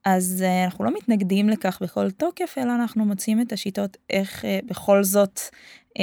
אז 0.06 0.44
uh, 0.46 0.66
אנחנו 0.66 0.86
לא 0.86 0.92
מתנגדים 0.98 1.50
לכך 1.50 1.80
בכל 1.82 2.12
תוקף, 2.12 2.56
אלא 2.58 2.76
אנחנו 2.76 3.06
מוצאים 3.06 3.42
את 3.42 3.54
השיטות 3.54 3.98
איך 4.10 4.46
uh, 4.46 4.66
בכל 4.66 5.04
זאת 5.04 5.40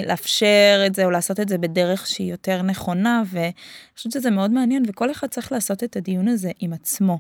לאפשר 0.07 0.83
את 0.87 0.95
זה 0.95 1.05
או 1.05 1.11
לעשות 1.11 1.41
את 1.41 1.49
זה 1.49 1.59
בדרך 1.59 2.07
שהיא 2.07 2.31
יותר 2.31 2.63
נכונה, 2.63 3.23
ואני 3.27 3.53
חושבת 3.97 4.13
שזה 4.13 4.31
מאוד 4.31 4.51
מעניין, 4.51 4.83
וכל 4.89 5.11
אחד 5.11 5.27
צריך 5.27 5.53
לעשות 5.53 5.85
את 5.85 5.97
הדיון 5.97 6.29
הזה 6.29 6.51
עם 6.61 6.73
עצמו. 6.73 7.19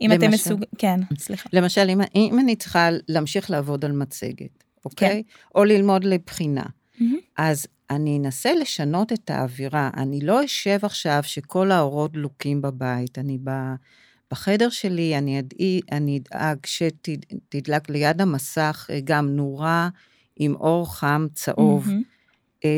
אם 0.00 0.10
למשל, 0.10 0.24
אתם 0.24 0.34
מסוג... 0.34 0.64
כן, 0.78 1.00
סליחה. 1.18 1.48
למשל, 1.52 1.88
אם, 1.88 2.00
אם 2.14 2.38
אני 2.38 2.56
צריכה 2.56 2.88
להמשיך 3.08 3.50
לעבוד 3.50 3.84
על 3.84 3.92
מצגת, 3.92 4.64
אוקיי? 4.84 5.22
כן. 5.26 5.48
או 5.54 5.64
ללמוד 5.64 6.04
לבחינה, 6.04 6.62
mm-hmm. 6.62 7.02
אז 7.36 7.66
אני 7.90 8.18
אנסה 8.18 8.54
לשנות 8.54 9.12
את 9.12 9.30
האווירה. 9.30 9.90
אני 9.96 10.20
לא 10.20 10.44
אשב 10.44 10.78
עכשיו 10.82 11.20
שכל 11.22 11.70
האורות 11.70 12.12
דלוקים 12.12 12.62
בבית, 12.62 13.18
אני 13.18 13.38
ב... 13.44 13.50
בחדר 14.30 14.68
שלי 14.68 15.18
אני, 15.18 15.38
אדאי, 15.38 15.80
אני 15.92 16.20
אדאג 16.20 16.58
שתדלק 16.66 17.90
ליד 17.90 18.20
המסך 18.20 18.86
אה, 18.90 19.00
גם 19.04 19.28
נורה 19.28 19.88
עם 20.36 20.54
אור 20.54 20.94
חם 20.94 21.26
צהוב. 21.34 21.86
Mm-hmm. 21.86 22.12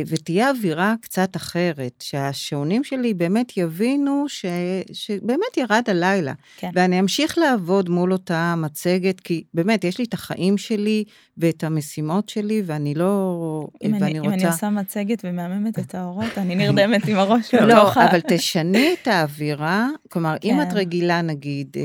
ותהיה 0.06 0.50
אווירה 0.50 0.94
קצת 1.00 1.36
אחרת, 1.36 1.92
שהשעונים 2.02 2.84
שלי 2.84 3.14
באמת 3.14 3.56
יבינו 3.56 4.24
ש, 4.28 4.44
שבאמת 4.92 5.56
ירד 5.56 5.82
הלילה. 5.86 6.32
כן. 6.56 6.70
ואני 6.74 7.00
אמשיך 7.00 7.38
לעבוד 7.38 7.88
מול 7.88 8.12
אותה 8.12 8.54
מצגת, 8.56 9.20
כי 9.20 9.44
באמת, 9.54 9.84
יש 9.84 9.98
לי 9.98 10.04
את 10.04 10.14
החיים 10.14 10.58
שלי 10.58 11.04
ואת 11.38 11.64
המשימות 11.64 12.28
שלי, 12.28 12.62
ואני 12.66 12.94
לא... 12.94 13.68
אם 13.84 13.92
ואני 13.92 14.04
אני, 14.04 14.18
רוצה... 14.18 14.34
אם 14.34 14.40
אני 14.40 14.46
עושה 14.46 14.70
מצגת 14.70 15.20
ומהממת 15.24 15.78
את 15.78 15.94
האורות, 15.94 16.38
אני 16.38 16.54
נרדמת 16.54 17.08
עם 17.08 17.18
הראש 17.18 17.54
לא, 17.54 17.66
בתוך 17.66 17.96
ה- 17.96 18.10
אבל 18.10 18.20
תשני 18.28 18.94
את 19.02 19.08
האווירה, 19.08 19.88
כלומר, 20.08 20.36
אם 20.44 20.56
כן. 20.62 20.68
את 20.68 20.72
רגילה, 20.74 21.22
נגיד, 21.22 21.76
אה, 21.76 21.82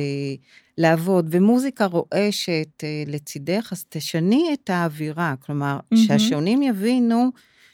לעבוד, 0.79 1.27
ומוזיקה 1.31 1.85
רועשת 1.85 2.83
אה, 2.83 3.03
לצידך, 3.07 3.69
אז 3.71 3.85
תשני 3.89 4.49
את 4.53 4.69
האווירה, 4.69 5.35
כלומר, 5.39 5.79
מהמם. 5.91 6.05
שהשעונים 6.05 6.61
יבינו 6.63 7.29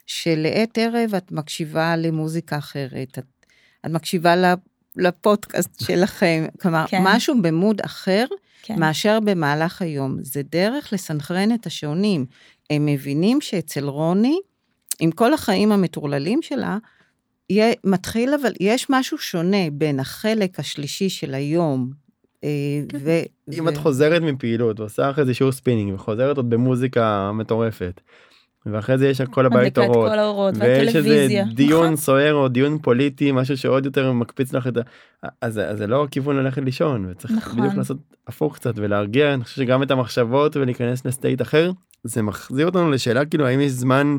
שלעת 0.06 0.78
ערב 0.78 1.16
את 1.16 1.32
מקשיבה 1.32 1.96
למוזיקה 1.96 2.58
אחרת, 2.58 3.20
את, 3.20 3.26
את 3.86 3.92
מקשיבה 3.92 4.54
לפודקאסט 4.96 5.80
שלכם, 5.86 6.46
כלומר, 6.62 6.86
כן. 6.88 7.02
משהו 7.04 7.42
במוד 7.42 7.82
אחר, 7.82 8.26
כן. 8.64 8.80
מאשר 8.80 9.20
במהלך 9.20 9.82
היום. 9.82 10.18
זה 10.22 10.42
דרך 10.52 10.94
לסנכרן 10.94 11.54
את 11.54 11.66
השעונים. 11.66 12.26
הם 12.70 12.86
מבינים 12.86 13.42
שאצל 13.42 13.86
רוני, 13.86 14.40
עם 15.00 15.12
כל 15.12 15.34
החיים 15.34 15.72
המטורללים 15.72 16.42
שלה, 16.42 16.78
יהיה, 17.50 17.74
מתחיל 17.84 18.34
אבל, 18.34 18.54
יש 18.60 18.90
משהו 18.90 19.18
שונה 19.18 19.70
בין 19.72 20.00
החלק 20.00 20.60
השלישי 20.60 21.10
של 21.10 21.34
היום, 21.34 22.05
ו... 23.00 23.10
אם 23.60 23.66
ו- 23.66 23.70
את 23.70 23.78
חוזרת 23.78 24.22
מפעילות 24.22 24.80
ועושה 24.80 25.10
אחרי 25.10 25.26
זה 25.26 25.34
שיעור 25.34 25.52
ספינינג 25.52 25.94
וחוזרת 25.94 26.38
עוד 26.38 26.50
במוזיקה 26.50 27.32
מטורפת. 27.32 28.02
ואחרי 28.66 28.98
זה 28.98 29.08
יש 29.08 29.22
כל 29.22 29.46
הבית 29.46 29.78
אורות. 29.78 30.10
כל 30.10 30.20
האורות 30.20 30.54
ויש 30.60 30.96
איזה. 30.96 31.44
דיון 31.54 31.84
נכון. 31.84 31.96
סוער 31.96 32.34
או 32.34 32.48
דיון 32.48 32.78
פוליטי 32.82 33.32
משהו 33.32 33.58
שעוד 33.58 33.86
יותר 33.86 34.12
מקפיץ 34.12 34.54
לך 34.54 34.68
את 34.68 34.78
ה... 34.78 34.82
אז, 35.42 35.60
אז 35.60 35.78
זה 35.78 35.88
לא 35.88 36.04
הכיוון 36.04 36.36
ללכת 36.36 36.62
לישון 36.62 37.06
וצריך 37.12 37.32
נכון. 37.32 37.60
בדיוק 37.60 37.74
לעשות 37.74 37.98
הפוך 38.28 38.56
קצת 38.56 38.74
ולהרגיע 38.76 39.34
אני 39.34 39.44
חושב 39.44 39.56
שגם 39.56 39.84
את 39.84 39.92
המחשבות 39.92 40.58
ולהיכנס 40.58 41.06
לסטייט 41.06 41.42
אחר 41.42 41.72
זה 42.04 42.22
מחזיר 42.22 42.66
אותנו 42.66 42.92
לשאלה 42.92 43.26
כאילו 43.26 43.48
האם 43.48 43.62
יש 43.62 43.72
זמן 43.72 44.18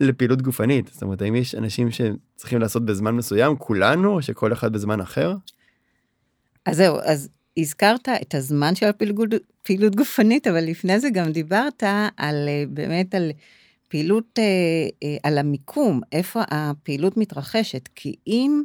לפעילות 0.00 0.42
גופנית 0.42 0.90
זאת 0.92 1.02
אומרת 1.02 1.22
האם 1.22 1.34
יש 1.34 1.54
אנשים 1.54 1.88
שצריכים 1.90 2.60
לעשות 2.60 2.84
בזמן 2.84 3.14
מסוים 3.14 3.56
כולנו 3.56 4.12
או 4.12 4.22
שכל 4.22 4.52
אחד 4.52 4.72
בזמן 4.72 5.00
אחר. 5.00 5.34
אז 6.66 6.76
זהו, 6.76 6.96
אז 7.04 7.28
הזכרת 7.58 8.08
את 8.08 8.34
הזמן 8.34 8.74
של 8.74 8.86
הפעילות 8.86 9.28
פעילות 9.66 9.96
גופנית, 9.96 10.46
אבל 10.46 10.64
לפני 10.64 11.00
זה 11.00 11.10
גם 11.10 11.32
דיברת 11.32 11.82
על 12.16 12.48
אה, 12.48 12.64
באמת 12.68 13.14
על 13.14 13.32
פעילות, 13.88 14.38
אה, 14.38 14.44
אה, 15.02 15.16
על 15.22 15.38
המיקום, 15.38 16.00
איפה 16.12 16.42
הפעילות 16.50 17.16
מתרחשת. 17.16 17.88
כי 17.94 18.14
אם 18.26 18.62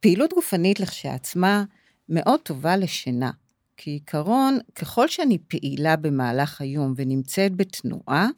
פעילות 0.00 0.32
גופנית 0.32 0.80
לכשעצמה 0.80 1.64
מאוד 2.08 2.40
טובה 2.40 2.76
לשינה. 2.76 3.30
כעיקרון, 3.76 4.58
ככל 4.74 5.08
שאני 5.08 5.38
פעילה 5.48 5.96
במהלך 5.96 6.60
היום 6.60 6.92
ונמצאת 6.96 7.56
בתנועה, 7.56 8.28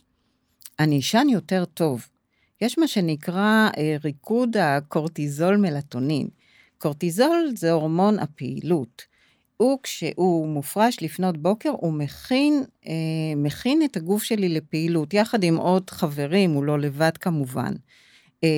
אני 0.79 0.99
אשן 0.99 1.27
יותר 1.31 1.65
טוב. 1.65 2.09
יש 2.61 2.79
מה 2.79 2.89
שנקרא 2.89 3.69
ריקוד 4.05 4.57
הקורטיזול 4.57 5.57
מלטונין. 5.57 6.29
קורטיזול 6.79 7.53
זה 7.57 7.73
הורמון 7.73 8.19
הפעילות. 8.19 9.12
הוא, 9.57 9.79
כשהוא 9.83 10.49
מופרש 10.49 11.03
לפנות 11.03 11.39
בוקר, 11.39 11.71
הוא 11.71 11.93
מכין, 11.93 12.65
אה, 12.87 12.93
מכין 13.37 13.83
את 13.85 13.97
הגוף 13.97 14.23
שלי 14.23 14.49
לפעילות, 14.49 15.15
יחד 15.15 15.45
עם 15.45 15.57
עוד 15.57 15.91
חברים, 15.91 16.51
הוא 16.51 16.65
לא 16.65 16.79
לבד 16.79 17.17
כמובן. 17.17 17.73
אה, 18.45 18.49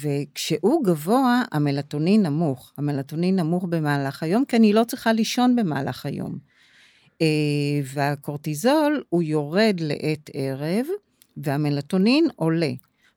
וכשהוא 0.00 0.84
גבוה, 0.84 1.42
המלטונין 1.52 2.22
נמוך. 2.22 2.72
המלטונין 2.78 3.36
נמוך 3.36 3.64
במהלך 3.64 4.22
היום, 4.22 4.44
כי 4.44 4.56
אני 4.56 4.72
לא 4.72 4.84
צריכה 4.84 5.12
לישון 5.12 5.56
במהלך 5.56 6.06
היום. 6.06 6.38
אה, 7.22 7.26
והקורטיזול, 7.84 9.02
הוא 9.08 9.22
יורד 9.22 9.76
לעת 9.80 10.30
ערב, 10.32 10.86
והמלטונין 11.36 12.28
עולה. 12.36 12.72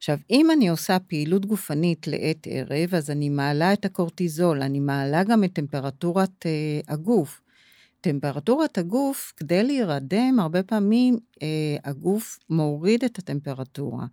עכשיו, 0.05 0.17
אם 0.31 0.51
אני 0.51 0.69
עושה 0.69 0.99
פעילות 0.99 1.45
גופנית 1.45 2.07
לעת 2.07 2.47
ערב, 2.49 2.95
אז 2.95 3.09
אני 3.09 3.29
מעלה 3.29 3.73
את 3.73 3.85
הקורטיזול, 3.85 4.61
אני 4.61 4.79
מעלה 4.79 5.23
גם 5.23 5.43
את 5.43 5.53
טמפרטורת 5.53 6.45
אה, 6.45 6.51
הגוף. 6.93 7.41
טמפרטורת 8.01 8.77
הגוף, 8.77 9.33
כדי 9.37 9.63
להירדם, 9.63 10.39
הרבה 10.39 10.63
פעמים 10.63 11.17
אה, 11.41 11.47
הגוף 11.83 12.39
מוריד 12.49 13.03
את 13.03 13.19
הטמפרטורה. 13.19 14.05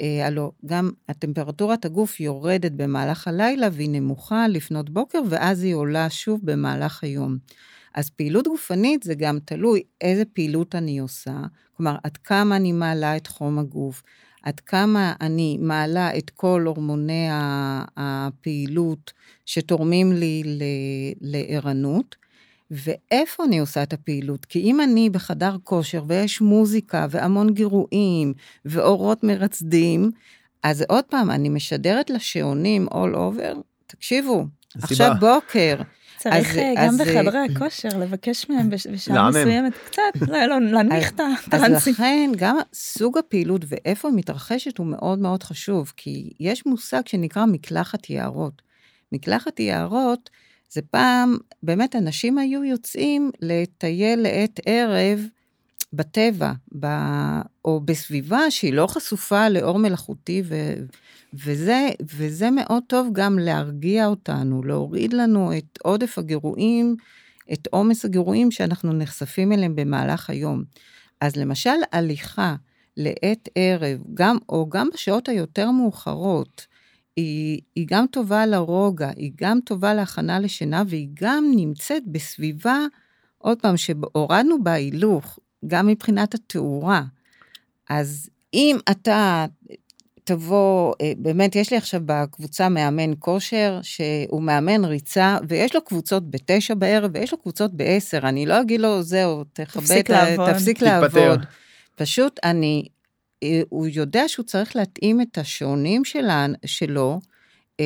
אה, 0.00 0.26
הלו, 0.26 0.52
גם 0.66 0.90
הטמפרטורת 1.08 1.84
הגוף 1.84 2.20
יורדת 2.20 2.72
במהלך 2.72 3.28
הלילה 3.28 3.68
והיא 3.72 3.90
נמוכה 3.90 4.48
לפנות 4.48 4.90
בוקר, 4.90 5.20
ואז 5.28 5.62
היא 5.62 5.74
עולה 5.74 6.10
שוב 6.10 6.40
במהלך 6.44 7.04
היום. 7.04 7.38
אז 7.94 8.10
פעילות 8.10 8.48
גופנית 8.48 9.02
זה 9.02 9.14
גם 9.14 9.38
תלוי 9.44 9.82
איזה 10.00 10.24
פעילות 10.24 10.74
אני 10.74 10.98
עושה, 10.98 11.40
כלומר, 11.76 11.96
עד 12.02 12.16
כמה 12.16 12.56
אני 12.56 12.72
מעלה 12.72 13.16
את 13.16 13.26
חום 13.26 13.58
הגוף, 13.58 14.02
עד 14.46 14.60
כמה 14.60 15.12
אני 15.20 15.58
מעלה 15.60 16.18
את 16.18 16.30
כל 16.30 16.64
הורמוני 16.66 17.28
הפעילות 17.96 19.12
שתורמים 19.46 20.12
לי 20.12 20.42
לערנות, 21.20 22.16
ואיפה 22.70 23.44
אני 23.44 23.58
עושה 23.58 23.82
את 23.82 23.92
הפעילות. 23.92 24.44
כי 24.44 24.60
אם 24.60 24.80
אני 24.80 25.10
בחדר 25.10 25.56
כושר 25.64 26.02
ויש 26.06 26.40
מוזיקה 26.40 27.06
והמון 27.10 27.54
גירויים 27.54 28.34
ואורות 28.64 29.24
מרצדים, 29.24 30.10
אז 30.62 30.84
עוד 30.88 31.04
פעם, 31.04 31.30
אני 31.30 31.48
משדרת 31.48 32.10
לשעונים 32.10 32.88
all 32.88 33.14
over, 33.14 33.58
תקשיבו, 33.86 34.46
עכשיו 34.82 35.12
בוקר. 35.20 35.76
צריך 36.18 36.50
אז- 36.50 36.58
אה, 36.58 36.72
גם 36.76 36.88
אז, 36.88 37.00
בחדרי 37.00 37.38
אה, 37.38 37.44
הכושר 37.44 37.88
לבקש 37.98 38.48
מהם 38.50 38.70
בש- 38.70 38.86
בשעה. 38.86 39.28
מסוימת 39.30 39.72
קצת, 39.86 40.02
לא, 40.28 40.46
לא, 40.46 40.60
להנמיך 40.60 41.10
את 41.12 41.20
אז 41.20 41.32
הטרנסים. 41.46 41.92
לכן, 41.92 42.30
גם 42.36 42.56
סוג 42.72 43.18
הפעילות 43.18 43.62
ואיפה 43.68 44.08
היא 44.08 44.16
מתרחשת 44.16 44.78
הוא 44.78 44.86
מאוד 44.86 45.18
מאוד 45.18 45.42
חשוב, 45.42 45.92
כי 45.96 46.30
יש 46.40 46.66
מושג 46.66 47.02
שנקרא 47.06 47.46
מקלחת 47.46 48.10
יערות. 48.10 48.62
מקלחת 49.12 49.60
יערות 49.60 50.30
זה 50.70 50.82
פעם, 50.82 51.36
באמת 51.62 51.96
אנשים 51.96 52.38
היו 52.38 52.64
יוצאים 52.64 53.30
לטייל 53.42 54.20
לעת 54.20 54.60
ערב 54.66 55.20
בטבע, 55.96 56.52
ב... 56.80 56.86
או 57.64 57.80
בסביבה 57.80 58.50
שהיא 58.50 58.72
לא 58.72 58.86
חשופה 58.86 59.48
לאור 59.48 59.78
מלאכותי, 59.78 60.42
ו... 60.44 60.74
וזה, 61.34 61.88
וזה 62.16 62.50
מאוד 62.50 62.82
טוב 62.86 63.08
גם 63.12 63.38
להרגיע 63.38 64.06
אותנו, 64.06 64.62
להוריד 64.64 65.12
לנו 65.12 65.56
את 65.58 65.78
עודף 65.82 66.18
הגירויים, 66.18 66.96
את 67.52 67.68
עומס 67.70 68.04
הגירויים 68.04 68.50
שאנחנו 68.50 68.92
נחשפים 68.92 69.52
אליהם 69.52 69.76
במהלך 69.76 70.30
היום. 70.30 70.64
אז 71.20 71.36
למשל, 71.36 71.76
הליכה 71.92 72.54
לעת 72.96 73.48
ערב, 73.54 74.00
גם, 74.14 74.36
או 74.48 74.68
גם 74.68 74.88
בשעות 74.94 75.28
היותר 75.28 75.70
מאוחרות, 75.70 76.66
היא, 77.16 77.60
היא 77.74 77.86
גם 77.90 78.06
טובה 78.06 78.46
לרוגע, 78.46 79.10
היא 79.16 79.32
גם 79.36 79.58
טובה 79.64 79.94
להכנה 79.94 80.40
לשינה, 80.40 80.82
והיא 80.88 81.08
גם 81.14 81.44
נמצאת 81.56 82.02
בסביבה, 82.06 82.78
עוד 83.38 83.62
פעם, 83.62 83.76
שהורדנו 83.76 84.64
בה 84.64 84.72
הילוך, 84.72 85.38
גם 85.66 85.86
מבחינת 85.86 86.34
התאורה. 86.34 87.02
אז 87.90 88.30
אם 88.54 88.76
אתה 88.90 89.46
תבוא, 90.24 90.94
אה, 91.00 91.12
באמת, 91.18 91.56
יש 91.56 91.70
לי 91.70 91.76
עכשיו 91.76 92.00
בקבוצה 92.06 92.68
מאמן 92.68 93.12
כושר, 93.18 93.78
שהוא 93.82 94.42
מאמן 94.42 94.84
ריצה, 94.84 95.38
ויש 95.48 95.74
לו 95.74 95.84
קבוצות 95.84 96.30
בתשע 96.30 96.74
בערב, 96.74 97.10
ויש 97.14 97.32
לו 97.32 97.38
קבוצות 97.38 97.74
בעשר, 97.74 98.18
אני 98.18 98.46
לא 98.46 98.60
אגיד 98.60 98.80
לו, 98.80 99.02
זהו, 99.02 99.44
תכבד, 99.52 99.82
תפסיק 99.82 100.10
לעבוד." 100.10 100.52
תפסיק 100.52 100.76
תתפטר. 100.76 101.00
לעבוד. 101.00 101.40
פשוט 101.94 102.40
אני, 102.44 102.88
אה, 103.42 103.60
הוא 103.68 103.86
יודע 103.86 104.28
שהוא 104.28 104.44
צריך 104.44 104.76
להתאים 104.76 105.20
את 105.20 105.38
השעונים 105.38 106.04
שלה, 106.04 106.46
שלו, 106.66 107.20
אה, 107.80 107.84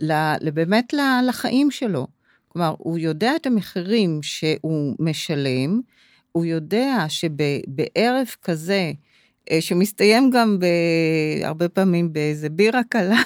ל- 0.00 0.50
באמת 0.50 0.94
לחיים 1.28 1.70
שלו. 1.70 2.06
כלומר, 2.48 2.74
הוא 2.78 2.98
יודע 2.98 3.36
את 3.36 3.46
המחירים 3.46 4.22
שהוא 4.22 4.96
משלם, 4.98 5.80
הוא 6.32 6.44
יודע 6.44 7.04
שבערב 7.08 8.26
כזה, 8.42 8.92
אה, 9.50 9.60
שמסתיים 9.60 10.30
גם 10.30 10.58
ב- 10.58 10.64
הרבה 11.44 11.68
פעמים 11.68 12.12
באיזה 12.12 12.48
בירה 12.48 12.80
קלה, 12.88 13.16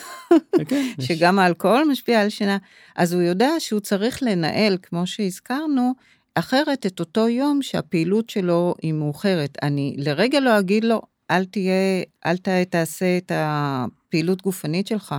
כן, 0.69 0.87
יש- 0.99 1.07
שגם 1.07 1.39
האלכוהול 1.39 1.85
משפיע 1.91 2.21
על 2.21 2.29
שינה, 2.29 2.59
אז 2.97 3.13
הוא 3.13 3.23
יודע 3.23 3.51
שהוא 3.59 3.81
צריך 3.81 4.23
לנהל, 4.23 4.77
כמו 4.83 5.07
שהזכרנו, 5.07 5.93
אחרת 6.35 6.87
את 6.87 7.01
אותו 7.01 7.29
יום 7.29 7.63
שהפעילות 7.63 8.31
שלו 8.31 8.75
היא 8.83 8.93
מאוחרת. 8.93 9.59
אני 9.63 9.95
לרגע 9.99 10.41
לא 10.41 10.59
אגיד 10.59 10.85
לו, 10.85 11.01
אל 11.31 11.45
תהיה, 11.45 11.73
אל 12.27 12.37
ת, 12.37 12.49
תעשה 12.49 13.17
את 13.17 13.33
הפעילות 13.35 14.43
גופנית 14.43 14.87
שלך, 14.87 15.15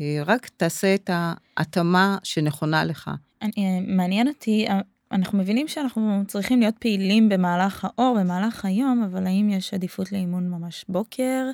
אה, 0.00 0.22
רק 0.26 0.48
תעשה 0.56 0.94
את 0.94 1.10
ההתאמה 1.12 2.18
שנכונה 2.22 2.84
לך. 2.84 3.10
אני- 3.42 3.52
אה, 3.58 3.62
מעניין 3.96 4.28
אותי, 4.28 4.66
אנחנו 5.12 5.38
מבינים 5.38 5.68
שאנחנו 5.68 6.22
צריכים 6.28 6.60
להיות 6.60 6.74
פעילים 6.78 7.28
במהלך 7.28 7.84
האור, 7.84 8.16
במהלך 8.20 8.64
היום, 8.64 9.02
אבל 9.02 9.26
האם 9.26 9.50
יש 9.50 9.74
עדיפות 9.74 10.12
לאימון 10.12 10.48
ממש 10.48 10.84
בוקר, 10.88 11.50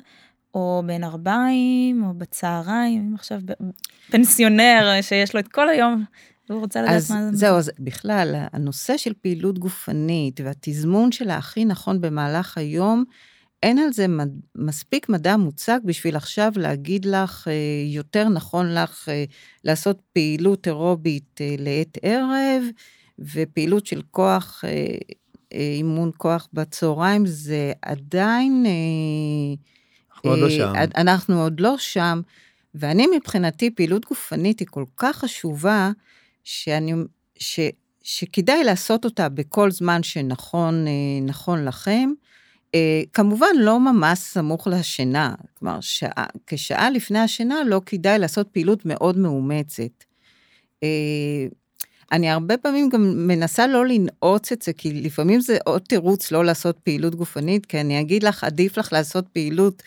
או 0.53 0.83
בין 0.85 1.03
ארבעים, 1.03 2.03
או 2.03 2.13
בצהריים, 2.13 3.01
אם 3.01 3.15
עכשיו 3.15 3.41
פנסיונר 4.11 4.99
שיש 5.01 5.33
לו 5.33 5.39
את 5.39 5.47
כל 5.47 5.69
היום, 5.69 6.03
והוא 6.49 6.61
רוצה 6.61 6.81
לדעת 6.81 6.95
אז 6.95 7.11
מה 7.11 7.31
זה. 7.31 7.37
זהו, 7.37 7.57
אז 7.57 7.71
בכלל, 7.79 8.35
הנושא 8.53 8.97
של 8.97 9.13
פעילות 9.21 9.59
גופנית 9.59 10.39
והתזמון 10.43 11.11
שלה 11.11 11.37
הכי 11.37 11.65
נכון 11.65 12.01
במהלך 12.01 12.57
היום, 12.57 13.03
אין 13.63 13.77
על 13.79 13.93
זה 13.93 14.07
מד... 14.07 14.29
מספיק 14.55 15.09
מדע 15.09 15.37
מוצק 15.37 15.79
בשביל 15.85 16.15
עכשיו 16.15 16.51
להגיד 16.55 17.05
לך, 17.05 17.47
אה, 17.47 17.53
יותר 17.85 18.29
נכון 18.29 18.73
לך 18.73 19.09
אה, 19.09 19.23
לעשות 19.63 20.01
פעילות 20.13 20.67
אירובית 20.67 21.41
אה, 21.41 21.55
לעת 21.57 21.97
ערב, 22.01 22.63
ופעילות 23.33 23.85
של 23.85 24.01
כוח, 24.11 24.63
אימון 25.51 26.11
כוח 26.17 26.47
בצהריים, 26.53 27.25
זה 27.25 27.71
עדיין... 27.81 28.65
אנחנו 30.15 30.29
עוד 30.29 30.39
לא 30.39 30.49
שם. 30.49 30.73
אנחנו 30.95 31.41
עוד 31.43 31.59
לא 31.59 31.77
שם, 31.77 32.21
ואני 32.75 33.07
מבחינתי, 33.17 33.71
פעילות 33.71 34.05
גופנית 34.05 34.59
היא 34.59 34.67
כל 34.71 34.83
כך 34.97 35.17
חשובה, 35.17 35.91
שאני, 36.43 36.93
ש, 37.35 37.59
שכדאי 38.03 38.63
לעשות 38.63 39.05
אותה 39.05 39.29
בכל 39.29 39.71
זמן 39.71 40.03
שנכון 40.03 40.85
נכון 41.25 41.65
לכם. 41.65 42.09
כמובן 43.13 43.55
לא 43.57 43.79
ממש 43.79 44.19
סמוך 44.19 44.67
לשינה, 44.67 45.35
כלומר 45.59 45.81
שעה, 45.81 46.25
כשעה 46.47 46.89
לפני 46.89 47.19
השינה 47.19 47.63
לא 47.63 47.81
כדאי 47.85 48.19
לעשות 48.19 48.47
פעילות 48.47 48.85
מאוד 48.85 49.17
מאומצת. 49.17 50.03
אני 52.11 52.29
הרבה 52.29 52.57
פעמים 52.57 52.89
גם 52.89 53.27
מנסה 53.27 53.67
לא 53.67 53.85
לנעוץ 53.85 54.51
את 54.51 54.61
זה, 54.61 54.73
כי 54.73 54.93
לפעמים 54.93 55.41
זה 55.41 55.57
עוד 55.65 55.81
תירוץ 55.81 56.31
לא 56.31 56.45
לעשות 56.45 56.77
פעילות 56.83 57.15
גופנית, 57.15 57.65
כי 57.65 57.81
אני 57.81 58.01
אגיד 58.01 58.23
לך, 58.23 58.43
עדיף 58.43 58.77
לך 58.77 58.93
לעשות 58.93 59.27
פעילות 59.27 59.83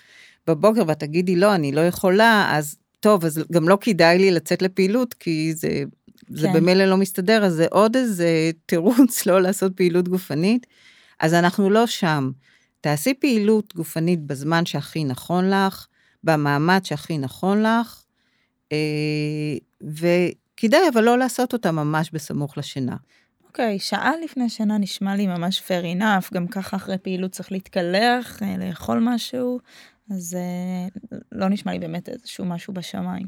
בבוקר 0.47 0.83
ואת 0.87 1.01
תגידי, 1.01 1.37
לא, 1.37 1.55
אני 1.55 1.73
לא 1.73 1.81
יכולה, 1.81 2.49
אז 2.53 2.77
טוב, 3.01 3.25
אז 3.25 3.45
גם 3.53 3.69
לא 3.69 3.79
כדאי 3.81 4.19
לי 4.19 4.31
לצאת 4.31 4.63
לפעילות, 4.63 5.15
כי 5.15 5.55
זה, 5.55 5.83
כן. 6.27 6.37
זה 6.37 6.49
במילא 6.55 6.85
לא 6.85 6.97
מסתדר, 6.97 7.45
אז 7.45 7.53
זה 7.53 7.67
עוד 7.71 7.97
איזה 7.97 8.51
תירוץ 8.67 9.27
לא 9.27 9.43
לעשות 9.43 9.77
פעילות 9.77 10.09
גופנית. 10.09 10.67
אז 11.21 11.35
אנחנו 11.35 11.71
לא 11.71 11.87
שם. 11.87 12.31
תעשי 12.81 13.15
פעילות 13.15 13.75
גופנית 13.75 14.21
בזמן 14.21 14.67
שהכי 14.67 15.05
נכון 15.05 15.51
לך, 15.51 15.87
במאמץ 16.25 16.89
שהכי 16.89 17.19
נכון 17.19 17.63
לך, 17.63 18.03
אה, 18.73 19.57
וכדאי 20.55 20.81
אבל 20.93 21.05
לא 21.05 21.19
לעשות 21.19 21.53
אותה 21.53 21.73
ממש 21.73 22.11
בסמוך 22.13 22.59
לשינה. 22.59 22.97
אוקיי, 23.47 23.77
okay, 23.77 23.83
שעה 23.83 24.13
לפני 24.25 24.49
שינה 24.49 24.79
נשמע 24.79 25.17
לי 25.17 25.27
ממש 25.27 25.63
fair 25.67 25.99
enough, 25.99 26.35
גם 26.35 26.47
ככה 26.47 26.77
אחרי 26.77 26.99
פעילות 26.99 27.31
צריך 27.31 27.53
להתקלח, 27.53 28.43
אה, 28.43 28.57
לאכול 28.59 28.99
משהו, 29.03 29.61
אז 30.11 30.37
אה, 30.41 31.19
לא 31.33 31.49
נשמע 31.49 31.73
לי 31.73 31.79
באמת 31.79 32.09
איזשהו 32.09 32.45
משהו 32.45 32.75
בשמיים. 32.75 33.27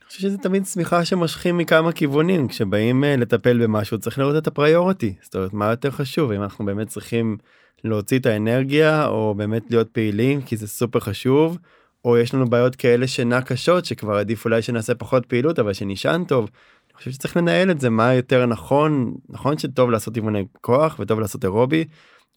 אני 0.00 0.08
חושב 0.08 0.20
שזה 0.20 0.38
תמיד 0.38 0.64
צמיחה 0.64 1.04
שמשכים 1.04 1.58
מכמה 1.58 1.92
כיוונים, 1.92 2.48
כשבאים 2.48 3.04
לטפל 3.04 3.62
במשהו 3.62 3.98
צריך 3.98 4.18
לראות 4.18 4.36
את 4.36 4.46
הפריוריטי, 4.46 5.14
זאת 5.22 5.34
אומרת 5.34 5.52
מה 5.52 5.70
יותר 5.70 5.90
חשוב, 5.90 6.32
אם 6.32 6.42
אנחנו 6.42 6.64
באמת 6.64 6.88
צריכים 6.88 7.36
להוציא 7.84 8.18
את 8.18 8.26
האנרגיה 8.26 9.06
או 9.06 9.34
באמת 9.34 9.70
להיות 9.70 9.88
פעילים 9.88 10.42
כי 10.42 10.56
זה 10.56 10.68
סופר 10.68 11.00
חשוב 11.00 11.58
או 12.06 12.18
יש 12.18 12.34
לנו 12.34 12.50
בעיות 12.50 12.76
כאלה 12.76 13.06
שינה 13.06 13.42
קשות 13.42 13.84
שכבר 13.84 14.16
עדיף 14.16 14.44
אולי 14.44 14.62
שנעשה 14.62 14.94
פחות 14.94 15.26
פעילות 15.26 15.58
אבל 15.58 15.72
שנישן 15.72 16.22
טוב. 16.28 16.48
אני 16.90 16.96
חושב 16.98 17.10
שצריך 17.10 17.36
לנהל 17.36 17.70
את 17.70 17.80
זה 17.80 17.90
מה 17.90 18.14
יותר 18.14 18.46
נכון 18.46 19.14
נכון 19.28 19.58
שטוב 19.58 19.90
לעשות 19.90 20.16
אימוני 20.16 20.44
כוח 20.60 20.96
וטוב 20.98 21.20
לעשות 21.20 21.44
אירובי 21.44 21.84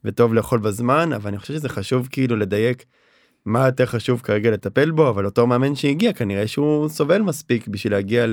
וטוב 0.05 0.33
לאכול 0.33 0.59
בזמן 0.59 1.13
אבל 1.13 1.27
אני 1.27 1.37
חושב 1.37 1.53
שזה 1.53 1.69
חשוב 1.69 2.07
כאילו 2.11 2.35
לדייק 2.35 2.85
מה 3.45 3.65
יותר 3.65 3.85
חשוב 3.85 4.21
כרגע 4.21 4.51
לטפל 4.51 4.91
בו 4.91 5.09
אבל 5.09 5.25
אותו 5.25 5.47
מאמן 5.47 5.75
שהגיע 5.75 6.13
כנראה 6.13 6.47
שהוא 6.47 6.89
סובל 6.89 7.21
מספיק 7.21 7.67
בשביל 7.67 7.93
להגיע 7.93 8.25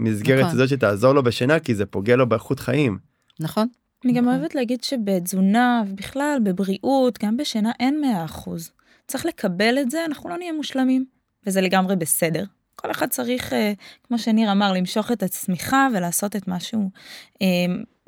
למסגרת 0.00 0.40
נכון. 0.40 0.52
הזאת 0.52 0.68
שתעזור 0.68 1.12
לו 1.12 1.22
בשינה 1.22 1.58
כי 1.58 1.74
זה 1.74 1.86
פוגע 1.86 2.16
לו 2.16 2.28
באיכות 2.28 2.60
חיים. 2.60 2.98
נכון. 3.40 3.66
אני 4.04 4.12
גם 4.12 4.24
נכון. 4.24 4.38
אוהבת 4.38 4.54
להגיד 4.54 4.84
שבתזונה 4.84 5.82
ובכלל 5.88 6.38
בבריאות, 6.44 7.18
גם 7.24 7.36
בשינה 7.36 7.70
אין 7.80 8.02
100%. 8.28 8.81
צריך 9.12 9.26
לקבל 9.26 9.78
את 9.80 9.90
זה, 9.90 10.04
אנחנו 10.04 10.28
לא 10.30 10.38
נהיה 10.38 10.52
מושלמים, 10.52 11.04
וזה 11.46 11.60
לגמרי 11.60 11.96
בסדר. 11.96 12.44
כל 12.76 12.90
אחד 12.90 13.08
צריך, 13.08 13.52
אה, 13.52 13.72
כמו 14.02 14.18
שניר 14.18 14.52
אמר, 14.52 14.72
למשוך 14.72 15.12
את 15.12 15.22
הצמיחה 15.22 15.88
ולעשות 15.94 16.36
את 16.36 16.48
משהו 16.48 16.90
אה, 17.42 17.46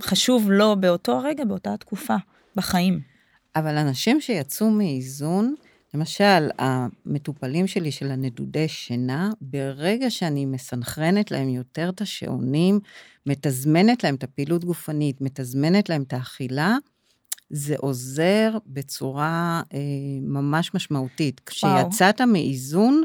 חשוב 0.03 0.51
לו 0.51 0.77
באותו 0.81 1.13
הרגע, 1.13 1.45
באותה 1.45 1.77
תקופה, 1.77 2.15
בחיים. 2.57 3.01
אבל 3.57 3.77
אנשים 3.77 4.21
שיצאו 4.21 4.71
מאיזון, 4.71 5.55
למשל, 5.95 6.49
המטופלים 6.59 7.67
שלי 7.67 7.93
של 7.93 8.11
הנדודי 8.11 8.69
שינה, 8.69 9.31
ברגע 9.41 10.11
שאני 10.11 10.47
מסנכרנת 10.47 11.31
להם 11.31 11.49
יותר 11.49 11.89
את 11.89 12.01
השעונים, 12.01 12.81
מתזמנת 13.27 14.05
להם 14.05 14.15
את 14.15 14.25
הפעילות 14.25 14.65
גופנית, 14.65 15.21
מתזמנת 15.21 15.89
להם 15.89 16.03
את 16.03 16.13
האכילה, 16.13 16.77
זה 17.51 17.75
עוזר 17.79 18.59
בצורה 18.67 19.63
אה, 19.75 19.79
ממש 20.21 20.75
משמעותית. 20.75 21.41
כשיצאת 21.47 22.21
מאיזון, 22.21 23.03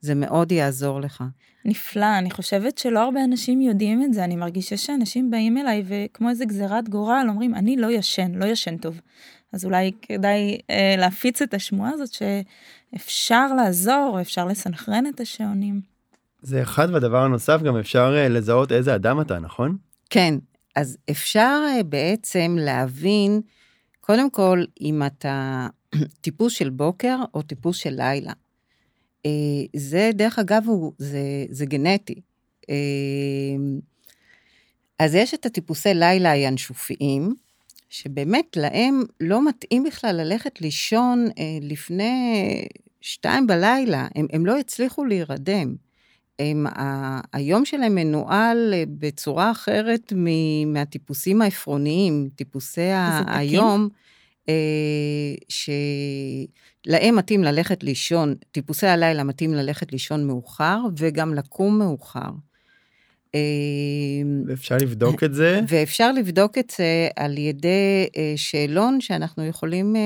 זה 0.00 0.14
מאוד 0.14 0.52
יעזור 0.52 1.00
לך. 1.00 1.24
נפלא, 1.64 2.18
אני 2.18 2.30
חושבת 2.30 2.78
שלא 2.78 3.00
הרבה 3.00 3.24
אנשים 3.24 3.60
יודעים 3.60 4.02
את 4.04 4.12
זה, 4.12 4.24
אני 4.24 4.36
מרגישה 4.36 4.76
שאנשים 4.76 5.30
באים 5.30 5.58
אליי 5.58 5.84
וכמו 5.86 6.30
איזה 6.30 6.44
גזירת 6.44 6.88
גורל 6.88 7.26
אומרים, 7.28 7.54
אני 7.54 7.76
לא 7.76 7.90
ישן, 7.90 8.34
לא 8.34 8.44
ישן 8.44 8.76
טוב. 8.76 9.00
אז 9.52 9.64
אולי 9.64 9.92
כדאי 10.02 10.58
אה, 10.70 10.94
להפיץ 10.98 11.42
את 11.42 11.54
השמועה 11.54 11.90
הזאת 11.90 12.08
שאפשר 12.12 13.54
לעזור, 13.54 14.18
אפשר 14.20 14.44
לסנכרן 14.44 15.06
את 15.06 15.20
השעונים. 15.20 15.80
זה 16.42 16.62
אחד, 16.62 16.88
והדבר 16.92 17.22
הנוסף, 17.22 17.62
גם 17.62 17.76
אפשר 17.76 18.14
אה, 18.16 18.28
לזהות 18.28 18.72
איזה 18.72 18.94
אדם 18.94 19.20
אתה, 19.20 19.38
נכון? 19.38 19.76
כן, 20.10 20.34
אז 20.76 20.98
אפשר 21.10 21.60
אה, 21.68 21.82
בעצם 21.82 22.56
להבין, 22.60 23.40
קודם 24.10 24.30
כל, 24.30 24.64
אם 24.80 25.02
אתה 25.06 25.66
טיפוס 26.20 26.52
של 26.52 26.70
בוקר 26.70 27.16
או 27.34 27.42
טיפוס 27.42 27.76
של 27.76 27.94
לילה. 27.96 28.32
אה, 29.26 29.30
זה, 29.76 30.10
דרך 30.14 30.38
אגב, 30.38 30.62
הוא, 30.66 30.92
זה, 30.98 31.20
זה 31.50 31.66
גנטי. 31.66 32.20
אז 34.98 35.14
יש 35.14 35.34
את 35.34 35.46
הטיפוסי 35.46 35.94
לילה 35.94 36.30
הינשופיים, 36.30 37.34
שבאמת 37.88 38.56
להם 38.56 39.02
לא 39.20 39.48
מתאים 39.48 39.84
בכלל 39.84 40.16
ללכת 40.16 40.60
לישון 40.60 41.26
אה, 41.38 41.58
לפני 41.60 42.64
שתיים 43.00 43.46
בלילה, 43.46 44.08
הם, 44.14 44.26
הם 44.32 44.46
לא 44.46 44.58
הצליחו 44.58 45.04
להירדם. 45.04 45.76
הם, 46.38 46.66
ה, 46.66 47.20
היום 47.32 47.64
שלהם 47.64 47.94
מנוהל 47.94 48.74
אה, 48.74 48.84
בצורה 48.88 49.50
אחרת 49.50 50.12
מ, 50.16 50.26
מהטיפוסים 50.72 51.42
העפרוניים, 51.42 52.28
טיפוסי 52.36 52.90
היום, 53.26 53.88
אה, 54.48 54.54
שלהם 55.48 57.16
מתאים 57.16 57.44
ללכת 57.44 57.82
לישון, 57.82 58.34
טיפוסי 58.52 58.86
הלילה 58.86 59.24
מתאים 59.24 59.54
ללכת 59.54 59.92
לישון 59.92 60.26
מאוחר 60.26 60.80
וגם 60.96 61.34
לקום 61.34 61.78
מאוחר. 61.78 62.30
אמ, 63.34 64.42
ואפשר 64.46 64.76
לבדוק 64.76 65.24
את 65.24 65.34
זה? 65.34 65.60
ואפשר 65.68 66.12
לבדוק 66.12 66.58
את 66.58 66.72
זה 66.78 67.08
על 67.16 67.38
ידי 67.38 68.08
אה, 68.16 68.32
שאלון 68.36 69.00
שאנחנו 69.00 69.46
יכולים 69.46 69.96
אה, 69.96 70.00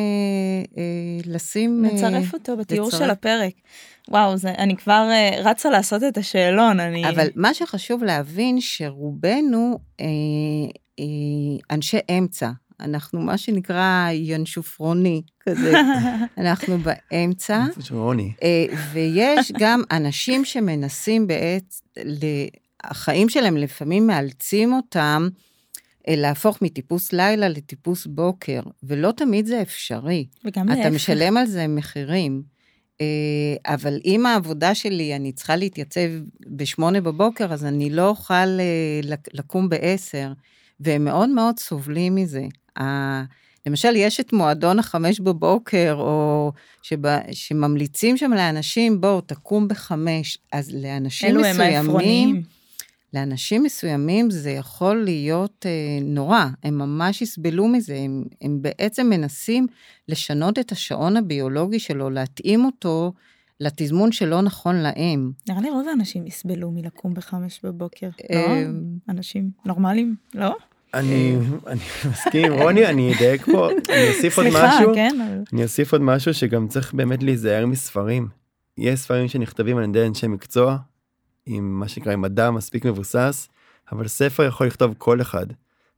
אה, 0.79 1.33
לשים... 1.33 1.85
נצרף 1.85 2.35
אותו 2.35 2.57
בתיאור 2.57 2.89
לצרף. 2.89 3.01
של 3.01 3.11
הפרק. 3.11 3.53
וואו, 4.09 4.37
זה, 4.37 4.51
אני 4.59 4.77
כבר 4.77 5.09
רצה 5.45 5.71
לעשות 5.71 6.03
את 6.03 6.19
השאלון, 6.19 6.81
אני... 6.81 7.09
אבל 7.09 7.29
מה 7.37 7.55
שחשוב 7.55 8.05
להבין, 8.05 8.61
שרובנו 8.61 9.79
אה, 10.01 10.07
אה, 11.01 11.05
אנשי 11.71 11.99
אמצע. 12.19 12.51
אנחנו 12.81 13.21
מה 13.21 13.39
שנקרא 13.39 14.09
ינשופרוני 14.13 15.23
כזה, 15.41 15.73
אנחנו 16.39 16.79
באמצע. 16.79 17.65
ויש 18.93 19.53
גם 19.59 19.83
אנשים 19.91 20.45
שמנסים 20.45 21.27
בעצם 21.27 21.85
החיים 22.85 23.29
שלהם 23.29 23.57
לפעמים 23.57 24.07
מאלצים 24.07 24.73
אותם 24.73 25.29
אה, 26.09 26.17
להפוך 26.17 26.63
מטיפוס 26.63 27.13
לילה 27.13 27.49
לטיפוס 27.49 28.07
בוקר, 28.07 28.61
ולא 28.83 29.13
תמיד 29.13 29.47
זה 29.47 29.63
אפשרי. 29.63 30.27
וגם 30.45 30.69
להפך. 30.69 30.81
אתה 30.81 30.91
משלם 30.91 31.37
על 31.37 31.47
זה 31.47 31.67
מחירים. 31.69 32.43
אה, 33.03 33.75
אבל 33.75 34.01
אם 34.05 34.27
העבודה 34.27 34.75
שלי, 34.75 35.17
אני 35.17 35.33
צריכה 35.33 35.57
להתייצב 35.57 36.09
בשמונה 36.47 37.01
בבוקר, 37.01 37.53
אז 37.53 37.65
אני 37.65 37.91
לא 37.91 38.09
אוכל 38.09 38.35
אה, 38.35 39.01
לקום 39.33 39.69
בעשר, 39.69 40.33
והם 40.81 41.05
מאוד 41.05 41.29
מאוד 41.29 41.59
סובלים 41.59 42.15
מזה. 42.15 42.45
למשל, 43.67 43.97
יש 43.97 44.21
את 44.21 44.33
מועדון 44.33 44.79
החמש 44.79 45.21
בבוקר, 45.21 45.95
או 45.99 46.53
שבא, 46.83 47.19
שממליצים 47.33 48.17
שם 48.17 48.33
לאנשים, 48.33 49.01
בואו, 49.01 49.21
תקום 49.21 49.69
בחמש. 49.69 50.39
אז 50.53 50.75
לאנשים 50.75 51.37
מסוימים... 51.37 51.61
אלו 51.61 51.65
הם 51.65 51.75
העפרוניים. 51.75 52.43
לאנשים 53.15 53.63
מסוימים 53.63 54.31
זה 54.31 54.51
יכול 54.51 55.05
להיות 55.05 55.67
אה, 55.67 55.71
נורא, 56.03 56.45
הם 56.65 56.79
ממש 56.79 57.23
יסבלו 57.23 57.69
מזה, 57.69 57.97
הם, 57.97 58.25
הם 58.43 58.59
בעצם 58.63 59.07
מנסים 59.11 59.67
לשנות 60.09 60.59
את 60.59 60.73
השעון 60.73 61.17
הביולוגי 61.17 61.79
שלו, 61.79 62.11
להתאים 62.11 62.65
אותו 62.65 63.13
לתזמון 63.61 64.13
שלא 64.13 64.41
נכון 64.41 64.77
להם. 64.77 65.33
נראה 65.49 65.61
לי 65.61 65.71
רוב 65.71 65.89
האנשים 65.89 66.27
יסבלו 66.27 66.71
מלקום 66.71 67.15
בחמש 67.15 67.61
בבוקר. 67.65 68.09
לא? 68.31 68.39
אמ, 68.39 68.83
אנשים 69.09 69.51
נורמליים, 69.67 70.15
לא? 70.35 70.57
אני 70.95 71.37
אני 71.67 71.81
מסכים 72.11 72.53
רוני 72.53 72.87
אני 72.87 73.15
אדייק 73.15 73.45
פה 73.45 73.69
אני 73.71 74.09
אוסיף 74.09 74.39
עוד 74.39 74.47
משהו 74.49 74.95
כן? 74.95 75.17
אבל- 75.21 75.43
אני 75.53 75.63
אוסיף 75.63 75.93
עוד 75.93 76.03
משהו 76.03 76.35
שגם 76.35 76.69
צריך 76.69 76.95
באמת 76.95 77.23
להיזהר 77.23 77.67
מספרים. 77.67 78.29
יש 78.79 79.01
ספרים 79.01 79.29
שנכתבים 79.29 79.77
על 79.79 79.85
ידי 79.85 80.07
אנשי 80.07 80.27
מקצוע 80.27 80.77
עם 81.47 81.81
מה 81.81 81.89
שנקרא 81.89 82.13
עם 82.13 82.21
מדע 82.21 82.51
מספיק 82.51 82.87
מבוסס 82.87 83.49
אבל 83.93 84.09
ספר 84.09 84.45
יכול 84.45 84.67
לכתוב 84.67 84.95
כל 84.99 85.21
אחד. 85.21 85.47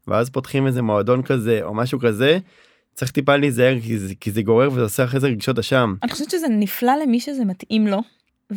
ואז 0.08 0.30
פותחים 0.30 0.66
איזה 0.66 0.82
מועדון 0.82 1.22
כזה 1.22 1.60
או 1.62 1.74
משהו 1.74 1.98
כזה 1.98 2.38
צריך 2.94 3.10
טיפה 3.10 3.36
להיזהר 3.36 3.80
כי 3.80 3.98
זה, 3.98 4.14
כי 4.20 4.30
זה 4.30 4.42
גורר 4.42 4.70
וזה 4.72 4.82
עושה 4.82 5.04
אחרי 5.04 5.20
זה 5.20 5.26
רגשות 5.26 5.58
אשם. 5.58 5.94
אני 6.02 6.12
חושבת 6.12 6.30
שזה 6.30 6.46
נפלא 6.48 6.92
למי 7.02 7.20
שזה 7.20 7.44
מתאים 7.44 7.86
לו. 7.86 8.00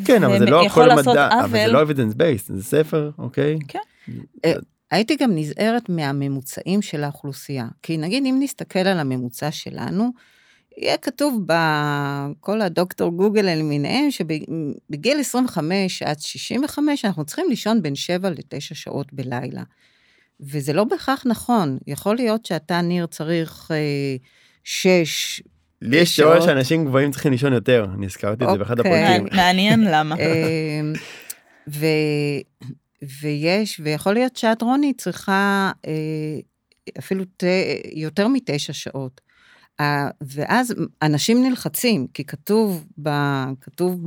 כן 0.06 0.24
אבל 0.24 0.40
זה 0.40 0.46
לא 0.46 0.66
הכל 0.66 0.90
מדע 0.96 1.30
אבל 1.40 1.50
זה 1.50 1.66
עוול. 1.66 1.68
לא 1.68 1.84
evidence 1.84 2.14
based 2.14 2.54
זה 2.54 2.64
ספר 2.64 3.12
אוקיי. 3.18 3.58
כן. 3.68 3.80
הייתי 4.92 5.16
גם 5.16 5.32
נזהרת 5.36 5.90
מהממוצעים 5.90 6.82
של 6.82 7.04
האוכלוסייה. 7.04 7.68
כי 7.82 7.98
נגיד, 7.98 8.24
אם 8.26 8.38
נסתכל 8.40 8.80
על 8.80 9.00
הממוצע 9.00 9.52
שלנו, 9.52 10.12
יהיה 10.78 10.98
כתוב 10.98 11.44
בכל 11.46 12.62
הדוקטור 12.62 13.12
גוגל 13.12 13.42
למיניהם, 13.42 14.12
שבגיל 14.12 15.20
25 15.20 16.04
עד 16.04 16.20
65 16.20 17.06
אנחנו 17.06 17.26
צריכים 17.26 17.46
לישון 17.50 17.82
בין 17.82 17.96
7 17.96 18.30
ל-9 18.30 18.60
שעות 18.60 19.14
בלילה. 19.14 19.64
וזה 20.40 20.74
לא 20.74 20.84
בהכרח 20.84 21.24
נכון. 21.26 21.78
יכול 21.88 22.16
להיות 22.16 22.46
שאתה, 22.46 22.82
ניר, 22.82 23.06
צריך 23.06 23.72
אה, 23.72 24.16
6, 24.64 25.42
לי 25.82 25.98
יש 25.98 26.16
שעות. 26.16 26.32
תיאוריה 26.32 26.48
שאנשים 26.48 26.86
גבוהים 26.86 27.12
צריכים 27.12 27.32
לישון 27.32 27.54
יותר 27.54 27.88
אני 27.94 28.06
הזכרתי 28.06 28.46
את 28.46 28.50
זה 28.52 28.58
באחד 28.58 28.80
אוקיי. 28.80 29.06
הפרקים. 29.06 29.28
מעניין 29.38 29.88
למה. 29.92 30.16
ו, 31.68 31.86
ויש, 33.22 33.82
ויכול 33.84 34.14
להיות 34.14 34.36
שאת, 34.36 34.62
רוני, 34.62 34.94
צריכה 34.94 35.72
אה, 35.88 35.94
אפילו 37.00 37.24
יותר 37.94 38.28
מתשע 38.28 38.74
שעות. 38.74 39.27
אה, 39.80 40.10
ואז 40.22 40.74
אנשים 41.02 41.44
נלחצים, 41.44 42.08
כי 42.14 42.24
כתוב, 42.24 42.88
ב, 43.04 43.10
כתוב 43.62 44.06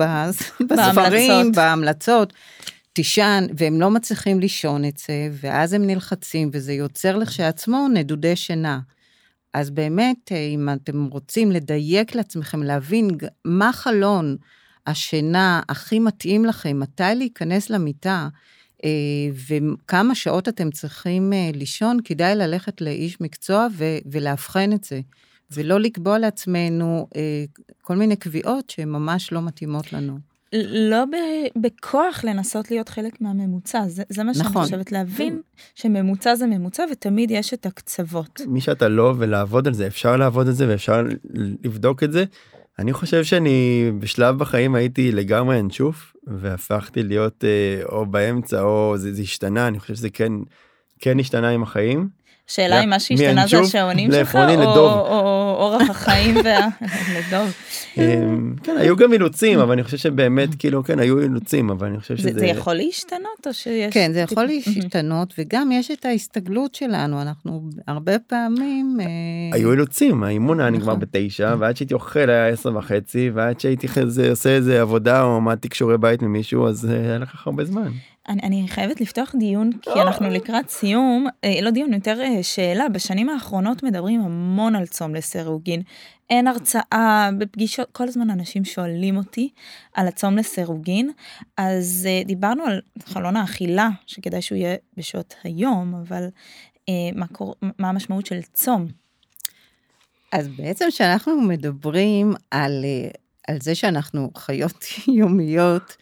בספרים, 0.68 1.52
בהמלצות. 1.52 2.32
תישן, 2.92 3.46
והם 3.56 3.80
לא 3.80 3.90
מצליחים 3.90 4.40
לישון 4.40 4.84
את 4.84 4.96
זה, 4.96 5.28
ואז 5.32 5.72
הם 5.72 5.86
נלחצים, 5.86 6.50
וזה 6.52 6.72
יוצר 6.72 7.16
לכשעצמו 7.16 7.86
נדודי 7.94 8.36
שינה. 8.36 8.80
אז 9.54 9.70
באמת, 9.70 10.32
אה, 10.32 10.36
אם 10.36 10.68
אתם 10.72 11.06
רוצים 11.06 11.52
לדייק 11.52 12.14
לעצמכם, 12.14 12.62
להבין 12.62 13.08
מה 13.44 13.72
חלון 13.72 14.36
השינה 14.86 15.60
הכי 15.68 15.98
מתאים 15.98 16.44
לכם, 16.44 16.80
מתי 16.80 17.02
להיכנס 17.16 17.70
למיטה, 17.70 18.28
אה, 18.84 18.90
וכמה 19.48 20.14
שעות 20.14 20.48
אתם 20.48 20.70
צריכים 20.70 21.32
לישון, 21.54 21.98
כדאי 22.04 22.34
ללכת 22.34 22.80
לאיש 22.80 23.20
מקצוע 23.20 23.66
ולאבחן 24.06 24.72
את 24.72 24.84
זה, 24.84 25.00
ולא 25.52 25.80
לקבוע 25.80 26.18
לעצמנו 26.18 27.08
אה, 27.16 27.44
כל 27.82 27.96
מיני 27.96 28.16
קביעות 28.16 28.70
שהן 28.70 28.88
ממש 28.88 29.32
לא 29.32 29.42
מתאימות 29.42 29.92
לנו. 29.92 30.18
לא 30.52 31.04
ב- 31.04 31.60
בכוח 31.60 32.24
לנסות 32.24 32.70
להיות 32.70 32.88
חלק 32.88 33.20
מהממוצע, 33.20 33.88
זה, 33.88 34.02
זה 34.08 34.24
מה 34.24 34.34
שאני 34.34 34.48
נכון. 34.48 34.62
חושבת, 34.62 34.92
להבין 34.92 35.40
שממוצע 35.74 36.34
זה 36.34 36.46
ממוצע 36.46 36.84
ותמיד 36.92 37.30
יש 37.30 37.54
את 37.54 37.66
הקצוות. 37.66 38.40
מי 38.46 38.60
שאתה 38.60 38.88
לא 38.88 39.14
ולעבוד 39.18 39.66
על 39.66 39.74
זה 39.74 39.86
אפשר 39.86 40.16
לעבוד 40.16 40.46
על 40.46 40.52
זה 40.52 40.68
ואפשר 40.68 41.04
לבדוק 41.64 42.02
את 42.02 42.12
זה. 42.12 42.24
אני 42.78 42.92
חושב 42.92 43.24
שאני 43.24 43.90
בשלב 43.98 44.38
בחיים 44.38 44.74
הייתי 44.74 45.12
לגמרי 45.12 45.60
אנשוף 45.60 46.16
והפכתי 46.26 47.02
להיות 47.02 47.44
אה, 47.44 47.84
או 47.84 48.06
באמצע 48.06 48.62
או 48.62 48.94
זה, 48.96 49.14
זה 49.14 49.22
השתנה 49.22 49.68
אני 49.68 49.80
חושב 49.80 49.94
שזה 49.94 50.10
כן 50.10 50.32
כן 50.98 51.20
השתנה 51.20 51.48
עם 51.48 51.62
החיים. 51.62 52.08
שאלה 52.50 52.84
אם 52.84 52.90
מה 52.90 53.00
שהשתנה 53.00 53.46
זה 53.46 53.58
השעונים 53.60 54.12
שלך, 54.12 54.36
או, 54.36 54.40
לדוב. 54.40 54.76
או, 54.76 55.08
או 55.08 55.56
אורח 55.58 55.90
החיים 55.90 56.36
וה... 56.44 56.68
לדוב. 57.16 57.52
אמ, 57.98 58.54
כן 58.62 58.76
היו 58.78 58.96
גם 58.96 59.12
אילוצים 59.12 59.58
אבל 59.58 59.72
אני 59.72 59.82
חושב 59.82 59.96
שבאמת 59.96 60.48
כאילו 60.58 60.84
כן 60.84 60.98
היו 60.98 61.20
אילוצים 61.20 61.70
אבל 61.70 61.86
אני 61.86 62.00
חושב 62.00 62.16
זה, 62.16 62.28
שזה 62.30 62.40
זה 62.40 62.46
יכול 62.46 62.74
להשתנות 62.74 63.46
או 63.46 63.54
שיש... 63.54 63.94
כן, 63.94 64.12
זה 64.12 64.20
יכול 64.20 64.44
להשתנות, 64.44 65.34
וגם 65.38 65.72
יש 65.72 65.90
את 65.90 66.04
ההסתגלות 66.04 66.74
שלנו, 66.74 67.22
אנחנו 67.22 67.62
הרבה 67.88 68.18
פעמים... 68.18 68.96
אה, 69.00 69.06
היו 69.56 69.72
אילוצים 69.72 70.22
האימון 70.22 70.60
היה 70.60 70.70
נגמר 70.70 70.96
נכון. 70.96 71.00
בתשע 71.00 71.54
ועד 71.58 71.76
שהייתי 71.76 71.94
אוכל 71.94 72.30
היה 72.30 72.48
עשר 72.48 72.76
וחצי 72.76 73.30
ועד 73.34 73.60
שהייתי 73.60 73.86
עושה 74.30 74.50
איזה 74.50 74.80
עבודה 74.80 75.22
או 75.22 75.40
מעתיק 75.40 75.74
שיעורי 75.74 75.98
בית 75.98 76.22
ממישהו 76.22 76.68
אז 76.68 76.90
אה, 76.90 77.00
היה 77.00 77.18
לך 77.18 77.46
הרבה 77.46 77.64
זמן. 77.64 77.90
אני, 78.28 78.40
אני 78.42 78.68
חייבת 78.68 79.00
לפתוח 79.00 79.34
דיון, 79.38 79.70
כי 79.82 80.00
אנחנו 80.00 80.30
לקראת 80.30 80.68
סיום, 80.68 81.26
אה, 81.44 81.60
לא 81.62 81.70
דיון, 81.70 81.94
יותר 81.94 82.20
אה, 82.20 82.42
שאלה. 82.42 82.88
בשנים 82.88 83.28
האחרונות 83.28 83.82
מדברים 83.82 84.20
המון 84.20 84.74
על 84.74 84.86
צום 84.86 85.14
לסירוגין. 85.14 85.82
אין 86.30 86.46
הרצאה, 86.46 87.30
בפגישות, 87.38 87.88
כל 87.92 88.08
הזמן 88.08 88.30
אנשים 88.30 88.64
שואלים 88.64 89.16
אותי 89.16 89.50
על 89.94 90.08
הצום 90.08 90.36
לסירוגין. 90.36 91.10
אז 91.56 92.08
אה, 92.10 92.22
דיברנו 92.24 92.64
על 92.64 92.80
חלון 93.04 93.36
האכילה, 93.36 93.88
שכדאי 94.06 94.42
שהוא 94.42 94.58
יהיה 94.58 94.76
בשעות 94.96 95.34
היום, 95.44 95.94
אבל 95.94 96.28
אה, 96.88 96.94
מה, 97.14 97.26
קור... 97.26 97.54
מה 97.78 97.88
המשמעות 97.88 98.26
של 98.26 98.42
צום? 98.42 98.86
אז 100.32 100.48
בעצם 100.48 100.86
כשאנחנו 100.88 101.40
מדברים 101.40 102.32
על, 102.50 102.84
על 103.48 103.58
זה 103.60 103.74
שאנחנו 103.74 104.30
חיות 104.36 104.84
יומיות 105.18 105.96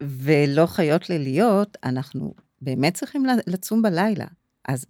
ולא 0.00 0.66
חיות 0.66 1.10
ליליות, 1.10 1.76
אנחנו 1.84 2.34
באמת 2.62 2.94
צריכים 2.94 3.26
לצום 3.46 3.82
בלילה. 3.82 4.26
אז 4.68 4.86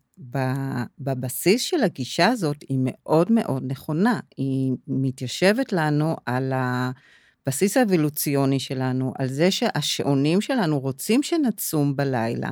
בבסיס 0.98 1.62
של 1.62 1.82
הגישה 1.82 2.28
הזאת 2.28 2.56
היא 2.68 2.78
מאוד 2.80 3.32
מאוד 3.32 3.62
נכונה. 3.66 4.20
היא 4.36 4.72
מתיישבת 4.88 5.72
לנו 5.72 6.16
על 6.26 6.52
הבסיס 6.54 7.76
האבולוציוני 7.76 8.60
שלנו, 8.60 9.12
על 9.18 9.28
זה 9.28 9.50
שהשעונים 9.50 10.40
שלנו 10.40 10.80
רוצים 10.80 11.22
שנצום 11.22 11.96
בלילה, 11.96 12.50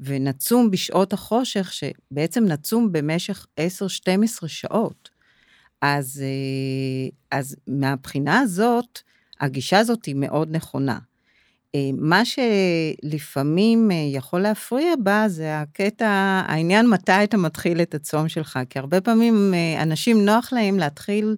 ונצום 0.00 0.70
בשעות 0.70 1.12
החושך, 1.12 1.72
שבעצם 1.72 2.44
נצום 2.44 2.92
במשך 2.92 3.46
10-12 3.60 3.60
שעות. 4.46 5.10
אז, 5.80 6.22
אה, 6.24 7.38
אז 7.38 7.56
מהבחינה 7.66 8.40
הזאת, 8.40 8.98
הגישה 9.40 9.78
הזאת 9.78 10.04
היא 10.04 10.14
מאוד 10.14 10.56
נכונה. 10.56 10.98
אה, 11.74 11.90
מה 11.98 12.22
שלפעמים 12.24 13.90
אה, 13.90 13.96
יכול 13.96 14.40
להפריע 14.40 14.94
בה 15.02 15.24
זה 15.28 15.60
הקטע, 15.60 16.08
העניין 16.46 16.86
מתי 16.86 17.24
אתה 17.24 17.36
מתחיל 17.36 17.82
את 17.82 17.94
הצום 17.94 18.28
שלך, 18.28 18.58
כי 18.70 18.78
הרבה 18.78 19.00
פעמים 19.00 19.54
אה, 19.54 19.82
אנשים 19.82 20.24
נוח 20.24 20.52
להם 20.52 20.78
להתחיל, 20.78 21.36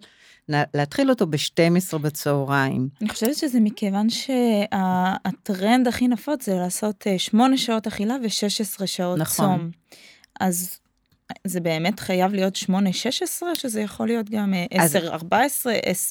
להתחיל 0.49 1.11
אותו 1.11 1.27
ב-12 1.27 1.99
בצהריים. 1.99 2.89
אני 3.01 3.09
חושבת 3.09 3.37
שזה 3.37 3.61
מכיוון 3.61 4.07
שהטרנד 4.11 5.89
הכי 5.89 6.09
נפוץ 6.09 6.47
זה 6.47 6.55
לעשות 6.55 7.07
אה, 7.07 7.19
8 7.19 7.57
שעות 7.57 7.87
אכילה 7.87 8.17
ו-16 8.23 8.87
שעות 8.87 9.19
נכון. 9.19 9.59
צום. 9.59 9.71
אז 10.41 10.79
זה 11.47 11.61
באמת 11.61 12.01
חייב 12.01 12.33
להיות 12.35 12.57
8-16, 12.57 12.71
או 13.43 13.55
שזה 13.55 13.81
יכול 13.81 14.07
להיות 14.07 14.31
גם 14.31 14.55
אה, 14.55 14.67
אז- 14.83 14.97
10-14, 14.97 15.27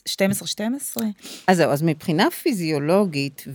12-12? 0.09 1.01
אז 1.47 1.57
זהו, 1.57 1.71
אז 1.71 1.83
מבחינה 1.83 2.31
פיזיולוגית, 2.31 3.45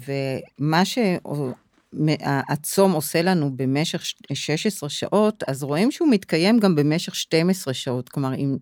ומה 0.61 0.83
שהצום 0.85 2.93
עושה 2.93 3.23
לנו 3.23 3.57
במשך 3.57 4.05
ש- 4.05 4.15
16 4.35 4.89
שעות, 4.89 5.43
אז 5.49 5.63
רואים 5.63 5.91
שהוא 5.91 6.09
מתקיים 6.11 6.61
גם 6.61 6.75
במשך 6.75 7.15
12 7.15 7.75
שעות. 7.75 8.09
כלומר, 8.09 8.35
אם, 8.35 8.57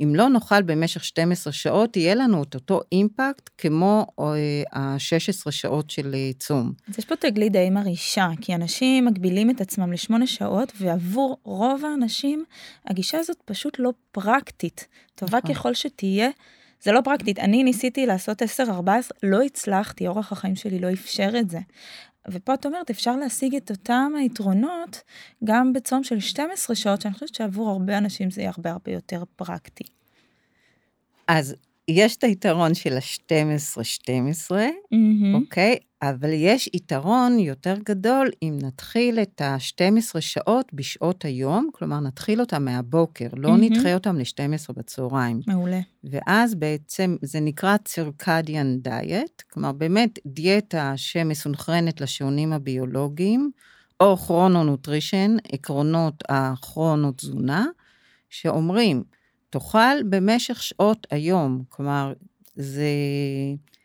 אם 0.00 0.14
לא 0.14 0.28
נאכל 0.28 0.62
במשך 0.62 1.04
12 1.04 1.52
שעות, 1.52 1.96
יהיה 1.96 2.14
לנו 2.14 2.42
את 2.42 2.54
אותו 2.54 2.80
אימפקט 2.92 3.50
כמו 3.58 4.06
ה-16 4.72 5.50
שעות 5.50 5.90
של 5.90 6.14
אה, 6.14 6.30
צום. 6.38 6.72
אז 6.88 6.98
יש 6.98 7.04
פה 7.04 7.16
תגלית 7.16 7.52
די 7.52 7.70
מרעישה, 7.70 8.28
כי 8.40 8.54
אנשים 8.54 9.04
מגבילים 9.04 9.50
את 9.50 9.60
עצמם 9.60 9.92
לשמונה 9.92 10.26
שעות, 10.26 10.72
ועבור 10.80 11.38
רוב 11.42 11.84
האנשים, 11.84 12.44
הגישה 12.86 13.18
הזאת 13.18 13.36
פשוט 13.44 13.78
לא 13.78 13.92
פרקטית. 14.12 14.86
טובה 15.14 15.38
נכון. 15.38 15.54
ככל 15.54 15.74
שתהיה, 15.74 16.28
זה 16.82 16.92
לא 16.92 17.00
פרקטית. 17.00 17.38
אני 17.38 17.64
ניסיתי 17.64 18.06
לעשות 18.06 18.42
10-14, 18.42 18.46
לא 19.22 19.42
הצלחתי, 19.42 20.06
אורח 20.06 20.32
החיים 20.32 20.56
שלי 20.56 20.78
לא 20.78 20.92
אפשר 20.92 21.30
את 21.38 21.50
זה. 21.50 21.58
ופה 22.30 22.54
את 22.54 22.66
אומרת, 22.66 22.90
אפשר 22.90 23.16
להשיג 23.16 23.54
את 23.56 23.70
אותם 23.70 24.12
היתרונות 24.18 25.02
גם 25.44 25.72
בצום 25.72 26.04
של 26.04 26.20
12 26.20 26.76
שעות, 26.76 27.00
שאני 27.00 27.14
חושבת 27.14 27.34
שעבור 27.34 27.70
הרבה 27.70 27.98
אנשים 27.98 28.30
זה 28.30 28.40
יהיה 28.40 28.50
הרבה 28.56 28.70
הרבה 28.70 28.92
יותר 28.92 29.22
פרקטי. 29.36 29.84
אז 31.28 31.54
יש 31.88 32.16
את 32.16 32.24
היתרון 32.24 32.74
של 32.74 32.96
ה-12-12, 32.96 34.54
מהמם. 34.90 35.34
אוקיי? 35.34 35.76
אבל 36.02 36.32
יש 36.32 36.70
יתרון 36.74 37.38
יותר 37.38 37.74
גדול 37.84 38.30
אם 38.42 38.58
נתחיל 38.62 39.18
את 39.18 39.40
ה-12 39.40 40.20
שעות 40.20 40.72
בשעות 40.72 41.24
היום, 41.24 41.70
כלומר 41.72 42.00
נתחיל 42.00 42.40
אותם 42.40 42.64
מהבוקר, 42.64 43.26
לא 43.36 43.50
מהמם. 43.50 43.64
נדחה 43.64 43.94
אותם 43.94 44.18
ל-12 44.18 44.72
בצהריים. 44.76 45.40
מעולה. 45.46 45.80
ואז 46.04 46.54
בעצם 46.54 47.16
זה 47.22 47.40
נקרא 47.40 47.76
צירקדיאן 47.84 48.78
דיאט, 48.78 49.42
כלומר 49.50 49.72
באמת 49.72 50.18
דיאטה 50.26 50.92
שמסונכרנת 50.96 52.00
לשעונים 52.00 52.52
הביולוגיים, 52.52 53.50
או 54.00 54.16
כרונונוטרישן, 54.16 55.36
עקרונות 55.52 56.22
הכרונות 56.28 57.18
תזונה, 57.18 57.66
שאומרים, 58.30 59.02
תאכל 59.50 60.02
במשך 60.10 60.62
שעות 60.62 61.06
היום, 61.10 61.62
כלומר, 61.68 62.12
זה... 62.56 62.86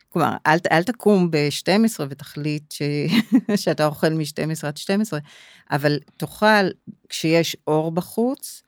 כלומר, 0.09 0.35
אל, 0.47 0.57
אל 0.71 0.83
תקום 0.83 1.31
ב-12 1.31 2.01
ותחליט 2.09 2.71
ש... 2.71 2.81
שאתה 3.63 3.85
אוכל 3.85 4.09
מ-12 4.09 4.67
עד 4.67 4.77
12, 4.77 5.19
אבל 5.71 5.99
תאכל 6.17 6.69
כשיש 7.09 7.57
אור 7.67 7.91
בחוץ, 7.91 8.63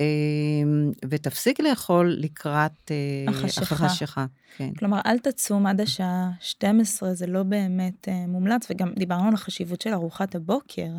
אמ, 0.00 0.92
ותפסיק 1.10 1.60
לאכול 1.60 2.14
לקראת 2.18 2.90
אה, 2.90 3.30
החשיכה. 3.32 3.74
החשיכה. 3.74 4.26
כן. 4.56 4.74
כלומר, 4.74 5.00
אל 5.06 5.18
תצום 5.18 5.66
עד 5.66 5.80
השעה 5.80 6.30
12, 6.40 7.14
זה 7.14 7.26
לא 7.26 7.42
באמת 7.42 8.08
אה, 8.08 8.26
מומלץ, 8.26 8.66
וגם 8.70 8.92
דיברנו 8.96 9.28
על 9.28 9.34
החשיבות 9.34 9.80
של 9.80 9.92
ארוחת 9.92 10.34
הבוקר. 10.34 10.90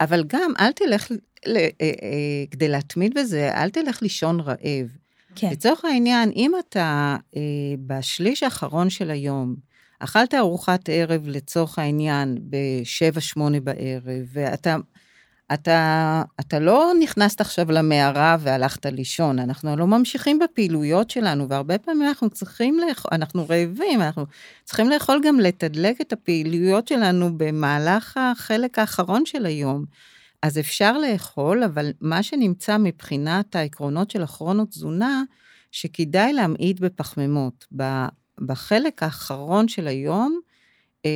אבל 0.00 0.24
גם, 0.26 0.52
אל 0.60 0.72
תלך, 0.72 1.12
אה, 1.46 1.70
כדי 2.50 2.68
להתמיד 2.68 3.18
בזה, 3.18 3.54
אל 3.54 3.70
תלך 3.70 4.02
לישון 4.02 4.40
רעב. 4.40 4.96
כן. 5.34 5.50
לצורך 5.52 5.84
העניין, 5.84 6.30
אם 6.36 6.52
אתה 6.58 7.16
אה, 7.36 7.40
בשליש 7.86 8.42
האחרון 8.42 8.90
של 8.90 9.10
היום, 9.10 9.54
אכלת 9.98 10.34
ארוחת 10.34 10.88
ערב 10.88 11.28
לצורך 11.28 11.78
העניין 11.78 12.38
ב-7-8 12.50 13.40
בערב, 13.60 14.02
ואתה 14.32 14.76
אתה, 15.54 16.22
אתה 16.40 16.58
לא 16.58 16.92
נכנסת 17.00 17.40
עכשיו 17.40 17.72
למערה 17.72 18.36
והלכת 18.40 18.86
לישון, 18.86 19.38
אנחנו 19.38 19.76
לא 19.76 19.86
ממשיכים 19.86 20.38
בפעילויות 20.38 21.10
שלנו, 21.10 21.48
והרבה 21.48 21.78
פעמים 21.78 22.08
אנחנו 22.08 22.30
צריכים 22.30 22.78
לאכול, 22.78 23.10
אנחנו 23.12 23.46
רעבים, 23.48 24.02
אנחנו 24.02 24.26
צריכים 24.64 24.90
לאכול 24.90 25.20
גם 25.24 25.40
לתדלק 25.40 26.00
את 26.00 26.12
הפעילויות 26.12 26.88
שלנו 26.88 27.38
במהלך 27.38 28.16
החלק 28.16 28.78
האחרון 28.78 29.26
של 29.26 29.46
היום. 29.46 29.84
אז 30.42 30.58
אפשר 30.58 30.98
לאכול, 30.98 31.64
אבל 31.64 31.90
מה 32.00 32.22
שנמצא 32.22 32.78
מבחינת 32.78 33.56
העקרונות 33.56 34.10
של 34.10 34.22
הכרונות 34.22 34.68
תזונה, 34.68 35.22
שכדאי 35.72 36.32
להמעיט 36.32 36.80
בפחמימות. 36.80 37.66
בחלק 38.40 39.02
האחרון 39.02 39.68
של 39.68 39.86
היום, 39.86 40.40
אה, 41.06 41.10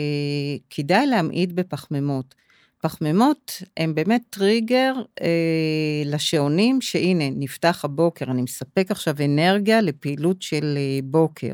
כדאי 0.70 1.06
להמעיט 1.06 1.52
בפחמימות. 1.52 2.34
פחמימות 2.82 3.62
הם 3.76 3.94
באמת 3.94 4.22
טריגר 4.30 4.94
אה, 5.22 6.02
לשעונים, 6.04 6.80
שהנה, 6.80 7.30
נפתח 7.30 7.84
הבוקר, 7.84 8.24
אני 8.24 8.42
מספק 8.42 8.86
עכשיו 8.90 9.14
אנרגיה 9.24 9.80
לפעילות 9.80 10.42
של 10.42 10.74
אה, 10.76 10.98
בוקר. 11.04 11.52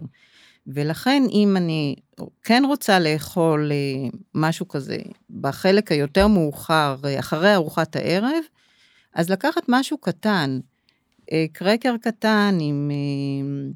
ולכן, 0.74 1.22
אם 1.30 1.56
אני 1.56 1.94
כן 2.42 2.62
רוצה 2.66 2.98
לאכול 2.98 3.72
אה, 3.72 4.08
משהו 4.34 4.68
כזה 4.68 4.96
בחלק 5.40 5.92
היותר 5.92 6.26
מאוחר, 6.26 6.96
אה, 7.04 7.18
אחרי 7.18 7.54
ארוחת 7.54 7.96
הערב, 7.96 8.42
אז 9.14 9.30
לקחת 9.30 9.62
משהו 9.68 9.98
קטן, 9.98 10.60
אה, 11.32 11.46
קרקר 11.52 11.94
קטן 12.02 12.58
עם... 12.60 12.90
עם 13.40 13.72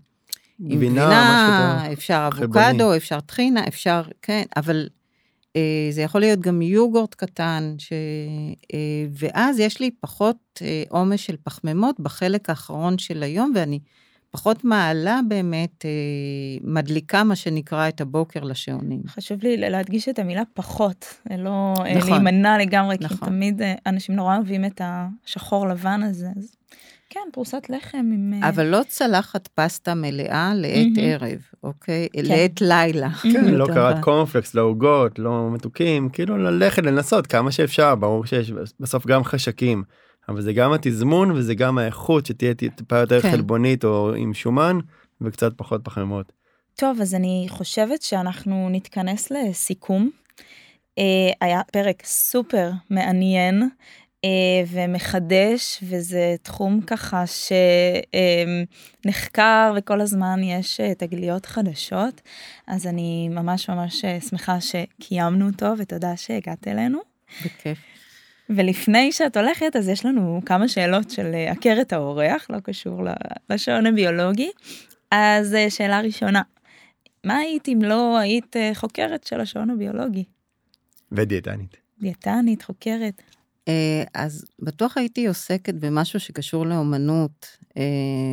גבינה, 0.61 1.93
אפשר. 1.93 2.29
אבוקדו, 2.33 2.97
אפשר 2.97 3.21
טחינה, 3.21 3.69
אפשר, 3.69 4.03
כן, 4.23 4.43
אבל 4.57 4.89
זה 5.91 6.03
יכול 6.03 6.21
להיות 6.21 6.41
גם 6.41 6.63
יוגורט 6.63 7.15
קטן, 7.15 7.75
ש... 7.79 7.93
ואז 9.19 9.59
יש 9.59 9.81
לי 9.81 9.91
פחות 10.01 10.63
עומס 10.89 11.21
של 11.21 11.37
פחמימות 11.43 12.01
בחלק 12.01 12.51
האחרון 12.51 12.99
של 12.99 13.23
היום, 13.23 13.53
ואני 13.55 13.79
פחות 14.35 14.65
מעלה 14.65 15.21
באמת, 15.29 15.85
אה, 15.85 15.91
מדליקה 16.63 17.25
מה 17.25 17.37
שנקרא 17.37 17.89
את 17.89 18.01
הבוקר 18.01 18.41
לשעונים. 18.41 19.01
חשוב 19.07 19.43
לי 19.43 19.57
להדגיש 19.57 20.09
את 20.09 20.19
המילה 20.19 20.43
פחות, 20.55 21.15
לא 21.39 21.75
אה, 21.79 21.95
נכון. 21.95 22.11
להימנע 22.11 22.59
לגמרי, 22.59 22.99
כי 22.99 23.05
נכון. 23.05 23.29
תמיד 23.29 23.63
אה, 23.63 23.75
אנשים 23.87 24.15
נורא 24.15 24.37
אוהבים 24.37 24.65
את 24.65 24.81
השחור 24.85 25.69
לבן 25.69 26.03
הזה. 26.03 26.27
אז 26.37 26.57
כן, 27.11 27.21
פרוסת 27.33 27.67
לחם 27.71 27.99
עם... 27.99 28.33
אה, 28.43 28.49
אבל 28.49 28.67
לא 28.67 28.81
צלחת 28.89 29.49
פסטה 29.55 29.95
מלאה 29.95 30.53
לעת. 30.55 30.87
ערב, 30.97 31.39
אוקיי? 31.63 32.09
לעת 32.15 32.61
לילה. 32.61 33.11
כן, 33.33 33.45
לא 33.45 33.67
ב- 33.67 34.01
קורנפלקס, 34.01 34.55
לא 34.55 34.63
עוגות, 34.63 35.19
לא 35.19 35.51
מתוקים, 35.51 36.09
כאילו 36.09 36.37
ללכת 36.37 36.83
לנסות 36.83 37.27
כמה 37.27 37.53
שאפשר, 37.53 37.95
ברור 37.95 38.27
שיש 38.27 38.53
בסוף 38.81 39.07
גם 39.07 39.25
חשקים, 39.25 39.85
אבל 40.29 40.43
זה 40.43 40.53
גם 40.53 40.73
התזמון 40.73 41.31
וזה 41.31 41.55
גם 41.55 41.79
האיכות 41.79 42.27
שתהיה 42.27 42.55
טיפה 42.55 42.99
יותר 42.99 43.21
כן. 43.21 43.31
חלבונית 43.31 43.85
או 43.85 44.15
עם 44.15 44.35
שומן 44.35 44.79
וקצת 45.21 45.53
פחות 45.57 45.81
פחמימות. 45.85 46.33
טוב, 46.77 47.01
אז 47.01 47.15
אני 47.15 47.47
חושבת 47.49 48.03
שאנחנו 48.03 48.69
נתכנס 48.71 49.31
לסיכום. 49.31 50.11
אה, 50.99 51.31
היה 51.41 51.61
פרק 51.73 52.03
סופר 52.07 52.71
מעניין 52.91 53.69
אה, 54.25 54.65
ומחדש, 54.69 55.79
וזה 55.83 56.35
תחום 56.43 56.81
ככה 56.81 57.25
שנחקר 59.05 59.73
וכל 59.77 60.01
הזמן 60.01 60.41
יש 60.43 60.81
אה, 60.81 60.95
תגליות 60.95 61.47
חדשות, 61.47 62.21
אז 62.67 62.87
אני 62.87 63.29
ממש 63.29 63.71
ממש 63.71 64.05
אה, 64.05 64.19
שמחה 64.21 64.59
שקיימנו 64.61 65.47
אותו, 65.47 65.73
ותודה 65.79 66.17
שהגעת 66.17 66.69
אלינו. 66.69 66.99
בכיף. 67.45 67.79
ולפני 68.51 69.13
שאת 69.13 69.37
הולכת, 69.37 69.77
אז 69.77 69.89
יש 69.89 70.07
לנו 70.07 70.41
כמה 70.47 70.69
שאלות 70.69 71.11
של 71.11 71.35
אה, 71.35 71.51
עקרת 71.51 71.93
האורח, 71.93 72.47
לא 72.51 72.61
קשור 72.61 73.03
לשעון 73.51 73.87
הביולוגי. 73.87 74.51
אז 75.11 75.55
אה, 75.55 75.71
שאלה 75.71 76.01
ראשונה, 76.01 76.43
מה 77.25 77.37
היית 77.37 77.69
אם 77.69 77.79
לא 77.83 78.19
היית 78.19 78.57
אה, 78.57 78.71
חוקרת 78.75 79.25
של 79.25 79.41
השעון 79.41 79.71
הביולוגי? 79.71 80.25
ודיאטנית. 81.13 81.77
דיאטנית, 82.01 82.63
חוקרת. 82.63 83.23
אה, 83.69 84.05
אז 84.15 84.45
בטוח 84.63 84.97
הייתי 84.97 85.27
עוסקת 85.27 85.75
במשהו 85.75 86.21
שקשור 86.21 86.67
לאומנות, 86.67 87.59
אה, 87.77 87.83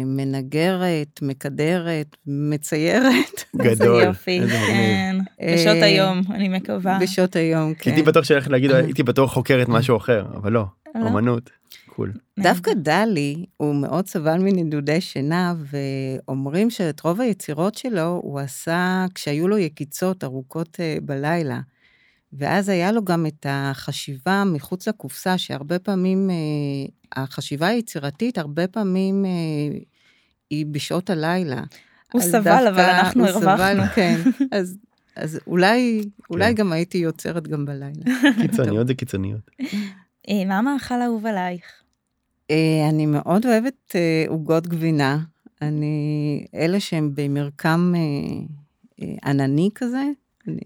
מנגרת, 0.06 1.20
מקדרת, 1.22 2.16
מציירת, 2.28 3.44
גדול. 3.56 4.04
יופי, 4.04 4.40
איזה 4.40 4.46
מגניב. 4.46 4.68
כן. 4.68 5.16
אה, 5.42 5.54
בשעות 5.56 5.84
היום, 5.84 6.22
אני 6.30 6.50
מקווה. 6.50 7.00
בשעות 7.02 7.36
היום, 7.36 7.74
כן. 7.74 7.92
הייתי 7.92 8.04
בטוח 8.04 8.24
שהולך 8.24 8.48
להגיד 8.48 8.72
הייתי 8.72 9.04
בטוח 9.04 9.34
חוקרת 9.34 9.70
משהו 9.70 9.98
אחר 9.98 10.26
אבל 10.36 10.52
לא 10.52 10.66
לא? 10.96 11.02
אומנות. 11.02 11.50
קול. 11.86 12.14
דווקא 12.40 12.72
דלי, 12.74 13.46
הוא 13.58 13.76
מאוד 13.76 14.08
סבל 14.08 14.38
מנדודי 14.38 15.02
שינה, 15.02 15.54
ואומרים 15.58 16.70
שאת 16.70 17.02
רוב 17.02 17.22
היצירות 17.22 17.76
שלו 17.76 18.20
הוא 18.24 18.40
עשה 18.40 19.06
כשהיו 19.16 19.48
לו 19.48 19.58
יקיצות 19.58 20.24
ארוכות 20.24 20.80
בלילה. 21.02 21.60
ואז 22.34 22.70
היה 22.70 22.92
לו 22.92 23.06
גם 23.06 23.26
את 23.26 23.46
החשיבה 23.50 24.44
מחוץ 24.46 24.88
לקופסה, 24.88 25.38
שהרבה 25.38 25.80
פעמים, 25.80 26.30
אה, 26.30 27.24
החשיבה 27.24 27.68
היצירתית, 27.68 28.38
הרבה 28.38 28.68
פעמים 28.68 29.26
אה, 29.26 29.78
היא 30.50 30.66
בשעות 30.66 31.10
הלילה. 31.10 31.64
הוא 32.14 32.22
סבל, 32.22 32.42
דווקא 32.42 32.70
אבל 32.70 32.80
אנחנו 32.80 33.28
הוא 33.28 33.40
סבל, 33.40 33.50
הרווחנו. 33.50 33.84
כן. 33.96 34.20
אז, 34.60 34.78
אז 35.16 35.40
אולי, 35.48 36.02
אולי 36.30 36.46
כן. 36.46 36.54
גם 36.54 36.72
הייתי 36.72 36.98
יוצרת 36.98 37.48
גם 37.48 37.66
בלילה. 37.66 38.04
קיצוניות 38.42 38.88
זה 38.88 38.94
קיצוניות. 38.94 39.52
אה, 40.30 40.46
מה 40.48 40.58
המאכל 40.58 41.02
האהוב 41.02 41.26
עלייך? 41.26 41.64
אה, 42.52 42.90
אני 42.90 43.06
מאוד 43.06 43.46
אוהבת 43.46 43.96
אה, 43.96 44.26
עוגות 44.28 44.68
גבינה. 44.68 45.20
אני, 45.62 46.46
אלה 46.56 46.80
שהם 46.80 47.12
במרקם 47.16 47.94
אה, 47.96 48.02
אה, 49.02 49.30
ענני 49.30 49.70
כזה. 49.76 50.04
אני, 50.48 50.58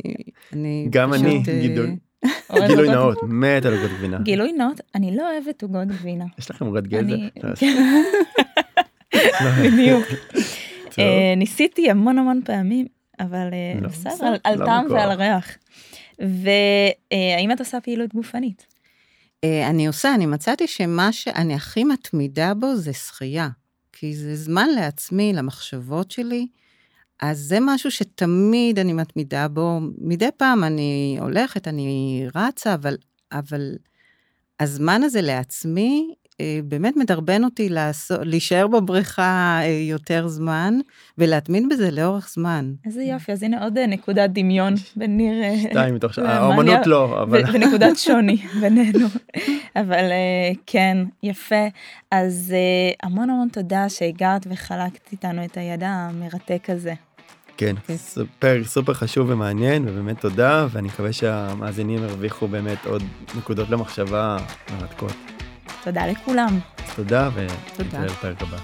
אני 0.53 0.87
גם 0.89 1.11
פשוט, 1.13 1.25
אני, 1.25 1.43
אה, 1.47 1.61
גידול. 1.61 1.89
גילוי 2.67 2.89
נאות 2.89 3.17
מת 3.23 3.65
על 3.65 3.73
עוגות 3.73 3.91
גבינה. 3.97 4.17
גילוי 4.23 4.51
נאות, 4.51 4.81
אני 4.95 5.15
לא 5.15 5.31
אוהבת 5.31 5.63
עוגות 5.63 5.87
גבינה. 5.87 6.25
יש 6.39 6.51
לכם 6.51 6.65
עוגת 6.65 6.83
גזר? 6.87 7.15
לא, 9.41 9.49
בדיוק. 9.71 10.03
אה, 10.99 11.33
ניסיתי 11.37 11.89
המון 11.91 12.17
המון 12.19 12.41
פעמים, 12.45 12.85
אבל 13.19 13.49
אה, 13.53 13.79
לא, 13.81 13.87
בסדר, 13.89 14.11
בסדר, 14.13 14.27
על- 14.27 14.37
על 14.43 14.59
לא 14.59 14.65
טעם. 14.65 14.85
ועל 14.89 15.11
ריח. 15.11 15.47
והאם 16.19 17.51
את 17.53 17.59
עושה 17.59 17.81
פעילות 17.81 18.13
גופנית? 18.13 18.65
אני 19.69 19.87
עושה, 19.87 20.15
אני 20.15 20.25
מצאתי 20.25 20.67
שמה 20.67 21.11
שאני 21.11 21.53
הכי 21.55 21.83
מתמידה 21.83 22.53
בו 22.53 22.75
זה 22.75 22.93
שחייה. 22.93 23.49
כי 23.93 24.15
זה 24.15 24.35
זמן 24.35 24.69
לעצמי, 24.75 25.33
למחשבות 25.33 26.11
שלי. 26.11 26.47
אז 27.21 27.39
זה 27.39 27.57
משהו 27.61 27.91
שתמיד 27.91 28.79
אני 28.79 28.93
מתמידה 28.93 29.47
בו. 29.47 29.79
מדי 29.97 30.29
פעם 30.37 30.63
אני 30.63 31.17
הולכת, 31.21 31.67
אני 31.67 32.21
רצה, 32.35 32.73
אבל, 32.73 32.97
אבל 33.31 33.75
הזמן 34.59 35.03
הזה 35.03 35.21
לעצמי 35.21 36.15
באמת 36.63 36.97
מדרבן 36.97 37.43
אותי 37.43 37.69
לעשות, 37.69 38.19
להישאר 38.23 38.67
בבריכה 38.67 39.59
אה, 39.63 39.67
יותר 39.67 40.27
זמן, 40.27 40.79
ולהתמיד 41.17 41.63
בזה 41.69 41.91
לאורך 41.91 42.29
זמן. 42.29 42.73
איזה 42.85 43.03
יופי, 43.03 43.31
אז 43.31 43.43
הנה 43.43 43.63
עוד 43.63 43.77
אה, 43.77 43.87
נקודת 43.87 44.29
דמיון 44.29 44.73
בין 44.95 45.17
ניר... 45.17 45.43
אה, 45.43 45.57
שתיים 45.57 45.95
מתוך 45.95 46.17
למאניה, 46.17 46.37
האומנות 46.37 46.87
לא, 46.87 47.23
אבל... 47.23 47.41
ונקודת 47.53 47.97
שוני 47.97 48.37
בינינו. 48.61 49.07
אבל 49.75 50.11
אה, 50.11 50.51
כן, 50.65 50.97
יפה. 51.23 51.65
אז 52.11 52.53
אה, 52.55 53.07
המון 53.07 53.29
המון 53.29 53.47
תודה 53.51 53.89
שהגעת 53.89 54.47
וחלקת 54.49 55.11
איתנו 55.11 55.45
את 55.45 55.57
הידע 55.57 55.87
המרתק 55.87 56.69
הזה. 56.69 56.93
כן, 57.57 57.75
כן. 57.87 57.97
סופר 57.97 58.61
סופר 58.63 58.93
חשוב 58.93 59.29
ומעניין 59.29 59.87
ובאמת 59.87 60.19
תודה 60.19 60.67
ואני 60.71 60.87
מקווה 60.87 61.13
שהמאזינים 61.13 62.03
הרוויחו 62.03 62.47
באמת 62.47 62.85
עוד 62.85 63.03
נקודות 63.37 63.69
למחשבה 63.69 64.37
מרתקות. 64.73 65.34
תודה 65.85 66.05
לכולם. 66.07 66.59
תודה. 66.95 67.29
ונתראה 67.79 68.05
בפרק 68.05 68.41
הבא. 68.41 68.57